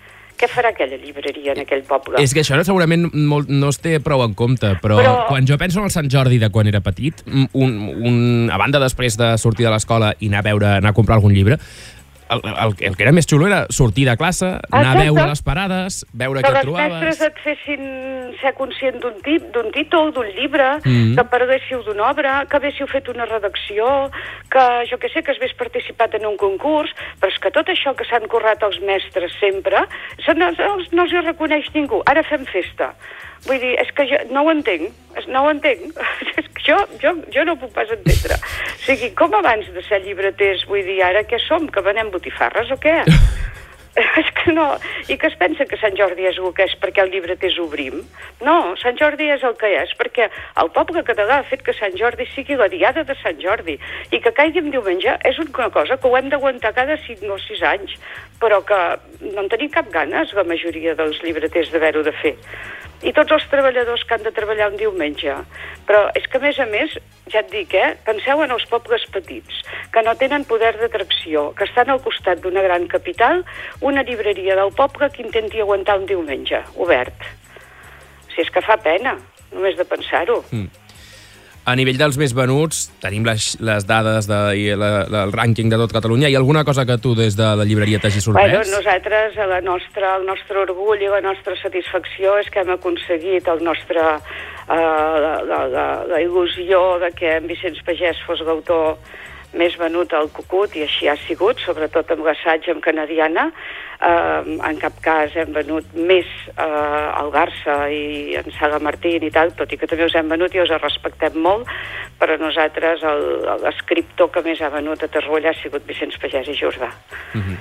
què 0.41 0.49
farà 0.49 0.73
aquella 0.73 0.97
llibreria 0.97 1.53
en 1.53 1.63
aquell 1.67 1.83
poble? 1.89 2.21
És 2.23 2.33
que 2.33 2.41
això 2.41 2.57
segurament 2.65 3.11
molt, 3.13 3.51
no 3.53 3.69
es 3.73 3.81
té 3.83 3.99
prou 4.01 4.25
en 4.25 4.35
compte, 4.39 4.73
però, 4.81 4.97
Però- 5.01 5.15
quan 5.29 5.47
jo 5.49 5.59
penso 5.61 5.81
en 5.83 5.91
el 5.91 5.95
Sant 5.95 6.09
Jordi 6.13 6.41
de 6.41 6.49
quan 6.51 6.67
era 6.71 6.81
petit, 6.81 7.21
un, 7.53 7.77
un, 8.01 8.51
a 8.53 8.57
banda 8.61 8.81
després 8.81 9.19
de 9.21 9.35
sortir 9.39 9.69
de 9.69 9.75
l'escola 9.75 10.15
i 10.21 10.31
anar 10.33 10.41
a 10.41 10.49
veure, 10.49 10.75
anar 10.81 10.95
a 10.95 10.97
comprar 10.97 11.21
algun 11.21 11.35
llibre, 11.37 11.61
el, 12.31 12.41
el, 12.45 12.75
el 12.91 12.97
que 12.97 13.03
era 13.07 13.13
més 13.13 13.27
xulo 13.29 13.47
era 13.49 13.67
sortir 13.71 14.07
de 14.09 14.17
classe, 14.17 14.47
anar 14.71 14.95
a 14.95 14.95
Exacte. 14.95 15.05
veure 15.11 15.27
les 15.29 15.43
parades, 15.43 15.99
veure 16.13 16.43
que 16.43 16.47
què 16.47 16.51
et 16.51 16.55
les 16.59 16.67
trobaves... 16.67 17.03
mestres 17.05 17.21
et 17.29 17.41
fessin 17.45 17.83
ser 18.41 18.53
conscient 18.59 18.99
d'un 19.03 19.17
tip, 19.25 19.49
d'un 19.55 19.71
títol, 19.75 20.13
d'un 20.17 20.29
llibre, 20.37 20.69
Mhm. 20.85 21.17
que 21.19 21.25
parléssiu 21.33 21.83
d'una 21.85 22.11
obra, 22.11 22.47
que 22.49 22.57
haguéssiu 22.57 22.87
fet 22.87 23.09
una 23.09 23.27
redacció, 23.27 24.11
que 24.51 24.65
jo 24.91 24.99
que 24.99 25.09
sé, 25.11 25.23
que 25.23 25.33
hagués 25.33 25.55
participat 25.55 26.15
en 26.15 26.27
un 26.27 26.37
concurs, 26.37 26.91
però 27.21 27.31
és 27.33 27.39
que 27.39 27.51
tot 27.51 27.67
això 27.69 27.95
que 27.97 28.05
s'han 28.05 28.27
currat 28.29 28.63
els 28.63 28.81
mestres 28.81 29.33
sempre, 29.41 29.85
se 30.25 30.35
no, 30.35 30.51
no 30.53 31.03
els 31.03 31.13
hi 31.13 31.21
reconeix 31.27 31.67
ningú. 31.75 32.03
Ara 32.07 32.23
fem 32.23 32.47
festa. 32.47 32.95
Vull 33.47 33.61
dir, 33.63 33.75
és 33.81 33.93
que 33.97 34.07
jo 34.11 34.19
no 34.35 34.45
ho 34.45 34.51
entenc, 34.53 34.91
no 35.33 35.45
ho 35.45 35.53
entenc. 35.53 36.01
és 36.41 36.49
que 36.57 36.67
jo, 36.67 36.81
jo, 37.03 37.15
jo 37.35 37.45
no 37.47 37.57
ho 37.57 37.63
puc 37.63 37.73
pas 37.77 37.93
entendre. 37.97 38.41
O 38.41 38.81
sigui, 38.85 39.13
com 39.19 39.37
abans 39.39 39.69
de 39.75 39.85
ser 39.89 40.03
llibreters, 40.05 40.67
vull 40.71 40.85
dir, 40.87 41.01
ara 41.07 41.25
què 41.29 41.41
som, 41.47 41.69
que 41.73 41.85
venem 41.85 42.13
botifarres 42.13 42.73
o 42.75 42.81
què? 42.81 43.01
és 44.21 44.31
que 44.39 44.53
no... 44.53 44.67
I 45.09 45.17
que 45.19 45.27
es 45.27 45.37
pensa 45.39 45.67
que 45.67 45.79
Sant 45.81 45.97
Jordi 45.99 46.27
és 46.29 46.39
el 46.39 46.53
que 46.57 46.67
és 46.69 46.75
perquè 46.81 47.03
el 47.03 47.11
llibreters 47.13 47.59
obrim? 47.63 48.01
No, 48.47 48.57
Sant 48.81 48.99
Jordi 49.01 49.31
és 49.35 49.43
el 49.47 49.57
que 49.61 49.71
és 49.81 49.93
perquè 49.99 50.29
el 50.63 50.71
poble 50.77 51.03
català 51.07 51.41
ha 51.41 51.49
fet 51.49 51.65
que 51.67 51.75
Sant 51.77 51.97
Jordi 51.99 52.27
sigui 52.35 52.59
la 52.61 52.71
diada 52.73 53.05
de 53.07 53.17
Sant 53.23 53.41
Jordi 53.43 53.77
i 54.11 54.21
que 54.23 54.35
caigui 54.37 54.63
en 54.63 54.71
diumenge 54.75 55.17
és 55.27 55.41
una 55.43 55.71
cosa 55.75 55.99
que 55.99 56.09
ho 56.09 56.17
hem 56.19 56.31
d'aguantar 56.33 56.75
cada 56.77 56.99
5 57.07 57.33
o 57.35 57.39
6 57.47 57.65
anys 57.75 57.97
però 58.41 58.63
que 58.67 58.81
no 59.27 59.45
en 59.45 59.51
tenim 59.53 59.73
cap 59.75 59.91
ganes 59.93 60.33
la 60.39 60.47
majoria 60.47 60.95
dels 60.99 61.21
llibreters 61.25 61.73
d'haver-ho 61.75 62.07
de 62.07 62.15
fer 62.23 62.37
i 63.03 63.13
tots 63.17 63.33
els 63.33 63.47
treballadors 63.53 64.05
que 64.05 64.17
han 64.17 64.25
de 64.27 64.33
treballar 64.37 64.71
un 64.73 64.79
diumenge. 64.81 65.37
Però 65.89 66.03
és 66.19 66.27
que, 66.29 66.39
a 66.39 66.45
més 66.45 66.59
a 66.61 66.67
més, 66.69 66.97
ja 67.33 67.41
et 67.41 67.51
dic, 67.53 67.75
eh, 67.75 67.95
penseu 68.07 68.43
en 68.45 68.53
els 68.53 68.67
pobles 68.71 69.07
petits, 69.15 69.63
que 69.93 70.03
no 70.07 70.17
tenen 70.21 70.45
poder 70.45 70.75
d'atracció, 70.81 71.51
que 71.57 71.65
estan 71.69 71.91
al 71.91 72.03
costat 72.05 72.43
d'una 72.45 72.65
gran 72.67 72.87
capital, 72.89 73.45
una 73.81 74.05
llibreria 74.05 74.57
del 74.59 74.75
poble 74.77 75.11
que 75.11 75.25
intenti 75.25 75.61
aguantar 75.61 75.99
un 75.99 76.07
diumenge, 76.07 76.63
obert. 76.77 77.29
Si 78.35 78.43
és 78.45 78.51
que 78.51 78.63
fa 78.63 78.77
pena, 78.77 79.17
només 79.53 79.77
de 79.77 79.85
pensar-ho. 79.89 80.43
Mm. 80.51 80.80
A 81.69 81.75
nivell 81.77 81.99
dels 82.01 82.17
més 82.17 82.33
venuts, 82.33 82.87
tenim 83.03 83.27
les, 83.29 83.53
les 83.61 83.85
dades 83.85 84.27
de, 84.27 84.39
i 84.57 84.63
la, 84.73 85.05
la, 85.13 85.25
el 85.29 85.35
rànquing 85.35 85.69
de 85.69 85.77
tot 85.83 85.93
Catalunya. 85.93 86.31
Hi 86.31 86.37
ha 86.39 86.41
alguna 86.41 86.65
cosa 86.65 86.87
que 86.89 86.97
tu 86.99 87.13
des 87.19 87.37
de 87.37 87.49
la 87.61 87.67
llibreria 87.69 88.01
t'hagi 88.01 88.23
sorprès? 88.25 88.49
Bueno, 88.49 88.63
nosaltres, 88.73 89.37
la 89.51 89.61
nostra, 89.61 90.15
el 90.17 90.25
nostre 90.27 90.63
orgull 90.65 91.05
i 91.05 91.11
la 91.13 91.21
nostra 91.25 91.55
satisfacció 91.61 92.39
és 92.41 92.49
que 92.51 92.65
hem 92.65 92.73
aconseguit 92.73 93.51
el 93.53 93.61
nostre, 93.67 94.07
eh, 94.17 94.81
la, 95.27 95.35
la, 95.45 95.61
la, 95.75 95.87
la 96.09 96.23
il·lusió 96.25 96.81
de 97.05 97.13
que 97.19 97.37
en 97.37 97.51
Vicenç 97.51 97.85
Pagès 97.85 98.25
fos 98.25 98.41
l'autor 98.47 98.97
més 99.53 99.77
venut 99.79 100.13
al 100.15 100.29
Cucut, 100.31 100.77
i 100.77 100.83
així 100.83 101.09
ha 101.09 101.17
sigut, 101.27 101.59
sobretot 101.65 102.11
amb 102.13 102.25
l'assaig 102.25 102.69
amb 102.71 102.83
Canadiana. 102.85 103.51
Eh, 104.01 104.59
en 104.69 104.79
cap 104.81 104.95
cas 105.05 105.35
hem 105.37 105.53
venut 105.53 105.85
més 105.95 106.25
eh, 106.55 106.63
al 107.21 107.31
Garça 107.35 107.89
i 107.93 108.37
en 108.41 108.47
Saga 108.59 108.79
Martín 108.81 109.23
i 109.27 109.31
tal, 109.31 109.53
tot 109.59 109.73
i 109.73 109.77
que 109.77 109.87
també 109.87 110.07
us 110.07 110.15
hem 110.17 110.29
venut 110.33 110.55
i 110.55 110.61
us 110.63 110.71
respectem 110.81 111.37
molt, 111.37 111.69
però 112.19 112.39
nosaltres 112.41 113.03
l'escriptor 113.65 114.31
que 114.33 114.43
més 114.47 114.61
ha 114.61 114.71
venut 114.73 115.03
a 115.03 115.09
Tarrolla 115.09 115.51
ha 115.51 115.59
sigut 115.63 115.85
Vicenç 115.89 116.17
Pagès 116.23 116.49
i 116.49 116.57
Jordà. 116.57 116.89
Mm 117.35 117.41
-hmm. 117.41 117.57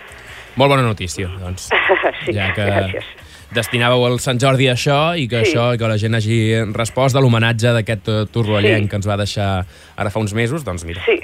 Molt 0.56 0.70
bona 0.70 0.82
notícia, 0.82 1.28
doncs. 1.40 1.70
sí, 2.26 2.34
ja 2.34 2.54
que 2.54 2.62
gràcies. 2.66 3.06
destinàveu 3.52 4.06
el 4.08 4.20
Sant 4.20 4.40
Jordi 4.40 4.68
a 4.70 4.74
això 4.74 5.18
i 5.18 5.28
que 5.28 5.46
Sí. 5.46 5.52
això 5.52 5.78
que 5.78 5.88
la 5.88 5.98
gent 5.98 6.16
hagi 6.16 6.64
respost 6.74 7.16
de 7.16 7.22
l'homenatge 7.22 7.74
d'aquest 7.74 8.08
eh, 8.08 8.26
torroellenc 8.32 8.90
que 8.90 8.96
ens 8.96 9.08
va 9.08 9.18
deixar 9.18 9.66
ara 9.96 10.10
fa 10.10 10.20
uns 10.20 10.34
mesos, 10.34 10.64
doncs 10.64 10.86
mira. 10.86 11.02
Sí, 11.06 11.20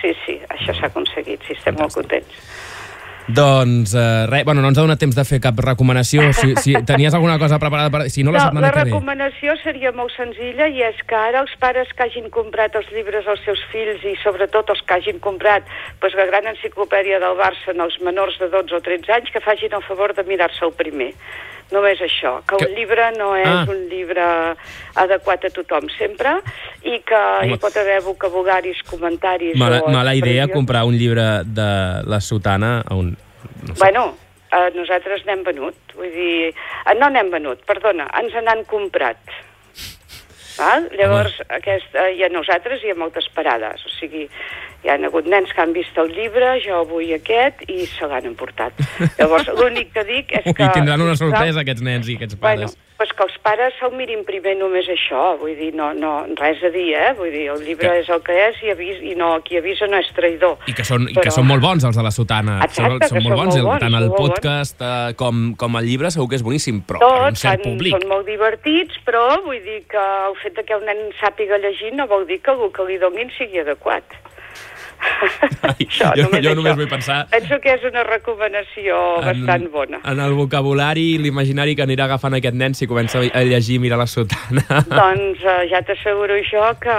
sí, 0.00 0.14
sí, 0.24 0.40
això 0.48 0.76
s'ha 0.76 0.90
aconseguit, 0.90 1.42
sí, 1.46 1.56
estem 1.58 1.78
molt 1.78 1.94
contents. 1.94 2.44
Doncs 3.30 3.94
eh, 3.94 4.26
res, 4.26 4.44
bueno, 4.44 4.60
no 4.60 4.70
ens 4.72 4.78
ha 4.78 4.84
donat 4.84 4.98
temps 4.98 5.14
de 5.14 5.24
fer 5.26 5.38
cap 5.42 5.58
recomanació. 5.62 6.24
Si, 6.34 6.54
si 6.64 6.74
tenies 6.86 7.14
alguna 7.14 7.38
cosa 7.38 7.60
preparada, 7.62 7.90
per, 7.92 8.08
si 8.10 8.24
no, 8.24 8.32
la 8.34 8.40
no, 8.40 8.46
setmana 8.48 8.66
la 8.66 8.72
que 8.72 8.80
ve. 8.80 8.90
recomanació 8.90 9.54
seria 9.62 9.92
molt 9.94 10.14
senzilla 10.16 10.66
i 10.72 10.82
és 10.86 10.98
que 11.06 11.18
ara 11.18 11.44
els 11.44 11.52
pares 11.62 11.92
que 11.96 12.06
hagin 12.06 12.30
comprat 12.34 12.74
els 12.80 12.90
llibres 12.94 13.28
als 13.30 13.44
seus 13.46 13.62
fills 13.70 14.02
i 14.08 14.16
sobretot 14.24 14.72
els 14.74 14.82
que 14.82 14.98
hagin 14.98 15.20
comprat 15.22 15.68
pues, 16.00 16.16
la 16.18 16.26
gran 16.30 16.48
enciclopèdia 16.50 17.20
del 17.22 17.38
Barça 17.38 17.74
en 17.74 17.84
els 17.86 18.00
menors 18.02 18.40
de 18.42 18.50
12 18.50 18.80
o 18.80 18.82
13 18.88 19.16
anys 19.20 19.30
que 19.30 19.44
facin 19.44 19.78
el 19.78 19.86
favor 19.86 20.16
de 20.16 20.26
mirar-se 20.26 20.64
el 20.66 20.74
primer. 20.74 21.12
Només 21.70 22.00
això, 22.02 22.40
que, 22.46 22.56
Que- 22.56 22.66
un 22.66 22.74
llibre 22.74 23.10
no 23.16 23.36
és 23.36 23.46
Ah. 23.46 23.64
un 23.68 23.84
llibre 23.88 24.24
adequat 24.96 25.44
a 25.44 25.50
tothom 25.50 25.86
sempre 25.96 26.32
i 26.82 26.98
que 27.06 27.14
Home. 27.14 27.52
hi 27.54 27.58
pot 27.58 27.76
haver 27.76 28.00
vocabularis, 28.02 28.82
comentaris 28.90 29.56
Mala, 29.56 29.80
o 29.86 29.90
mala 29.90 30.14
idea 30.14 30.48
comprar 30.48 30.82
un 30.84 30.96
llibre 30.98 31.44
de 31.44 32.02
la 32.06 32.20
sotana 32.20 32.82
a 32.88 32.94
un... 32.94 33.16
No 33.66 33.74
sé. 33.74 33.78
Bueno, 33.78 34.16
eh, 34.50 34.70
nosaltres 34.74 35.24
n'hem 35.26 35.44
venut, 35.44 35.74
vull 35.94 36.10
dir... 36.10 36.48
Eh, 36.50 36.94
no 36.98 37.08
n'hem 37.08 37.30
venut, 37.30 37.62
perdona, 37.64 38.08
ens 38.20 38.34
n'han 38.42 38.64
comprat. 38.64 39.18
Val? 40.58 40.88
Llavors, 40.92 41.38
aquest, 41.48 41.94
eh, 41.94 42.16
i 42.18 42.24
a 42.26 42.28
nosaltres 42.28 42.82
hi 42.84 42.90
ha 42.90 42.94
moltes 42.98 43.28
parades, 43.32 43.80
o 43.86 43.92
sigui, 43.94 44.26
hi 44.84 44.88
ha 44.88 44.94
hagut 45.06 45.26
nens 45.28 45.52
que 45.52 45.60
han 45.60 45.72
vist 45.76 45.96
el 46.00 46.08
llibre, 46.16 46.54
jo 46.64 46.84
vull 46.88 47.10
aquest, 47.14 47.64
i 47.68 47.84
se 47.86 48.06
l'han 48.08 48.26
emportat. 48.32 48.72
Llavors, 49.18 49.48
l'únic 49.58 49.92
que 49.92 50.04
dic 50.08 50.32
és 50.40 50.46
que... 50.54 50.64
I 50.64 50.70
tindran 50.76 51.00
una 51.04 51.16
sorpresa 51.16 51.60
aquests 51.60 51.82
nens 51.84 52.08
i 52.08 52.16
aquests 52.16 52.38
Bueno, 52.40 52.64
pares. 52.70 52.78
pues 53.00 53.12
que 53.16 53.22
els 53.24 53.36
pares 53.44 53.72
se'l 53.80 53.92
mirin 53.96 54.24
primer 54.28 54.54
només 54.58 54.88
això, 54.92 55.36
vull 55.40 55.54
dir, 55.56 55.70
no, 55.76 55.90
no, 55.96 56.26
res 56.36 56.62
a 56.64 56.70
dir, 56.72 56.90
eh? 56.96 57.12
Vull 57.18 57.30
dir, 57.32 57.46
el 57.52 57.62
llibre 57.64 57.88
Que- 57.88 58.00
és 58.02 58.08
el 58.12 58.20
que 58.24 58.36
és 58.48 58.62
i, 58.62 58.70
avis, 58.72 58.98
i 59.02 59.14
no, 59.16 59.30
qui 59.44 59.56
avisa 59.60 59.86
no 59.88 59.96
és 60.00 60.08
traïdor. 60.16 60.56
I 60.68 60.74
que 60.76 60.84
són, 60.84 61.06
i 61.08 61.14
Però- 61.14 61.24
que 61.28 61.30
són 61.32 61.46
molt 61.48 61.62
bons, 61.64 61.84
els 61.84 61.96
de 61.96 62.02
la 62.04 62.10
sotana. 62.12 62.58
Exacte, 62.64 63.08
són, 63.08 63.20
són 63.20 63.22
molt 63.22 63.36
són 63.36 63.44
bons. 63.44 63.54
molt 63.56 63.68
bons, 63.70 63.80
Tant 63.80 63.94
el 63.94 64.08
molt 64.08 64.16
bons. 64.18 64.30
podcast 64.40 64.80
eh, 64.84 65.14
com, 65.16 65.54
com 65.56 65.76
el 65.80 65.84
llibre 65.88 66.10
segur 66.12 66.28
que 66.28 66.36
és 66.40 66.44
boníssim, 66.44 66.82
però 66.88 67.00
per 67.00 67.12
un 67.12 67.28
Tots 67.34 67.40
cert 67.46 67.60
han, 67.60 67.64
públic. 67.72 67.96
són 67.96 68.08
molt 68.08 68.26
divertits, 68.28 69.00
però 69.04 69.24
vull 69.44 69.60
dir 69.64 69.82
que 69.88 70.04
el 70.28 70.36
fet 70.42 70.60
que 70.64 70.76
un 70.76 70.84
nen 70.88 71.06
sàpiga 71.20 71.56
llegir 71.60 71.92
no 71.96 72.06
vol 72.06 72.26
dir 72.28 72.40
que 72.44 72.52
el 72.52 72.68
que 72.72 72.84
li 72.88 72.98
donin 72.98 73.30
sigui 73.38 73.60
adequat. 73.64 74.04
això, 75.72 76.10
jo, 76.16 76.24
només 76.26 76.42
jo 76.44 76.50
això. 76.50 76.54
només 76.58 76.76
vull 76.78 76.88
pensar 76.90 77.18
Penso 77.30 77.58
que 77.62 77.74
és 77.74 77.84
una 77.88 78.02
recomanació 78.06 78.96
bastant 79.24 79.66
bona. 79.72 80.00
en 80.04 80.20
el 80.20 80.32
vocabulari 80.38 81.14
i 81.14 81.18
l'imaginari 81.18 81.74
que 81.76 81.84
anirà 81.86 82.04
agafant 82.08 82.34
aquest 82.38 82.54
nen 82.56 82.74
si 82.74 82.86
comença 82.90 83.20
a 83.20 83.42
llegir 83.44 83.76
i 83.76 83.82
mirar 83.82 83.98
la 84.00 84.06
sotana. 84.10 84.64
Doncs 84.90 85.44
eh, 85.44 85.68
ja 85.70 85.82
t'asseguro 85.86 86.36
jo 86.50 86.64
que 86.80 86.96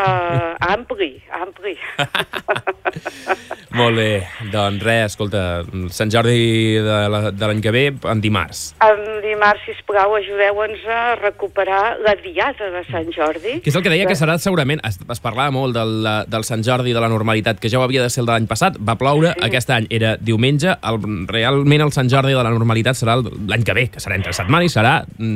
ampli, 0.72 1.14
ampli. 1.42 1.76
Molt 3.72 3.96
bé, 3.96 4.10
doncs 4.52 4.84
res, 4.84 5.14
escolta, 5.14 5.64
Sant 5.96 6.12
Jordi 6.12 6.76
de 6.84 6.98
la- 7.10 7.32
de 7.32 7.48
l'any 7.48 7.62
que 7.64 7.72
ve, 7.72 7.84
en 8.12 8.20
dimarts. 8.22 8.76
El 8.84 9.22
dimarts, 9.24 9.62
sisplau, 9.66 10.16
ajudeu-nos 10.18 10.84
a 10.92 11.16
recuperar 11.16 11.98
la 12.04 12.16
diada 12.20 12.70
de 12.74 12.84
Sant 12.92 13.08
Jordi. 13.16 13.62
Que 13.62 13.70
és 13.72 13.76
el 13.76 13.84
que 13.86 13.90
deia 13.94 14.06
que 14.10 14.16
serà 14.20 14.38
segurament, 14.38 14.82
es, 14.88 15.00
es 15.10 15.20
parlava 15.24 15.52
molt 15.56 15.74
del, 15.78 16.04
del 16.28 16.44
Sant 16.44 16.64
Jordi, 16.68 16.92
de 16.94 17.00
la 17.00 17.08
normalitat, 17.10 17.60
que 17.64 17.70
ja 17.72 17.80
ho 17.80 17.84
havia 17.92 18.04
de 18.08 18.10
ser 18.14 18.24
el 18.24 18.30
de 18.32 18.34
l'any 18.38 18.48
passat, 18.50 18.78
va 18.80 18.96
ploure, 19.00 19.34
sí. 19.36 19.44
aquest 19.48 19.70
any 19.76 19.88
era 19.92 20.16
diumenge, 20.18 20.74
el, 20.88 21.00
realment 21.30 21.84
el 21.86 21.92
Sant 21.94 22.10
Jordi 22.12 22.34
de 22.34 22.42
la 22.44 22.52
normalitat 22.54 22.98
serà 22.98 23.18
l'any 23.22 23.64
que 23.68 23.76
ve, 23.78 23.86
que 23.94 24.00
serà 24.04 24.16
entre 24.18 24.34
setmana 24.34 24.66
i 24.66 24.72
serà 24.72 24.94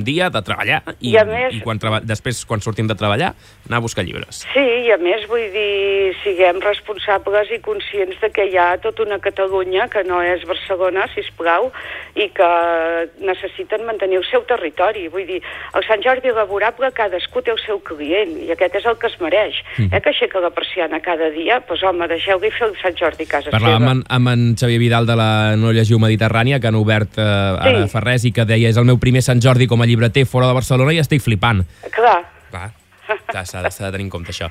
dia 0.07 0.29
de 0.33 0.41
treballar 0.45 0.81
i, 0.99 1.13
I 1.13 1.23
més- 1.27 1.53
i 1.57 1.61
quan 1.65 1.79
treba, 1.81 1.99
després, 2.01 2.41
quan 2.47 2.63
sortim 2.63 2.87
de 2.87 2.95
treballar, 2.97 3.33
anar 3.67 3.77
a 3.81 3.85
buscar 3.85 4.05
llibres. 4.07 4.43
Sí, 4.53 4.63
i 4.85 4.91
a 4.93 4.97
més 5.01 5.27
vull 5.29 5.45
dir, 5.53 6.15
siguem 6.23 6.61
responsables 6.63 7.51
i 7.51 7.59
conscients 7.65 8.17
de 8.21 8.29
que 8.31 8.45
hi 8.49 8.57
ha 8.57 8.77
tota 8.81 9.03
una 9.03 9.19
Catalunya 9.19 9.87
que 9.89 10.03
no 10.05 10.21
és 10.21 10.43
Barcelona, 10.47 11.07
si 11.13 11.21
plau, 11.35 11.71
i 12.15 12.29
que 12.29 12.47
necessiten 13.25 13.83
mantenir 13.85 14.19
el 14.21 14.25
seu 14.29 14.43
territori. 14.47 15.07
Vull 15.11 15.25
dir, 15.27 15.41
el 15.75 15.85
Sant 15.87 16.03
Jordi 16.05 16.31
laborable 16.35 16.91
cadascú 16.95 17.41
té 17.45 17.51
el 17.53 17.59
seu 17.65 17.79
client 17.85 18.35
i 18.45 18.51
aquest 18.53 18.77
és 18.79 18.85
el 18.85 18.97
que 19.01 19.07
es 19.11 19.17
mereix. 19.21 19.57
Mhm. 19.77 19.89
Eh, 19.91 20.01
que 20.01 20.09
aixeca 20.13 20.39
la 20.39 20.51
persiana 20.51 20.99
cada 21.01 21.29
dia, 21.33 21.59
doncs 21.67 21.83
home, 21.83 22.07
deixeu-li 22.45 22.53
fer 22.57 22.67
el 22.69 22.75
Sant 22.81 22.95
Jordi 22.99 23.25
a 23.25 23.31
casa 23.35 23.51
Parlàvem 23.53 23.81
seva. 23.81 23.91
amb, 23.91 24.05
amb 24.09 24.27
en 24.33 24.45
Xavier 24.59 24.79
Vidal 24.79 25.05
de 25.09 25.15
la 25.19 25.55
No 25.57 25.71
llegiu 25.73 25.99
Mediterrània, 25.99 26.59
que 26.61 26.67
han 26.67 26.75
obert 26.79 27.17
eh, 27.17 27.21
ara 27.25 27.83
Sí. 27.83 27.89
fa 27.91 27.99
res, 28.05 28.25
i 28.25 28.31
que 28.31 28.45
deia 28.45 28.69
és 28.69 28.77
el 28.77 28.85
meu 28.85 28.97
primer 28.97 29.21
Sant 29.21 29.41
Jordi 29.41 29.67
com 29.67 29.81
a 29.81 29.85
llibreter 29.85 30.25
fora 30.25 30.47
de 30.47 30.53
Barcelona 30.53 30.93
i 30.93 30.99
estic 30.99 31.21
flipant. 31.21 31.65
Clar, 31.91 32.23
Clar, 33.29 33.45
s'ha 33.45 33.61
de, 33.61 33.69
de 33.69 33.91
tenir 33.91 34.05
en 34.05 34.09
compte 34.09 34.31
això. 34.31 34.47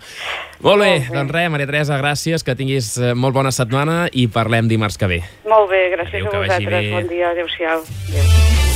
Molt 0.62 0.78
bé, 0.80 1.08
doncs 1.10 1.32
res, 1.32 1.50
Maria 1.50 1.66
Teresa, 1.66 1.98
gràcies, 1.98 2.44
que 2.44 2.54
tinguis 2.54 2.96
eh, 2.98 3.14
molt 3.14 3.34
bona 3.34 3.50
setmana 3.50 4.08
i 4.12 4.28
parlem 4.28 4.68
dimarts 4.68 4.96
que 4.98 5.06
ve. 5.10 5.22
molt 5.48 5.70
bé, 5.70 5.90
gràcies 5.96 6.22
que 6.22 6.36
a 6.36 6.38
vosaltres. 6.38 6.70
bé. 6.70 6.90
Bon 6.92 7.08
dia, 7.08 7.30
adéu-siau. 7.30 7.82
Adéu. 7.82 8.73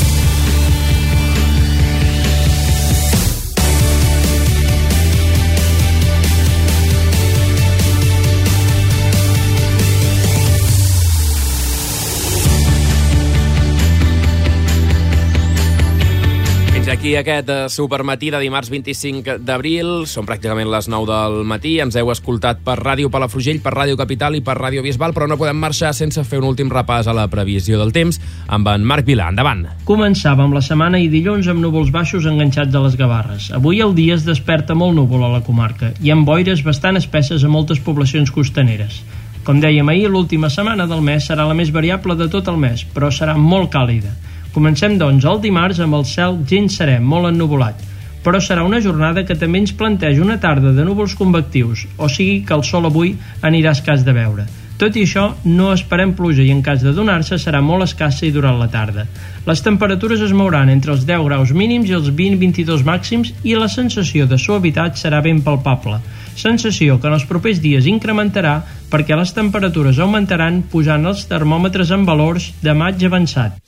Fins 16.89 17.01
aquí 17.01 17.11
aquest 17.20 17.51
eh, 17.53 17.55
supermatí 17.68 18.30
de 18.32 18.39
dimarts 18.41 18.70
25 18.72 19.34
d'abril. 19.45 20.07
Són 20.09 20.24
pràcticament 20.24 20.70
les 20.72 20.86
9 20.89 21.05
del 21.11 21.34
matí. 21.45 21.74
Ens 21.84 21.99
heu 22.01 22.09
escoltat 22.09 22.62
per 22.64 22.78
Ràdio 22.80 23.11
Palafrugell, 23.12 23.59
per 23.61 23.74
Ràdio 23.74 23.99
Capital 24.01 24.39
i 24.39 24.41
per 24.41 24.55
Ràdio 24.57 24.80
Bisbal, 24.80 25.12
però 25.12 25.26
no 25.28 25.36
podem 25.36 25.59
marxar 25.61 25.91
sense 25.93 26.22
fer 26.24 26.39
un 26.41 26.47
últim 26.49 26.70
repàs 26.72 27.05
a 27.05 27.12
la 27.12 27.26
previsió 27.28 27.76
del 27.76 27.93
temps 27.93 28.16
amb 28.57 28.70
en 28.72 28.86
Marc 28.89 29.05
Vilà. 29.05 29.26
Endavant. 29.28 29.66
Començàvem 29.84 30.55
la 30.57 30.62
setmana 30.64 30.97
i 30.97 31.11
dilluns 31.12 31.51
amb 31.53 31.61
núvols 31.61 31.91
baixos 31.93 32.24
enganxats 32.24 32.72
a 32.72 32.82
les 32.86 32.97
Gavarres. 32.97 33.51
Avui 33.59 33.82
el 33.84 33.93
dia 33.93 34.16
es 34.16 34.24
desperta 34.24 34.72
molt 34.72 34.97
núvol 34.97 35.26
a 35.26 35.30
la 35.34 35.43
comarca 35.45 35.93
i 36.01 36.14
amb 36.14 36.24
boires 36.24 36.64
bastant 36.64 36.97
espesses 36.97 37.45
a 37.45 37.53
moltes 37.53 37.84
poblacions 37.84 38.32
costaneres. 38.32 39.03
Com 39.45 39.61
dèiem 39.61 39.93
ahir, 39.93 40.09
l'última 40.09 40.49
setmana 40.49 40.89
del 40.89 41.05
mes 41.05 41.28
serà 41.28 41.45
la 41.45 41.59
més 41.61 41.68
variable 41.68 42.16
de 42.16 42.30
tot 42.32 42.49
el 42.49 42.57
mes, 42.57 42.86
però 42.97 43.12
serà 43.12 43.36
molt 43.36 43.68
càlida. 43.76 44.16
Comencem, 44.53 44.96
doncs, 44.99 45.26
el 45.28 45.42
dimarts 45.44 45.80
amb 45.84 45.99
el 45.99 46.07
cel 46.09 46.40
gens 46.49 46.78
serè, 46.80 46.99
molt 47.01 47.28
ennuvolat, 47.32 47.82
però 48.24 48.40
serà 48.42 48.64
una 48.66 48.80
jornada 48.84 49.24
que 49.24 49.36
també 49.38 49.61
ens 49.62 49.74
planteja 49.76 50.24
una 50.24 50.38
tarda 50.40 50.72
de 50.72 50.86
núvols 50.86 51.14
convectius, 51.18 51.86
o 51.96 52.09
sigui 52.09 52.40
que 52.46 52.57
el 52.57 52.64
sol 52.64 52.88
avui 52.88 53.14
anirà 53.42 53.76
escàs 53.76 54.07
de 54.07 54.16
veure. 54.16 54.46
Tot 54.78 54.94
i 54.94 55.03
això, 55.03 55.24
no 55.42 55.72
esperem 55.74 56.12
pluja 56.14 56.44
i 56.46 56.53
en 56.55 56.61
cas 56.62 56.84
de 56.86 56.92
donar-se 56.94 57.34
serà 57.42 57.59
molt 57.61 57.82
escassa 57.88 58.22
i 58.28 58.30
durant 58.30 58.61
la 58.61 58.68
tarda. 58.70 59.09
Les 59.46 59.62
temperatures 59.66 60.22
es 60.22 60.34
mouran 60.40 60.70
entre 60.70 60.94
els 60.94 61.03
10 61.09 61.24
graus 61.26 61.51
mínims 61.51 61.90
i 61.90 61.96
els 61.99 62.12
20-22 62.14 62.86
màxims 62.86 63.32
i 63.42 63.57
la 63.59 63.66
sensació 63.72 64.28
de 64.30 64.38
suavitat 64.38 65.01
serà 65.01 65.18
ben 65.24 65.42
palpable. 65.42 65.99
Sensació 66.38 67.01
que 67.03 67.11
en 67.11 67.18
els 67.18 67.26
propers 67.26 67.59
dies 67.59 67.90
incrementarà 67.90 68.61
perquè 68.92 69.18
les 69.18 69.34
temperatures 69.34 69.99
augmentaran 69.99 70.62
pujant 70.70 71.11
els 71.11 71.26
termòmetres 71.26 71.90
en 71.90 72.07
valors 72.07 72.53
de 72.62 72.78
maig 72.78 73.03
avançat. 73.11 73.59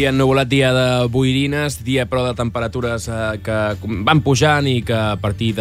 Dia 0.00 0.14
ennuvolat, 0.14 0.48
dia 0.48 0.70
de 0.72 0.84
boirines, 1.12 1.74
dia 1.84 2.06
però 2.08 2.22
de 2.24 2.30
temperatures 2.32 3.04
eh, 3.12 3.36
que 3.44 3.56
van 4.08 4.22
pujant 4.24 4.64
i 4.64 4.78
que 4.80 4.96
a 4.96 5.18
partir 5.20 5.50
de 5.52 5.58